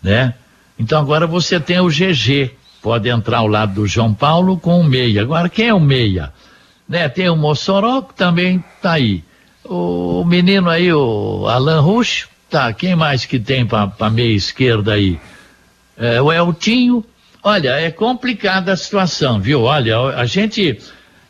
né? 0.02 0.34
Então 0.82 1.00
agora 1.00 1.28
você 1.28 1.60
tem 1.60 1.78
o 1.78 1.86
GG, 1.86 2.50
pode 2.82 3.08
entrar 3.08 3.38
ao 3.38 3.46
lado 3.46 3.74
do 3.74 3.86
João 3.86 4.12
Paulo 4.12 4.58
com 4.58 4.80
o 4.80 4.84
meia. 4.84 5.22
Agora, 5.22 5.48
quem 5.48 5.68
é 5.68 5.74
o 5.74 5.78
meia? 5.78 6.32
Né? 6.88 7.08
Tem 7.08 7.28
o 7.30 7.36
Mossoró 7.36 8.02
que 8.02 8.14
também 8.14 8.62
tá 8.82 8.94
aí. 8.94 9.22
O 9.64 10.24
menino 10.24 10.68
aí, 10.68 10.92
o 10.92 11.46
Alan 11.46 11.80
Rush, 11.80 12.28
tá. 12.50 12.72
Quem 12.72 12.96
mais 12.96 13.24
que 13.24 13.38
tem 13.38 13.64
para 13.64 14.10
meia 14.10 14.34
esquerda 14.34 14.94
aí? 14.94 15.20
É, 15.96 16.20
o 16.20 16.32
Eltinho. 16.32 17.04
Olha, 17.44 17.70
é 17.80 17.88
complicada 17.92 18.72
a 18.72 18.76
situação, 18.76 19.38
viu? 19.38 19.62
Olha, 19.62 20.00
a 20.00 20.26
gente. 20.26 20.80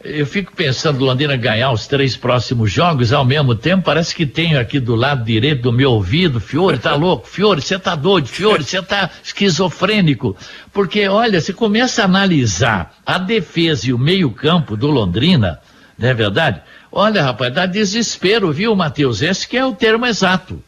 Eu 0.04 0.26
fico 0.26 0.52
pensando, 0.54 1.04
Londrina 1.04 1.36
ganhar 1.36 1.70
os 1.70 1.86
três 1.86 2.16
próximos 2.16 2.72
jogos, 2.72 3.12
ao 3.12 3.24
mesmo 3.24 3.54
tempo, 3.54 3.84
parece 3.84 4.14
que 4.14 4.26
tenho 4.26 4.58
aqui 4.58 4.80
do 4.80 4.96
lado 4.96 5.24
direito 5.24 5.62
do 5.62 5.72
meu 5.72 5.92
ouvido, 5.92 6.40
Fiore, 6.40 6.78
tá 6.78 6.96
louco? 6.96 7.28
Fiore, 7.28 7.62
você 7.62 7.78
tá 7.78 7.94
doido? 7.94 8.26
Fiore, 8.26 8.64
você 8.64 8.82
tá 8.82 9.08
esquizofrênico. 9.22 10.36
Porque, 10.72 11.06
olha, 11.06 11.40
você 11.40 11.52
começa 11.52 12.02
a 12.02 12.06
analisar 12.06 12.96
a 13.06 13.16
defesa 13.16 13.88
e 13.88 13.92
o 13.92 13.98
meio-campo 13.98 14.76
do 14.76 14.88
Londrina, 14.88 15.60
não 15.96 16.08
é 16.08 16.14
verdade? 16.14 16.60
Olha, 16.90 17.22
rapaz, 17.22 17.54
dá 17.54 17.64
desespero, 17.64 18.52
viu, 18.52 18.74
Matheus? 18.74 19.22
Esse 19.22 19.46
que 19.46 19.56
é 19.56 19.64
o 19.64 19.72
termo 19.72 20.04
exato. 20.04 20.62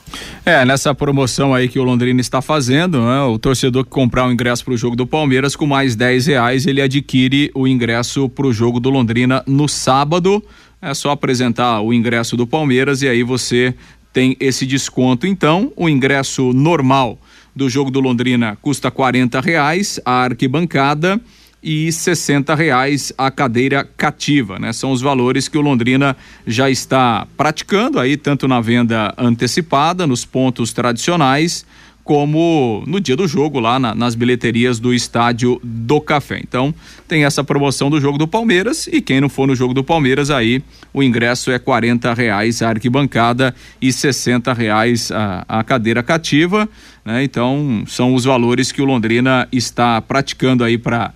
É, 0.46 0.66
nessa 0.66 0.94
promoção 0.94 1.54
aí 1.54 1.70
que 1.70 1.80
o 1.80 1.84
Londrina 1.84 2.20
está 2.20 2.41
fazendo, 2.41 3.00
né, 3.00 3.22
o 3.22 3.39
torcedor 3.39 3.86
que 3.86 3.89
comprar 3.89 4.28
o 4.28 4.32
ingresso 4.34 4.66
para 4.66 4.74
o 4.74 4.78
jogo 4.78 4.98
do 4.98 5.08
Palmeiras 5.08 5.56
com 5.56 5.66
mais 5.66 5.96
10 5.96 6.28
reais, 6.28 6.68
ele 6.68 6.82
adquire 6.82 7.52
o 7.56 7.66
ingresso 7.66 8.28
para 8.28 8.46
o 8.46 8.52
jogo 8.52 8.82
do 8.82 8.89
Londrina 8.89 9.41
no 9.48 9.70
sábado. 9.70 10.44
É 10.82 10.94
só 10.94 11.12
apresentar 11.12 11.80
o 11.80 11.94
ingresso 11.94 12.36
do 12.36 12.46
Palmeiras 12.46 13.02
e 13.02 13.08
aí 13.08 13.24
você 13.24 13.74
tem 14.14 14.38
esse 14.39 14.66
desconto. 14.66 15.26
Então, 15.26 15.74
o 15.76 15.89
ingresso 15.89 16.53
normal 16.53 17.18
do 17.55 17.68
jogo 17.70 17.91
do 17.91 17.99
Londrina 17.99 18.57
custa 18.61 18.89
40 18.89 19.41
reais, 19.41 19.99
a 20.05 20.24
arquibancada 20.24 21.20
e 21.61 21.91
60 21.91 22.53
reais 22.53 23.14
a 23.18 23.32
cadeira 23.32 23.88
cativa, 23.97 24.59
né? 24.59 24.74
São 24.74 24.91
os 24.91 25.01
valores 25.01 25.47
que 25.47 25.57
o 25.57 25.61
Londrina 25.61 26.16
já 26.45 26.70
está 26.70 27.26
praticando 27.38 27.99
aí, 27.99 28.18
tanto 28.18 28.47
na 28.47 28.59
venda 28.59 29.14
antecipada, 29.18 30.05
nos 30.05 30.26
pontos 30.26 30.74
tradicionais, 30.74 31.66
como 32.04 32.84
no 32.86 32.99
dia 32.99 33.16
do 33.16 33.28
jogo 33.28 33.60
lá 33.60 33.80
na- 33.80 33.95
nas 33.95 34.14
bilheterias 34.14 34.78
do 34.80 34.93
estádio 34.93 35.60
do 35.64 36.01
Café. 36.01 36.39
Então 36.43 36.74
tem 37.08 37.24
essa 37.24 37.43
promoção 37.43 37.89
do 37.89 37.99
jogo 38.01 38.18
do 38.18 38.28
Palmeiras 38.28 38.88
e 38.88 39.01
quem 39.01 39.22
não 39.22 39.30
for 39.30 39.47
no 39.47 39.56
jogo 39.56 39.74
do 39.74 39.84
Palmeiras 39.84 40.30
aí 40.30 40.62
o 40.93 41.01
ingresso 41.01 41.49
é 41.51 41.58
40 41.58 42.14
reais 42.14 42.62
a 42.62 42.70
arquibancada 42.70 43.56
e 43.82 43.91
60 43.93 44.54
reais 44.54 45.12
a, 45.12 45.45
a 45.47 45.64
cadeira 45.64 46.04
cativa, 46.04 46.68
né? 47.06 47.24
Então 47.24 47.84
são 47.88 48.14
os 48.14 48.26
valores 48.26 48.72
que 48.72 48.82
o 48.82 48.86
Londrina 48.86 49.47
está 49.51 50.01
praticando 50.01 50.64
aí 50.64 50.78
para 50.78 51.14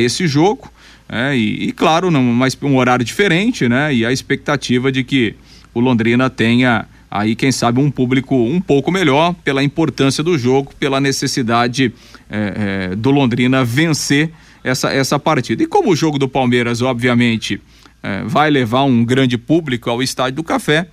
esse 0.00 0.26
jogo. 0.26 0.70
né? 1.08 1.36
e, 1.36 1.68
e, 1.68 1.72
claro, 1.72 2.10
num 2.10 2.32
mais 2.32 2.56
um 2.62 2.76
horário 2.76 3.04
diferente, 3.04 3.68
né? 3.68 3.94
E 3.94 4.04
a 4.04 4.10
expectativa 4.12 4.90
de 4.90 5.04
que 5.04 5.34
o 5.72 5.80
Londrina 5.80 6.28
tenha 6.30 6.86
aí, 7.14 7.36
quem 7.36 7.52
sabe, 7.52 7.78
um 7.78 7.92
público 7.92 8.34
um 8.34 8.60
pouco 8.60 8.90
melhor 8.90 9.36
pela 9.44 9.62
importância 9.62 10.20
do 10.20 10.36
jogo, 10.36 10.72
pela 10.80 11.00
necessidade 11.00 11.94
eh, 12.28 12.88
eh, 12.90 12.96
do 12.96 13.12
Londrina 13.12 13.64
vencer 13.64 14.32
essa, 14.64 14.92
essa 14.92 15.16
partida. 15.16 15.62
E 15.62 15.66
como 15.66 15.92
o 15.92 15.96
jogo 15.96 16.18
do 16.18 16.28
Palmeiras, 16.28 16.82
obviamente, 16.82 17.60
eh, 18.02 18.24
vai 18.26 18.50
levar 18.50 18.82
um 18.82 19.04
grande 19.04 19.38
público 19.38 19.88
ao 19.88 20.02
Estádio 20.02 20.34
do 20.34 20.42
Café, 20.42 20.88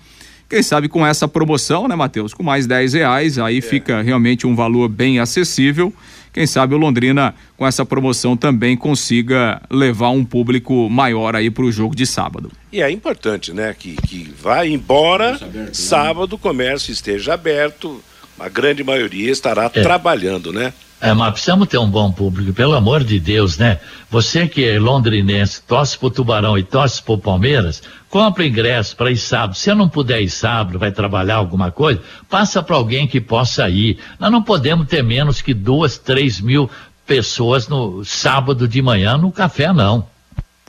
quem 0.48 0.62
sabe 0.62 0.88
com 0.88 1.04
essa 1.04 1.28
promoção, 1.28 1.88
né, 1.88 1.96
Matheus? 1.96 2.36
Com 2.36 2.44
mais 2.44 2.68
10 2.68 2.94
reais, 2.94 3.40
aí 3.40 3.60
fica 3.60 4.04
realmente 4.04 4.46
um 4.46 4.54
valor 4.54 4.90
bem 4.90 5.18
acessível. 5.18 5.92
Quem 6.34 6.48
sabe 6.48 6.74
o 6.74 6.78
Londrina, 6.78 7.36
com 7.58 7.68
essa 7.68 7.86
promoção, 7.86 8.38
também 8.38 8.78
consiga 8.78 9.62
levar 9.70 10.10
um 10.12 10.24
público 10.24 10.90
maior 10.90 11.36
aí 11.36 11.52
para 11.52 11.66
o 11.66 11.72
jogo 11.72 11.96
de 11.96 12.06
sábado. 12.06 12.52
E 12.72 12.82
é 12.82 12.90
importante, 12.90 13.54
né? 13.54 13.76
Que, 13.78 13.96
que 13.96 14.34
vai 14.42 14.70
embora 14.70 15.38
sábado 15.74 16.34
o 16.34 16.40
comércio 16.40 16.92
esteja 16.92 17.34
aberto, 17.34 18.02
a 18.40 18.48
grande 18.48 18.84
maioria 18.84 19.30
estará 19.30 19.70
trabalhando, 19.70 20.54
né? 20.54 20.74
É, 21.02 21.16
mas 21.16 21.32
precisamos 21.32 21.68
ter 21.68 21.80
um 21.80 21.90
bom 21.90 22.12
público, 22.12 22.54
pelo 22.54 22.76
amor 22.76 23.04
de 23.04 23.20
Deus, 23.20 23.58
né? 23.58 23.80
Você 24.12 24.48
que 24.48 24.64
é 24.64 24.78
londrinense, 24.78 25.60
torce 25.64 25.98
pro 25.98 26.12
Tubarão 26.12 26.56
e 26.60 26.64
torce 26.64 27.02
pro 27.02 27.18
Palmeiras, 27.18 27.82
compra 28.08 28.46
ingresso 28.46 28.96
para 28.96 29.10
ir 29.10 29.18
sábado. 29.18 29.58
Se 29.58 29.72
eu 29.72 29.76
não 29.76 29.90
puder 29.90 30.22
ir 30.22 30.30
sábado, 30.30 30.78
vai 30.78 30.92
trabalhar 30.92 31.38
alguma 31.38 31.72
coisa, 31.72 32.00
passa 32.30 32.62
para 32.62 32.76
alguém 32.76 33.08
que 33.08 33.20
possa 33.20 33.68
ir. 33.68 33.98
Nós 34.20 34.32
não 34.32 34.44
podemos 34.44 34.88
ter 34.88 35.04
menos 35.04 35.42
que 35.42 35.56
duas, 35.56 35.98
três 35.98 36.40
mil 36.40 36.70
pessoas 37.08 37.68
no 37.68 38.06
sábado 38.06 38.68
de 38.68 38.80
manhã 38.80 39.18
no 39.18 39.32
café, 39.32 39.74
não. 39.74 40.08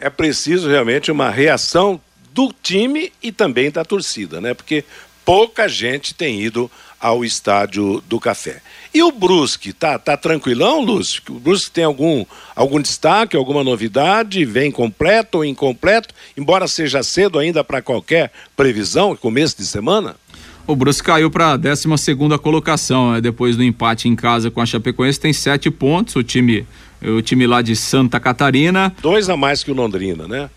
É 0.01 0.09
preciso 0.09 0.67
realmente 0.67 1.13
uma 1.13 1.29
reação 1.29 2.01
do 2.33 2.55
time 2.63 3.13
e 3.23 3.31
também 3.31 3.71
da 3.71 3.85
torcida, 3.85 4.41
né? 4.41 4.55
Porque 4.55 4.83
pouca 5.27 5.69
gente 5.69 6.15
tem 6.15 6.41
ido 6.41 6.71
ao 7.03 7.25
estádio 7.25 8.03
do 8.09 8.21
Café. 8.21 8.63
E 8.95 9.03
o 9.03 9.11
Brusque, 9.11 9.73
tá, 9.73 9.99
tá 9.99 10.19
tranquilão, 10.19 10.83
Lúcio? 10.83 11.23
O 11.31 11.41
Brusque 11.41 11.71
tem 11.71 11.85
algum, 11.85 12.27
algum 12.55 12.81
destaque, 12.81 13.37
alguma 13.37 13.65
novidade? 13.65 14.45
Vem 14.45 14.71
completo 14.71 15.39
ou 15.39 15.45
incompleto? 15.45 16.15
Embora 16.37 16.69
seja 16.69 17.03
cedo 17.03 17.39
ainda 17.39 17.65
para 17.65 17.81
qualquer 17.81 18.31
previsão, 18.55 19.17
começo 19.17 19.57
de 19.57 19.65
semana? 19.65 20.17
O 20.67 20.77
Brusque 20.77 21.07
caiu 21.07 21.31
para 21.31 21.53
a 21.53 21.57
12 21.57 21.89
colocação, 22.41 23.13
né? 23.13 23.21
depois 23.21 23.57
do 23.57 23.65
empate 23.65 24.09
em 24.09 24.15
casa 24.15 24.51
com 24.51 24.61
a 24.61 24.67
Chapecoense, 24.67 25.19
tem 25.19 25.33
sete 25.33 25.71
pontos. 25.71 26.15
O 26.15 26.23
time, 26.23 26.67
o 27.03 27.23
time 27.23 27.47
lá 27.47 27.63
de 27.63 27.75
Santa 27.75 28.21
Catarina. 28.21 28.95
Dois 29.01 29.29
a 29.31 29.37
mais 29.37 29.65
que 29.65 29.71
o 29.71 29.75
Londrina, 29.75 30.29
né? 30.29 30.51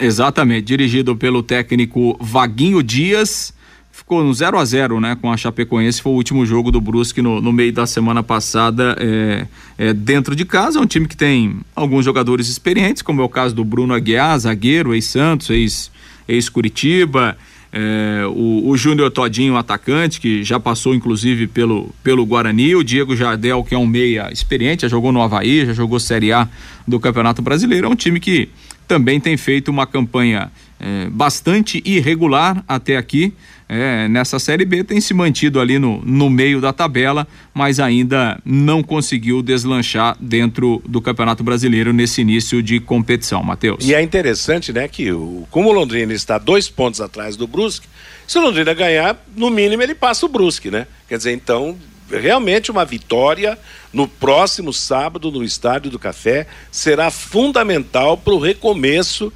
Exatamente, 0.00 0.64
dirigido 0.64 1.14
pelo 1.14 1.42
técnico 1.42 2.16
Vaguinho 2.18 2.82
Dias. 2.82 3.54
Ficou 4.02 4.24
no 4.24 4.34
0 4.34 4.58
a 4.58 4.64
0 4.64 4.98
né, 4.98 5.16
com 5.20 5.30
a 5.30 5.36
Chapecoense. 5.36 6.02
Foi 6.02 6.10
o 6.10 6.16
último 6.16 6.44
jogo 6.44 6.72
do 6.72 6.80
Brusque 6.80 7.22
no, 7.22 7.40
no 7.40 7.52
meio 7.52 7.72
da 7.72 7.86
semana 7.86 8.20
passada, 8.20 8.96
é, 8.98 9.46
é, 9.78 9.92
dentro 9.92 10.34
de 10.34 10.44
casa. 10.44 10.80
É 10.80 10.82
um 10.82 10.86
time 10.86 11.06
que 11.06 11.16
tem 11.16 11.60
alguns 11.74 12.04
jogadores 12.04 12.48
experientes, 12.48 13.00
como 13.00 13.22
é 13.22 13.24
o 13.24 13.28
caso 13.28 13.54
do 13.54 13.64
Bruno 13.64 13.94
Aguiar, 13.94 14.36
zagueiro, 14.40 14.92
ex-Santos, 14.92 15.90
ex-Curitiba. 16.26 17.36
É, 17.72 18.24
o, 18.26 18.68
o 18.70 18.76
Júnior 18.76 19.08
Todinho, 19.12 19.56
atacante, 19.56 20.20
que 20.20 20.42
já 20.42 20.58
passou 20.58 20.96
inclusive 20.96 21.46
pelo, 21.46 21.94
pelo 22.02 22.26
Guarani, 22.26 22.74
o 22.74 22.82
Diego 22.82 23.14
Jardel, 23.14 23.62
que 23.62 23.72
é 23.72 23.78
um 23.78 23.86
meia 23.86 24.32
experiente, 24.32 24.82
já 24.82 24.88
jogou 24.88 25.12
no 25.12 25.22
Havaí, 25.22 25.64
já 25.64 25.72
jogou 25.72 26.00
Série 26.00 26.32
A 26.32 26.48
do 26.88 26.98
Campeonato 26.98 27.40
Brasileiro. 27.40 27.86
É 27.86 27.88
um 27.88 27.96
time 27.96 28.18
que 28.18 28.48
também 28.88 29.20
tem 29.20 29.36
feito 29.36 29.70
uma 29.70 29.86
campanha 29.86 30.50
é, 30.82 31.08
bastante 31.08 31.80
irregular 31.84 32.64
até 32.66 32.96
aqui. 32.96 33.32
É, 33.68 34.06
nessa 34.08 34.38
Série 34.38 34.66
B 34.66 34.84
tem 34.84 35.00
se 35.00 35.14
mantido 35.14 35.58
ali 35.58 35.78
no, 35.78 36.02
no 36.04 36.28
meio 36.28 36.60
da 36.60 36.74
tabela, 36.74 37.26
mas 37.54 37.80
ainda 37.80 38.38
não 38.44 38.82
conseguiu 38.82 39.42
deslanchar 39.42 40.14
dentro 40.20 40.82
do 40.86 41.00
Campeonato 41.00 41.42
Brasileiro 41.42 41.92
nesse 41.92 42.20
início 42.20 42.62
de 42.62 42.80
competição, 42.80 43.42
Matheus. 43.42 43.82
E 43.86 43.94
é 43.94 44.02
interessante, 44.02 44.72
né, 44.72 44.86
que 44.88 45.10
o, 45.10 45.46
como 45.50 45.70
o 45.70 45.72
Londrina 45.72 46.12
está 46.12 46.36
dois 46.36 46.68
pontos 46.68 47.00
atrás 47.00 47.34
do 47.34 47.46
Brusque, 47.46 47.86
se 48.26 48.36
o 48.36 48.42
Londrina 48.42 48.74
ganhar, 48.74 49.24
no 49.34 49.48
mínimo 49.48 49.82
ele 49.82 49.94
passa 49.94 50.26
o 50.26 50.28
Brusque, 50.28 50.70
né? 50.70 50.86
Quer 51.08 51.16
dizer, 51.16 51.32
então, 51.32 51.78
realmente 52.10 52.70
uma 52.70 52.84
vitória 52.84 53.58
no 53.92 54.06
próximo 54.06 54.72
sábado 54.72 55.30
no 55.30 55.42
Estádio 55.42 55.90
do 55.90 55.98
Café 55.98 56.46
será 56.70 57.10
fundamental 57.10 58.16
para 58.16 58.34
o 58.34 58.38
recomeço, 58.38 59.32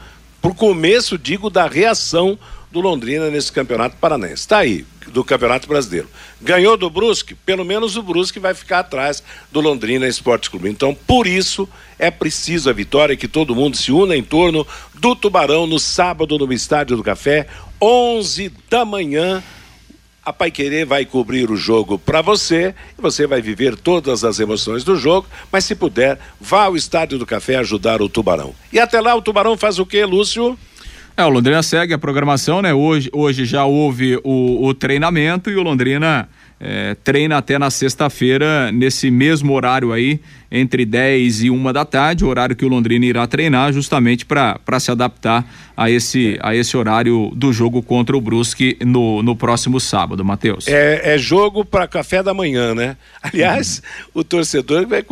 para 0.46 0.52
o 0.52 0.54
começo, 0.54 1.18
digo, 1.18 1.50
da 1.50 1.66
reação 1.66 2.38
do 2.70 2.80
Londrina 2.80 3.28
nesse 3.30 3.50
campeonato 3.50 3.96
paranaense. 3.96 4.42
Está 4.42 4.58
aí, 4.58 4.86
do 5.08 5.24
Campeonato 5.24 5.66
Brasileiro. 5.66 6.08
Ganhou 6.40 6.76
do 6.76 6.88
Brusque, 6.88 7.34
pelo 7.34 7.64
menos 7.64 7.96
o 7.96 8.02
Brusque 8.02 8.38
vai 8.38 8.54
ficar 8.54 8.80
atrás 8.80 9.24
do 9.50 9.60
Londrina 9.60 10.06
Esporte 10.06 10.48
Clube. 10.48 10.68
Então, 10.68 10.94
por 10.94 11.26
isso, 11.26 11.68
é 11.98 12.12
preciso 12.12 12.70
a 12.70 12.72
vitória 12.72 13.16
que 13.16 13.26
todo 13.26 13.56
mundo 13.56 13.76
se 13.76 13.90
una 13.90 14.16
em 14.16 14.22
torno 14.22 14.64
do 14.94 15.16
Tubarão 15.16 15.66
no 15.66 15.80
sábado 15.80 16.38
no 16.38 16.52
Estádio 16.52 16.96
do 16.96 17.02
Café, 17.02 17.48
11 17.82 18.52
da 18.70 18.84
manhã. 18.84 19.42
A 20.26 20.32
Pai 20.32 20.50
Querer 20.50 20.84
vai 20.84 21.04
cobrir 21.04 21.52
o 21.52 21.56
jogo 21.56 22.00
para 22.00 22.20
você 22.20 22.74
e 22.98 23.00
você 23.00 23.28
vai 23.28 23.40
viver 23.40 23.76
todas 23.76 24.24
as 24.24 24.40
emoções 24.40 24.82
do 24.82 24.96
jogo, 24.96 25.28
mas 25.52 25.64
se 25.64 25.76
puder, 25.76 26.18
vá 26.40 26.64
ao 26.64 26.74
Estádio 26.74 27.16
do 27.16 27.24
Café 27.24 27.54
ajudar 27.58 28.02
o 28.02 28.08
Tubarão. 28.08 28.52
E 28.72 28.80
até 28.80 29.00
lá 29.00 29.14
o 29.14 29.22
Tubarão 29.22 29.56
faz 29.56 29.78
o 29.78 29.86
quê, 29.86 30.04
Lúcio? 30.04 30.58
É, 31.16 31.24
o 31.24 31.28
Londrina 31.28 31.62
segue 31.62 31.94
a 31.94 31.98
programação, 31.98 32.60
né? 32.60 32.74
Hoje, 32.74 33.08
hoje 33.12 33.44
já 33.44 33.64
houve 33.66 34.20
o, 34.24 34.66
o 34.66 34.74
treinamento 34.74 35.48
e 35.48 35.54
o 35.54 35.62
Londrina 35.62 36.28
é, 36.58 36.96
treina 37.04 37.36
até 37.36 37.58
na 37.58 37.70
sexta-feira, 37.70 38.72
nesse 38.72 39.10
mesmo 39.10 39.52
horário 39.52 39.92
aí, 39.92 40.20
entre 40.50 40.86
10 40.86 41.42
e 41.42 41.50
1 41.50 41.72
da 41.72 41.84
tarde, 41.84 42.24
o 42.24 42.28
horário 42.28 42.56
que 42.56 42.64
o 42.64 42.68
Londrina 42.68 43.04
irá 43.04 43.26
treinar, 43.26 43.72
justamente 43.72 44.24
para 44.24 44.80
se 44.80 44.90
adaptar 44.90 45.44
a 45.76 45.90
esse, 45.90 46.38
a 46.40 46.54
esse 46.54 46.74
horário 46.74 47.30
do 47.34 47.52
jogo 47.52 47.82
contra 47.82 48.16
o 48.16 48.20
Brusque 48.20 48.78
no, 48.80 49.22
no 49.22 49.36
próximo 49.36 49.78
sábado, 49.78 50.24
Matheus. 50.24 50.66
É, 50.66 51.14
é 51.14 51.18
jogo 51.18 51.62
para 51.62 51.86
café 51.86 52.22
da 52.22 52.32
manhã, 52.32 52.74
né? 52.74 52.96
Aliás, 53.20 53.82
uhum. 54.14 54.20
o 54.20 54.24
torcedor 54.24 54.86
vai 54.86 55.04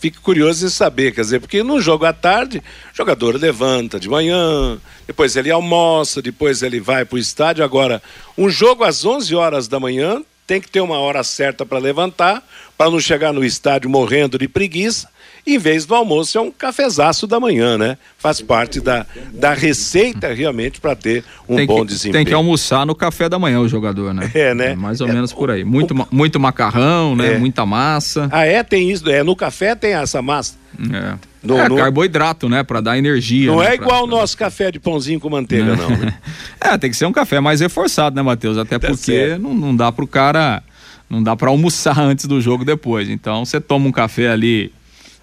fica 0.00 0.18
curioso 0.20 0.66
em 0.66 0.70
saber, 0.70 1.12
quer 1.12 1.20
dizer, 1.20 1.38
porque 1.38 1.62
no 1.62 1.80
jogo 1.80 2.06
à 2.06 2.12
tarde, 2.12 2.58
o 2.92 2.96
jogador 2.96 3.36
levanta 3.36 4.00
de 4.00 4.08
manhã, 4.08 4.78
depois 5.06 5.36
ele 5.36 5.50
almoça, 5.50 6.20
depois 6.20 6.62
ele 6.62 6.80
vai 6.80 7.04
para 7.04 7.16
o 7.16 7.18
estádio. 7.18 7.62
Agora, 7.62 8.02
um 8.36 8.50
jogo 8.50 8.82
às 8.82 9.04
11 9.04 9.32
horas 9.36 9.68
da 9.68 9.78
manhã 9.78 10.22
tem 10.48 10.62
que 10.62 10.70
ter 10.70 10.80
uma 10.80 10.98
hora 10.98 11.22
certa 11.22 11.66
para 11.66 11.78
levantar, 11.78 12.42
para 12.76 12.90
não 12.90 12.98
chegar 12.98 13.34
no 13.34 13.44
estádio 13.44 13.90
morrendo 13.90 14.38
de 14.38 14.48
preguiça. 14.48 15.06
Em 15.46 15.58
vez 15.58 15.84
do 15.84 15.94
almoço, 15.94 16.38
é 16.38 16.40
um 16.40 16.50
cafezaço 16.50 17.26
da 17.26 17.38
manhã, 17.38 17.76
né? 17.76 17.98
Faz 18.16 18.40
parte 18.40 18.80
da, 18.80 19.06
da 19.32 19.52
receita 19.52 20.32
realmente 20.32 20.80
para 20.80 20.96
ter 20.96 21.22
um 21.46 21.56
tem 21.56 21.66
bom 21.66 21.80
que, 21.82 21.88
desempenho. 21.88 22.12
Tem 22.12 22.26
que 22.26 22.34
almoçar 22.34 22.86
no 22.86 22.94
café 22.94 23.28
da 23.28 23.38
manhã 23.38 23.60
o 23.60 23.68
jogador, 23.68 24.14
né? 24.14 24.30
É, 24.34 24.54
né? 24.54 24.72
É 24.72 24.76
mais 24.76 25.02
ou 25.02 25.08
é, 25.08 25.12
menos 25.12 25.34
por 25.34 25.50
aí. 25.50 25.64
Muito, 25.64 25.94
o... 25.94 26.08
muito 26.10 26.40
macarrão, 26.40 27.14
né? 27.14 27.34
É. 27.34 27.38
Muita 27.38 27.66
massa. 27.66 28.28
Ah, 28.32 28.46
é? 28.46 28.62
Tem 28.62 28.90
isso. 28.90 29.08
É, 29.08 29.22
no 29.22 29.36
café 29.36 29.74
tem 29.74 29.92
essa 29.92 30.22
massa. 30.22 30.54
É. 30.92 31.18
No, 31.48 31.58
é, 31.58 31.68
no... 31.68 31.76
carboidrato, 31.76 32.48
né? 32.48 32.62
Para 32.62 32.80
dar 32.80 32.98
energia. 32.98 33.50
Não 33.50 33.60
né? 33.60 33.70
é 33.70 33.74
igual 33.74 34.04
o 34.04 34.06
nosso 34.06 34.36
café 34.36 34.70
de 34.70 34.78
pãozinho 34.78 35.18
com 35.18 35.30
manteiga, 35.30 35.74
não. 35.74 35.90
Né? 35.90 36.14
é, 36.60 36.76
tem 36.76 36.90
que 36.90 36.96
ser 36.96 37.06
um 37.06 37.12
café 37.12 37.40
mais 37.40 37.60
reforçado, 37.60 38.14
né, 38.14 38.22
Matheus? 38.22 38.58
Até 38.58 38.78
tá 38.78 38.88
porque 38.88 39.36
não, 39.40 39.54
não 39.54 39.74
dá 39.74 39.90
pro 39.90 40.06
cara. 40.06 40.62
Não 41.08 41.22
dá 41.22 41.34
para 41.34 41.48
almoçar 41.48 41.98
antes 42.00 42.26
do 42.26 42.40
jogo 42.40 42.64
depois. 42.64 43.08
Então 43.08 43.44
você 43.44 43.60
toma 43.60 43.88
um 43.88 43.92
café 43.92 44.28
ali, 44.28 44.72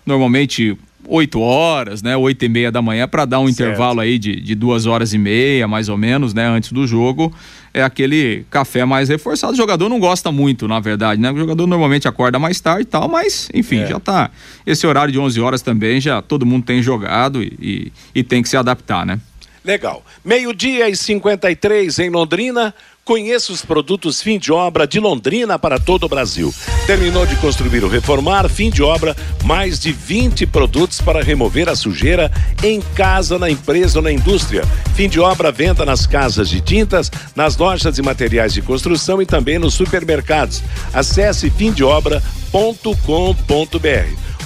normalmente 0.06 0.78
8 1.08 1.40
horas, 1.40 2.02
né? 2.02 2.16
8 2.16 2.46
e 2.46 2.50
meia 2.50 2.72
da 2.72 2.82
manhã, 2.82 3.08
para 3.08 3.26
dar 3.26 3.40
um 3.40 3.48
certo. 3.48 3.70
intervalo 3.70 4.00
aí 4.00 4.18
de, 4.18 4.40
de 4.40 4.56
duas 4.56 4.86
horas 4.86 5.14
e 5.14 5.18
meia, 5.18 5.68
mais 5.68 5.90
ou 5.90 5.98
menos, 5.98 6.34
né? 6.34 6.48
Antes 6.48 6.72
do 6.72 6.86
jogo. 6.86 7.34
É 7.74 7.84
aquele 7.84 8.46
café 8.50 8.86
mais 8.86 9.10
reforçado. 9.10 9.52
O 9.52 9.56
jogador 9.56 9.90
não 9.90 10.00
gosta 10.00 10.32
muito, 10.32 10.68
na 10.68 10.80
verdade, 10.80 11.20
né? 11.20 11.32
O 11.32 11.38
jogador 11.38 11.68
normalmente 11.68 12.08
acorda 12.08 12.40
mais 12.40 12.60
tarde 12.62 12.84
e 12.84 12.86
tal, 12.86 13.10
mas, 13.10 13.50
enfim, 13.54 13.80
é. 13.80 13.88
já 13.88 14.00
tá. 14.00 14.32
Esse 14.66 14.88
horário 14.88 15.12
de 15.12 15.20
11 15.20 15.42
horas 15.42 15.62
também, 15.62 16.00
já 16.00 16.22
todo 16.22 16.46
mundo 16.46 16.64
tem 16.64 16.82
jogado 16.82 17.44
e, 17.44 17.54
e, 17.62 17.92
e 18.16 18.24
tem 18.24 18.42
que 18.42 18.48
se 18.48 18.56
adaptar, 18.56 19.06
né? 19.06 19.20
Legal. 19.66 20.04
Meio-dia 20.24 20.88
e 20.88 20.96
53 20.96 21.98
em 21.98 22.10
Londrina. 22.12 22.74
Conheça 23.04 23.52
os 23.52 23.64
produtos 23.64 24.22
fim 24.22 24.38
de 24.38 24.52
obra 24.52 24.88
de 24.88 25.00
Londrina 25.00 25.58
para 25.58 25.80
todo 25.80 26.06
o 26.06 26.10
Brasil. 26.10 26.54
Terminou 26.86 27.26
de 27.26 27.36
construir 27.38 27.84
ou 27.84 27.90
reformar, 27.90 28.48
fim 28.48 28.70
de 28.70 28.84
obra, 28.84 29.16
mais 29.44 29.80
de 29.80 29.92
20 29.92 30.46
produtos 30.48 31.02
para 31.02 31.24
remover 31.24 31.68
a 31.68 31.76
sujeira 31.76 32.32
em 32.64 32.80
casa, 32.96 33.40
na 33.40 33.50
empresa 33.50 34.00
ou 34.00 34.04
na 34.04 34.12
indústria. 34.12 34.64
Fim 34.96 35.10
de 35.10 35.20
obra, 35.20 35.52
venda 35.52 35.84
nas 35.84 36.06
casas 36.06 36.48
de 36.50 36.62
tintas, 36.62 37.12
nas 37.36 37.58
lojas 37.58 37.96
de 37.96 38.02
materiais 38.02 38.54
de 38.54 38.62
construção 38.62 39.22
e 39.22 39.26
também 39.26 39.58
nos 39.58 39.74
supermercados. 39.74 40.64
Acesse 40.94 41.50
fimdeobra.com.br. 41.50 42.20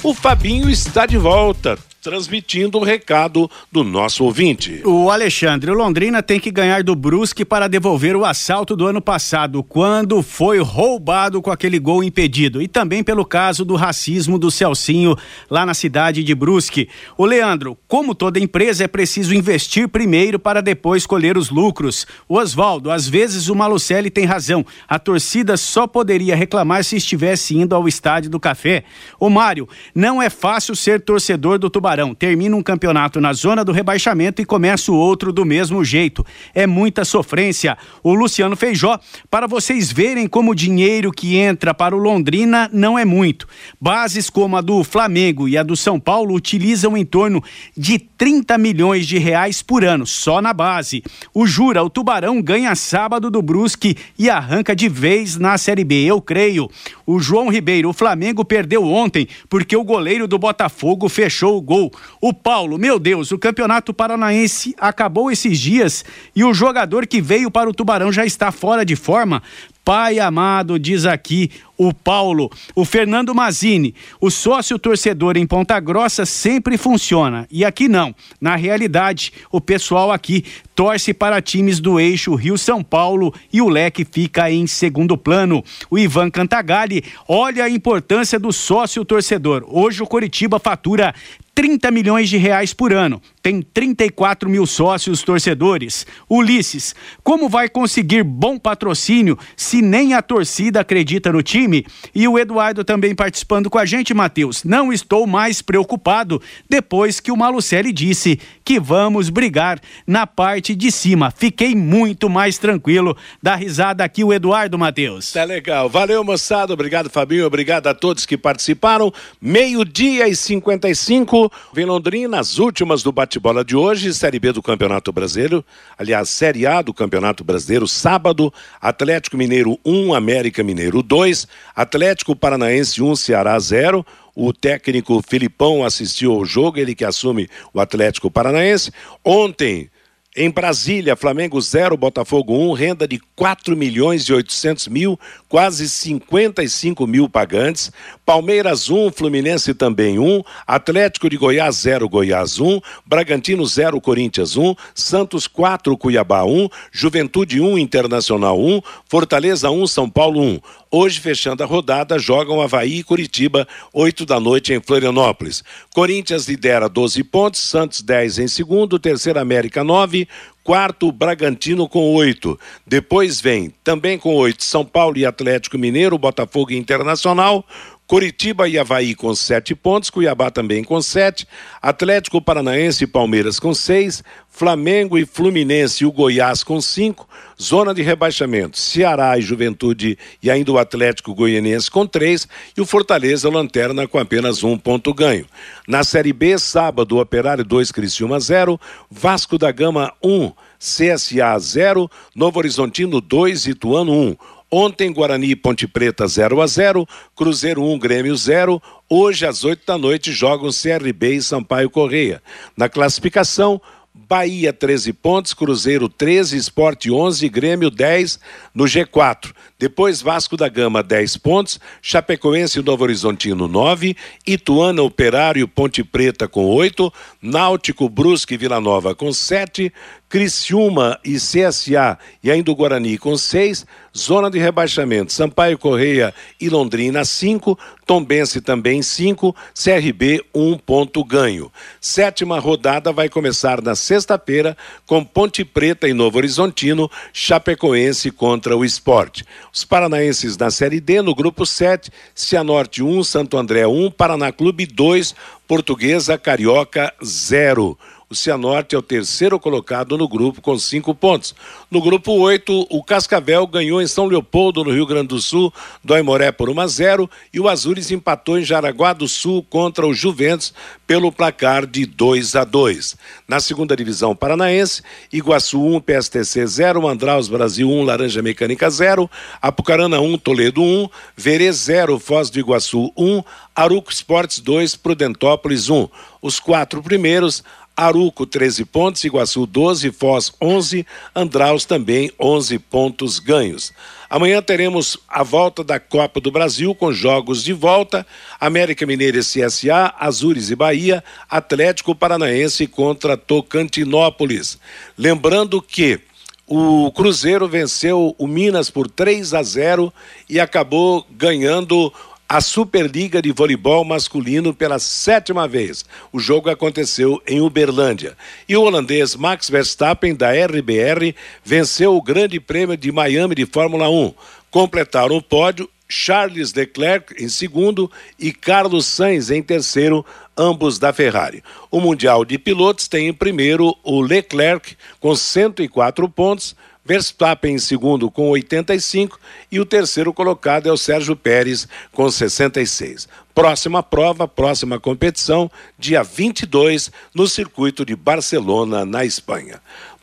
O 0.02 0.14
Fabinho 0.14 0.70
está 0.70 1.04
de 1.04 1.18
volta 1.18 1.78
transmitindo 2.00 2.78
o 2.78 2.84
recado 2.84 3.50
do 3.70 3.84
nosso 3.84 4.24
ouvinte. 4.24 4.80
O 4.84 5.10
Alexandre, 5.10 5.70
o 5.70 5.74
Londrina 5.74 6.22
tem 6.22 6.40
que 6.40 6.50
ganhar 6.50 6.82
do 6.82 6.94
Brusque 6.94 7.44
para 7.44 7.68
devolver 7.68 8.16
o 8.16 8.24
assalto 8.24 8.74
do 8.74 8.86
ano 8.86 9.02
passado, 9.02 9.62
quando 9.62 10.22
foi 10.22 10.60
roubado 10.60 11.42
com 11.42 11.50
aquele 11.50 11.78
gol 11.78 12.02
impedido. 12.02 12.62
E 12.62 12.66
também 12.66 13.04
pelo 13.04 13.24
caso 13.24 13.64
do 13.64 13.76
racismo 13.76 14.38
do 14.38 14.50
Celcinho 14.50 15.14
lá 15.50 15.66
na 15.66 15.74
cidade 15.74 16.24
de 16.24 16.34
Brusque. 16.34 16.88
O 17.18 17.26
Leandro, 17.26 17.76
como 17.86 18.14
toda 18.14 18.40
empresa, 18.40 18.84
é 18.84 18.88
preciso 18.88 19.34
investir 19.34 19.88
primeiro 19.88 20.38
para 20.38 20.62
depois 20.62 21.04
colher 21.04 21.36
os 21.36 21.50
lucros. 21.50 22.06
O 22.26 22.38
Oswaldo, 22.38 22.90
às 22.90 23.06
vezes 23.06 23.48
o 23.48 23.54
Malucelli 23.54 24.10
tem 24.10 24.24
razão. 24.24 24.64
A 24.88 24.98
torcida 24.98 25.56
só 25.56 25.86
poderia 25.86 26.34
reclamar 26.34 26.82
se 26.82 26.96
estivesse 26.96 27.56
indo 27.56 27.74
ao 27.74 27.86
estádio 27.86 28.30
do 28.30 28.40
Café. 28.40 28.84
O 29.18 29.28
Mário, 29.28 29.68
não 29.94 30.22
é 30.22 30.30
fácil 30.30 30.74
ser 30.74 31.00
torcedor 31.00 31.58
do 31.58 31.68
Tubarão 31.68 31.89
Tubarão 31.90 32.14
termina 32.14 32.54
um 32.54 32.62
campeonato 32.62 33.20
na 33.20 33.32
zona 33.32 33.64
do 33.64 33.72
rebaixamento 33.72 34.40
e 34.40 34.44
começa 34.44 34.92
o 34.92 34.94
outro 34.94 35.32
do 35.32 35.44
mesmo 35.44 35.84
jeito. 35.84 36.24
É 36.54 36.64
muita 36.64 37.04
sofrência. 37.04 37.76
O 38.00 38.14
Luciano 38.14 38.54
Feijó, 38.54 38.96
para 39.28 39.48
vocês 39.48 39.90
verem 39.90 40.28
como 40.28 40.52
o 40.52 40.54
dinheiro 40.54 41.10
que 41.10 41.36
entra 41.36 41.74
para 41.74 41.96
o 41.96 41.98
Londrina 41.98 42.70
não 42.72 42.96
é 42.96 43.04
muito. 43.04 43.48
Bases 43.80 44.30
como 44.30 44.56
a 44.56 44.60
do 44.60 44.84
Flamengo 44.84 45.48
e 45.48 45.58
a 45.58 45.64
do 45.64 45.74
São 45.74 45.98
Paulo 45.98 46.32
utilizam 46.32 46.96
em 46.96 47.04
torno 47.04 47.42
de 47.76 47.98
30 47.98 48.56
milhões 48.56 49.04
de 49.04 49.18
reais 49.18 49.60
por 49.60 49.84
ano, 49.84 50.06
só 50.06 50.40
na 50.40 50.52
base. 50.52 51.02
O 51.34 51.44
Jura, 51.44 51.82
o 51.82 51.90
Tubarão, 51.90 52.40
ganha 52.40 52.72
sábado 52.76 53.32
do 53.32 53.42
Brusque 53.42 53.96
e 54.16 54.30
arranca 54.30 54.76
de 54.76 54.88
vez 54.88 55.36
na 55.36 55.58
Série 55.58 55.82
B, 55.82 56.04
eu 56.04 56.20
creio. 56.20 56.70
O 57.04 57.18
João 57.18 57.48
Ribeiro, 57.48 57.88
o 57.88 57.92
Flamengo 57.92 58.44
perdeu 58.44 58.84
ontem 58.84 59.26
porque 59.48 59.76
o 59.76 59.82
goleiro 59.82 60.28
do 60.28 60.38
Botafogo 60.38 61.08
fechou 61.08 61.56
o 61.56 61.60
gol 61.60 61.79
O 62.20 62.34
Paulo, 62.34 62.76
meu 62.76 62.98
Deus, 62.98 63.30
o 63.30 63.38
Campeonato 63.38 63.94
Paranaense 63.94 64.74
acabou 64.76 65.30
esses 65.30 65.58
dias 65.58 66.04
e 66.34 66.42
o 66.42 66.52
jogador 66.52 67.06
que 67.06 67.22
veio 67.22 67.50
para 67.50 67.70
o 67.70 67.72
Tubarão 67.74 68.10
já 68.10 68.26
está 68.26 68.50
fora 68.50 68.84
de 68.84 68.96
forma. 68.96 69.40
Pai 69.84 70.18
amado, 70.18 70.78
diz 70.78 71.06
aqui 71.06 71.50
o 71.80 71.94
Paulo. 71.94 72.50
O 72.74 72.84
Fernando 72.84 73.34
Mazini, 73.34 73.94
o 74.20 74.30
sócio 74.30 74.78
torcedor 74.78 75.38
em 75.38 75.46
Ponta 75.46 75.80
Grossa 75.80 76.26
sempre 76.26 76.76
funciona. 76.76 77.46
E 77.50 77.64
aqui 77.64 77.88
não. 77.88 78.14
Na 78.38 78.54
realidade, 78.54 79.32
o 79.50 79.62
pessoal 79.62 80.12
aqui 80.12 80.44
torce 80.74 81.14
para 81.14 81.40
times 81.40 81.80
do 81.80 81.98
eixo 81.98 82.34
Rio-São 82.34 82.82
Paulo 82.82 83.34
e 83.50 83.62
o 83.62 83.68
leque 83.70 84.04
fica 84.04 84.50
em 84.50 84.66
segundo 84.66 85.16
plano. 85.16 85.64
O 85.90 85.98
Ivan 85.98 86.30
Cantagalli, 86.30 87.02
olha 87.26 87.64
a 87.64 87.70
importância 87.70 88.38
do 88.38 88.52
sócio 88.52 89.02
torcedor. 89.02 89.64
Hoje 89.66 90.02
o 90.02 90.06
Coritiba 90.06 90.58
fatura 90.58 91.14
30 91.60 91.90
milhões 91.90 92.30
de 92.30 92.38
reais 92.38 92.72
por 92.72 92.90
ano. 92.90 93.20
Tem 93.42 93.60
34 93.60 94.48
mil 94.48 94.64
sócios 94.64 95.22
torcedores. 95.22 96.06
Ulisses, 96.26 96.94
como 97.22 97.50
vai 97.50 97.68
conseguir 97.68 98.22
bom 98.22 98.58
patrocínio 98.58 99.38
se 99.54 99.82
nem 99.82 100.14
a 100.14 100.22
torcida 100.22 100.80
acredita 100.80 101.30
no 101.30 101.42
time? 101.42 101.69
Time. 101.70 101.86
E 102.14 102.26
o 102.26 102.38
Eduardo 102.38 102.84
também 102.84 103.14
participando 103.14 103.70
com 103.70 103.78
a 103.78 103.86
gente, 103.86 104.12
Matheus. 104.12 104.64
Não 104.64 104.92
estou 104.92 105.26
mais 105.26 105.62
preocupado 105.62 106.42
depois 106.68 107.20
que 107.20 107.30
o 107.30 107.36
Malucelli 107.36 107.92
disse 107.92 108.38
que 108.64 108.80
vamos 108.80 109.30
brigar 109.30 109.80
na 110.06 110.26
parte 110.26 110.74
de 110.74 110.90
cima. 110.90 111.30
Fiquei 111.30 111.74
muito 111.74 112.28
mais 112.28 112.58
tranquilo. 112.58 113.16
Dá 113.42 113.54
risada 113.54 114.04
aqui 114.04 114.24
o 114.24 114.32
Eduardo, 114.32 114.78
Matheus. 114.78 115.32
Tá 115.32 115.44
legal. 115.44 115.88
Valeu, 115.88 116.24
moçada. 116.24 116.72
Obrigado, 116.72 117.08
Fabinho. 117.08 117.46
Obrigado 117.46 117.86
a 117.86 117.94
todos 117.94 118.26
que 118.26 118.36
participaram. 118.36 119.12
Meio-dia 119.40 120.28
e 120.28 120.34
55. 120.34 121.50
Vem 121.72 121.84
Londrina, 121.84 122.40
as 122.40 122.58
últimas 122.58 123.02
do 123.02 123.12
bate-bola 123.12 123.64
de 123.64 123.76
hoje. 123.76 124.12
Série 124.12 124.38
B 124.38 124.52
do 124.52 124.62
Campeonato 124.62 125.12
Brasileiro. 125.12 125.64
Aliás, 125.96 126.28
Série 126.28 126.66
A 126.66 126.82
do 126.82 126.92
Campeonato 126.92 127.44
Brasileiro. 127.44 127.86
Sábado, 127.86 128.52
Atlético 128.80 129.36
Mineiro 129.36 129.78
1, 129.84 130.14
América 130.14 130.62
Mineiro 130.62 131.02
2. 131.02 131.46
Atlético 131.74 132.34
Paranaense 132.36 133.02
1, 133.02 133.16
Ceará 133.16 133.58
0. 133.58 134.04
O 134.34 134.52
técnico 134.52 135.22
Filipão 135.26 135.84
assistiu 135.84 136.32
ao 136.32 136.44
jogo, 136.44 136.78
ele 136.78 136.94
que 136.94 137.04
assume 137.04 137.48
o 137.72 137.80
Atlético 137.80 138.30
Paranaense. 138.30 138.92
Ontem, 139.24 139.90
em 140.36 140.48
Brasília, 140.48 141.16
Flamengo 141.16 141.60
0, 141.60 141.96
Botafogo 141.96 142.54
1, 142.54 142.70
um, 142.70 142.72
renda 142.72 143.06
de 143.06 143.20
4 143.34 143.76
milhões 143.76 144.22
e 144.22 144.32
800 144.32 144.86
mil, 144.86 145.18
quase 145.48 145.88
55 145.88 147.04
mil 147.04 147.28
pagantes. 147.28 147.90
Palmeiras 148.24 148.88
1, 148.88 149.06
um, 149.06 149.10
Fluminense 149.10 149.74
também 149.74 150.20
1, 150.20 150.24
um, 150.24 150.42
Atlético 150.64 151.28
de 151.28 151.36
Goiás 151.36 151.78
0, 151.78 152.08
Goiás 152.08 152.60
1, 152.60 152.80
Bragantino 153.04 153.66
0, 153.66 154.00
Corinthians 154.00 154.56
1, 154.56 154.76
Santos 154.94 155.48
4, 155.48 155.96
Cuiabá 155.98 156.44
1, 156.44 156.68
Juventude 156.92 157.60
1, 157.60 157.76
Internacional 157.76 158.60
1, 158.60 158.80
Fortaleza 159.08 159.68
1, 159.68 159.84
São 159.88 160.08
Paulo 160.08 160.40
1. 160.40 160.60
Hoje, 160.92 161.20
fechando 161.20 161.62
a 161.62 161.66
rodada, 161.66 162.18
jogam 162.18 162.60
Havaí 162.60 162.98
e 162.98 163.04
Curitiba, 163.04 163.66
8 163.92 164.26
da 164.26 164.40
noite 164.40 164.72
em 164.72 164.80
Florianópolis. 164.80 165.62
Corinthians 165.94 166.48
lidera 166.48 166.88
12 166.88 167.22
pontos, 167.22 167.60
Santos 167.60 168.02
10 168.02 168.40
em 168.40 168.48
segundo, 168.48 168.98
terceira 168.98 169.40
América 169.40 169.84
9, 169.84 170.19
quarto 170.64 171.10
Bragantino 171.10 171.88
com 171.88 172.14
oito. 172.14 172.58
Depois 172.86 173.40
vem, 173.40 173.72
também 173.82 174.18
com 174.18 174.34
oito, 174.34 174.64
São 174.64 174.84
Paulo 174.84 175.18
e 175.18 175.26
Atlético 175.26 175.78
Mineiro, 175.78 176.18
Botafogo 176.18 176.72
e 176.72 176.76
Internacional. 176.76 177.64
Curitiba 178.10 178.68
e 178.68 178.76
Havaí 178.76 179.14
com 179.14 179.32
sete 179.36 179.72
pontos, 179.72 180.10
Cuiabá 180.10 180.50
também 180.50 180.82
com 180.82 181.00
sete, 181.00 181.46
Atlético 181.80 182.42
Paranaense 182.42 183.04
e 183.04 183.06
Palmeiras 183.06 183.60
com 183.60 183.72
seis, 183.72 184.20
Flamengo 184.48 185.16
e 185.16 185.24
Fluminense 185.24 186.02
e 186.02 186.06
o 186.08 186.10
Goiás 186.10 186.64
com 186.64 186.80
cinco, 186.80 187.28
zona 187.62 187.94
de 187.94 188.02
rebaixamento, 188.02 188.76
Ceará 188.76 189.38
e 189.38 189.40
Juventude 189.40 190.18
e 190.42 190.50
ainda 190.50 190.72
o 190.72 190.78
Atlético 190.78 191.32
Goianiense 191.36 191.88
com 191.88 192.04
três 192.04 192.48
e 192.76 192.80
o 192.80 192.84
Fortaleza 192.84 193.48
Lanterna 193.48 194.08
com 194.08 194.18
apenas 194.18 194.64
um 194.64 194.76
ponto 194.76 195.14
ganho. 195.14 195.46
Na 195.86 196.02
Série 196.02 196.32
B, 196.32 196.58
sábado, 196.58 197.20
Operário 197.20 197.64
2, 197.64 197.92
Criciúma 197.92 198.40
0, 198.40 198.76
Vasco 199.08 199.56
da 199.56 199.70
Gama 199.70 200.12
1, 200.20 200.46
um, 200.46 200.52
CSA 200.80 201.56
0, 201.60 202.10
Novo 202.34 202.58
Horizontino 202.58 203.20
2, 203.20 203.66
Ituano 203.66 204.10
1. 204.10 204.30
Um. 204.30 204.36
Ontem, 204.70 205.12
Guarani 205.12 205.50
e 205.50 205.56
Ponte 205.56 205.88
Preta 205.88 206.28
0 206.28 206.60
a 206.60 206.66
0 206.66 207.06
Cruzeiro 207.34 207.82
1, 207.82 207.98
Grêmio 207.98 208.36
0. 208.36 208.80
Hoje, 209.08 209.44
às 209.44 209.64
8 209.64 209.84
da 209.84 209.98
noite, 209.98 210.30
jogam 210.30 210.70
CRB 210.70 211.34
e 211.34 211.42
Sampaio 211.42 211.90
Correia. 211.90 212.40
Na 212.76 212.88
classificação, 212.88 213.80
Bahia 214.14 214.72
13 214.72 215.12
pontos, 215.12 215.52
Cruzeiro 215.52 216.08
13, 216.08 216.56
Esporte 216.56 217.10
11, 217.10 217.48
Grêmio 217.48 217.90
10 217.90 218.38
no 218.72 218.84
G4. 218.84 219.52
Depois 219.80 220.20
Vasco 220.20 220.58
da 220.58 220.68
Gama 220.68 221.02
10 221.02 221.38
pontos, 221.38 221.80
Chapecoense 222.02 222.78
e 222.78 222.82
Novo 222.82 223.02
Horizontino 223.02 223.66
9, 223.66 224.14
Ituana, 224.46 225.00
Operário, 225.00 225.66
Ponte 225.66 226.04
Preta 226.04 226.46
com 226.46 226.66
8, 226.66 227.10
Náutico, 227.40 228.06
Brusque 228.06 228.52
e 228.52 228.56
Vila 228.58 228.78
Nova 228.78 229.14
com 229.14 229.32
7, 229.32 229.90
Criciúma 230.28 231.18
e 231.24 231.38
CSA 231.38 232.16
e 232.40 232.52
ainda 232.52 232.70
o 232.70 232.76
Guarani 232.76 233.18
com 233.18 233.36
6, 233.36 233.84
zona 234.16 234.48
de 234.48 234.60
rebaixamento 234.60 235.32
Sampaio 235.32 235.76
Correia 235.76 236.32
e 236.60 236.68
Londrina 236.68 237.24
5, 237.24 237.76
Tombense 238.06 238.60
também 238.60 239.02
5, 239.02 239.54
CRB 239.74 240.44
1 240.54 240.72
um 240.72 240.78
ponto 240.78 241.24
ganho. 241.24 241.70
Sétima 242.00 242.60
rodada 242.60 243.12
vai 243.12 243.28
começar 243.28 243.82
na 243.82 243.96
sexta-feira 243.96 244.76
com 245.06 245.24
Ponte 245.24 245.64
Preta 245.64 246.08
e 246.08 246.12
Novo 246.12 246.38
Horizontino, 246.38 247.10
Chapecoense 247.32 248.30
contra 248.30 248.76
o 248.76 248.84
Esporte. 248.84 249.44
Os 249.72 249.84
paranaenses 249.84 250.56
na 250.56 250.70
Série 250.70 251.00
D, 251.00 251.22
no 251.22 251.34
grupo 251.34 251.64
7, 251.64 252.10
Cianorte 252.34 253.02
1, 253.02 253.22
Santo 253.22 253.56
André 253.56 253.86
1, 253.86 254.10
Paraná 254.10 254.50
Clube 254.50 254.84
2, 254.84 255.34
Portuguesa 255.66 256.36
Carioca 256.36 257.12
0. 257.24 257.96
O 258.32 258.36
Cianorte 258.36 258.94
é 258.94 258.98
o 258.98 259.02
terceiro 259.02 259.58
colocado 259.58 260.16
no 260.16 260.28
grupo 260.28 260.62
com 260.62 260.78
cinco 260.78 261.12
pontos. 261.12 261.52
No 261.90 262.00
grupo 262.00 262.30
8, 262.30 262.86
o 262.88 263.02
Cascavel 263.02 263.66
ganhou 263.66 264.00
em 264.00 264.06
São 264.06 264.26
Leopoldo, 264.26 264.84
no 264.84 264.92
Rio 264.92 265.04
Grande 265.04 265.26
do 265.26 265.40
Sul, 265.40 265.74
do 266.04 266.14
Aimoré 266.14 266.52
por 266.52 266.70
1 266.70 266.80
a 266.80 266.86
0 266.86 267.30
e 267.52 267.58
o 267.58 267.68
Azures 267.68 268.12
empatou 268.12 268.56
em 268.56 268.62
Jaraguá 268.62 269.12
do 269.12 269.26
Sul 269.26 269.66
contra 269.68 270.06
o 270.06 270.14
Juventus 270.14 270.72
pelo 271.08 271.32
placar 271.32 271.84
de 271.84 272.06
2 272.06 272.54
a 272.54 272.62
2. 272.62 273.16
Na 273.48 273.58
segunda 273.58 273.96
divisão 273.96 274.36
paranaense, 274.36 275.02
Iguaçu 275.32 275.82
1, 275.82 275.98
PSTC 275.98 276.64
0, 276.68 277.02
Mandraus 277.02 277.48
Brasil 277.48 277.90
1, 277.90 278.04
Laranja 278.04 278.40
Mecânica 278.40 278.88
0, 278.88 279.28
Apucarana 279.60 280.20
1, 280.20 280.38
Toledo 280.38 280.80
1, 280.80 281.08
Verê 281.36 281.72
0, 281.72 282.16
Foz 282.20 282.48
do 282.48 282.60
Iguaçu 282.60 283.12
1, 283.16 283.42
Aruco 283.74 284.12
Esportes 284.12 284.60
2, 284.60 284.94
Prudentópolis 284.94 285.90
1. 285.90 286.08
Os 286.42 286.60
quatro 286.60 287.02
primeiros 287.02 287.64
Aruco 288.00 288.46
13 288.46 288.86
pontos, 288.86 289.22
Iguaçu 289.24 289.66
12, 289.66 290.10
Foz 290.10 290.50
11, 290.58 291.06
Andraus 291.36 291.84
também 291.84 292.32
11 292.40 292.78
pontos 292.78 293.38
ganhos. 293.38 293.92
Amanhã 294.28 294.62
teremos 294.62 295.18
a 295.28 295.42
volta 295.42 295.84
da 295.84 296.00
Copa 296.00 296.40
do 296.40 296.50
Brasil 296.50 296.94
com 296.94 297.12
jogos 297.12 297.62
de 297.62 297.74
volta: 297.74 298.26
América 298.58 299.04
Mineira 299.04 299.36
e 299.36 299.40
CSA, 299.40 300.14
Azures 300.18 300.70
e 300.70 300.76
Bahia, 300.76 301.22
Atlético 301.46 302.14
Paranaense 302.14 302.86
contra 302.86 303.36
Tocantinópolis. 303.36 304.78
Lembrando 305.18 305.82
que 305.82 306.20
o 306.66 307.10
Cruzeiro 307.10 307.68
venceu 307.68 308.34
o 308.38 308.46
Minas 308.46 308.88
por 308.88 309.10
3 309.10 309.52
a 309.52 309.62
0 309.62 310.10
e 310.48 310.58
acabou 310.58 311.26
ganhando 311.28 312.10
a 312.50 312.60
Superliga 312.60 313.40
de 313.40 313.52
Voleibol 313.52 314.04
Masculino 314.04 314.74
pela 314.74 314.98
sétima 314.98 315.68
vez. 315.68 316.04
O 316.32 316.40
jogo 316.40 316.68
aconteceu 316.68 317.40
em 317.46 317.60
Uberlândia. 317.60 318.36
E 318.68 318.76
o 318.76 318.82
holandês 318.82 319.36
Max 319.36 319.70
Verstappen, 319.70 320.34
da 320.34 320.50
RBR, 320.50 321.32
venceu 321.62 322.16
o 322.16 322.20
Grande 322.20 322.58
Prêmio 322.58 322.96
de 322.96 323.12
Miami 323.12 323.54
de 323.54 323.64
Fórmula 323.66 324.10
1. 324.10 324.34
Completaram 324.68 325.36
o 325.36 325.42
pódio 325.42 325.88
Charles 326.08 326.74
Leclerc 326.74 327.40
em 327.40 327.48
segundo 327.48 328.10
e 328.36 328.52
Carlos 328.52 329.06
Sainz 329.06 329.48
em 329.52 329.62
terceiro, 329.62 330.26
ambos 330.58 330.98
da 330.98 331.12
Ferrari. 331.12 331.62
O 331.88 332.00
Mundial 332.00 332.44
de 332.44 332.58
Pilotos 332.58 333.06
tem 333.06 333.28
em 333.28 333.32
primeiro 333.32 333.96
o 334.02 334.20
Leclerc 334.20 334.96
com 335.20 335.36
104 335.36 336.28
pontos, 336.28 336.74
Verstappen 337.04 337.74
em 337.74 337.78
segundo 337.78 338.30
com 338.30 338.50
85 338.50 339.38
e 339.70 339.80
o 339.80 339.86
terceiro 339.86 340.32
colocado 340.32 340.88
é 340.88 340.92
o 340.92 340.96
Sérgio 340.96 341.34
Pérez 341.34 341.88
com 342.12 342.30
66. 342.30 343.26
Próxima 343.54 344.02
prova, 344.02 344.46
próxima 344.46 345.00
competição, 345.00 345.70
dia 345.98 346.22
22, 346.22 347.10
no 347.34 347.48
circuito 347.48 348.04
de 348.04 348.14
Barcelona, 348.14 349.04
na 349.04 349.24
Espanha. 349.24 349.80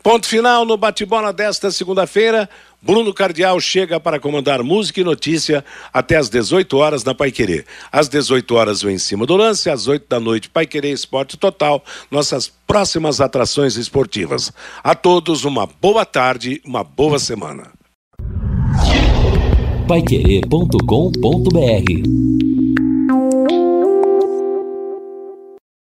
Ponto 0.08 0.26
final 0.26 0.64
no 0.64 0.78
bate-bola 0.78 1.34
desta 1.34 1.70
segunda-feira. 1.70 2.48
Bruno 2.80 3.12
Cardial 3.12 3.60
chega 3.60 4.00
para 4.00 4.18
comandar 4.18 4.62
música 4.62 5.02
e 5.02 5.04
notícia 5.04 5.62
até 5.92 6.16
às 6.16 6.30
18 6.30 6.78
horas 6.78 7.04
na 7.04 7.14
Pai 7.14 7.30
Querer. 7.30 7.66
Às 7.92 8.08
18 8.08 8.54
horas 8.54 8.82
o 8.82 8.88
Em 8.88 8.96
Cima 8.96 9.26
do 9.26 9.36
Lance, 9.36 9.68
às 9.68 9.86
8 9.86 10.06
da 10.08 10.18
noite 10.18 10.48
Pai 10.48 10.66
Querer 10.66 10.92
Esporte 10.92 11.36
Total, 11.36 11.84
nossas 12.10 12.50
próximas 12.66 13.20
atrações 13.20 13.76
esportivas. 13.76 14.50
A 14.82 14.94
todos 14.94 15.44
uma 15.44 15.66
boa 15.66 16.06
tarde, 16.06 16.62
uma 16.64 16.82
boa 16.82 17.18
semana. 17.18 17.70
Paiquerê.com.br 19.86 22.47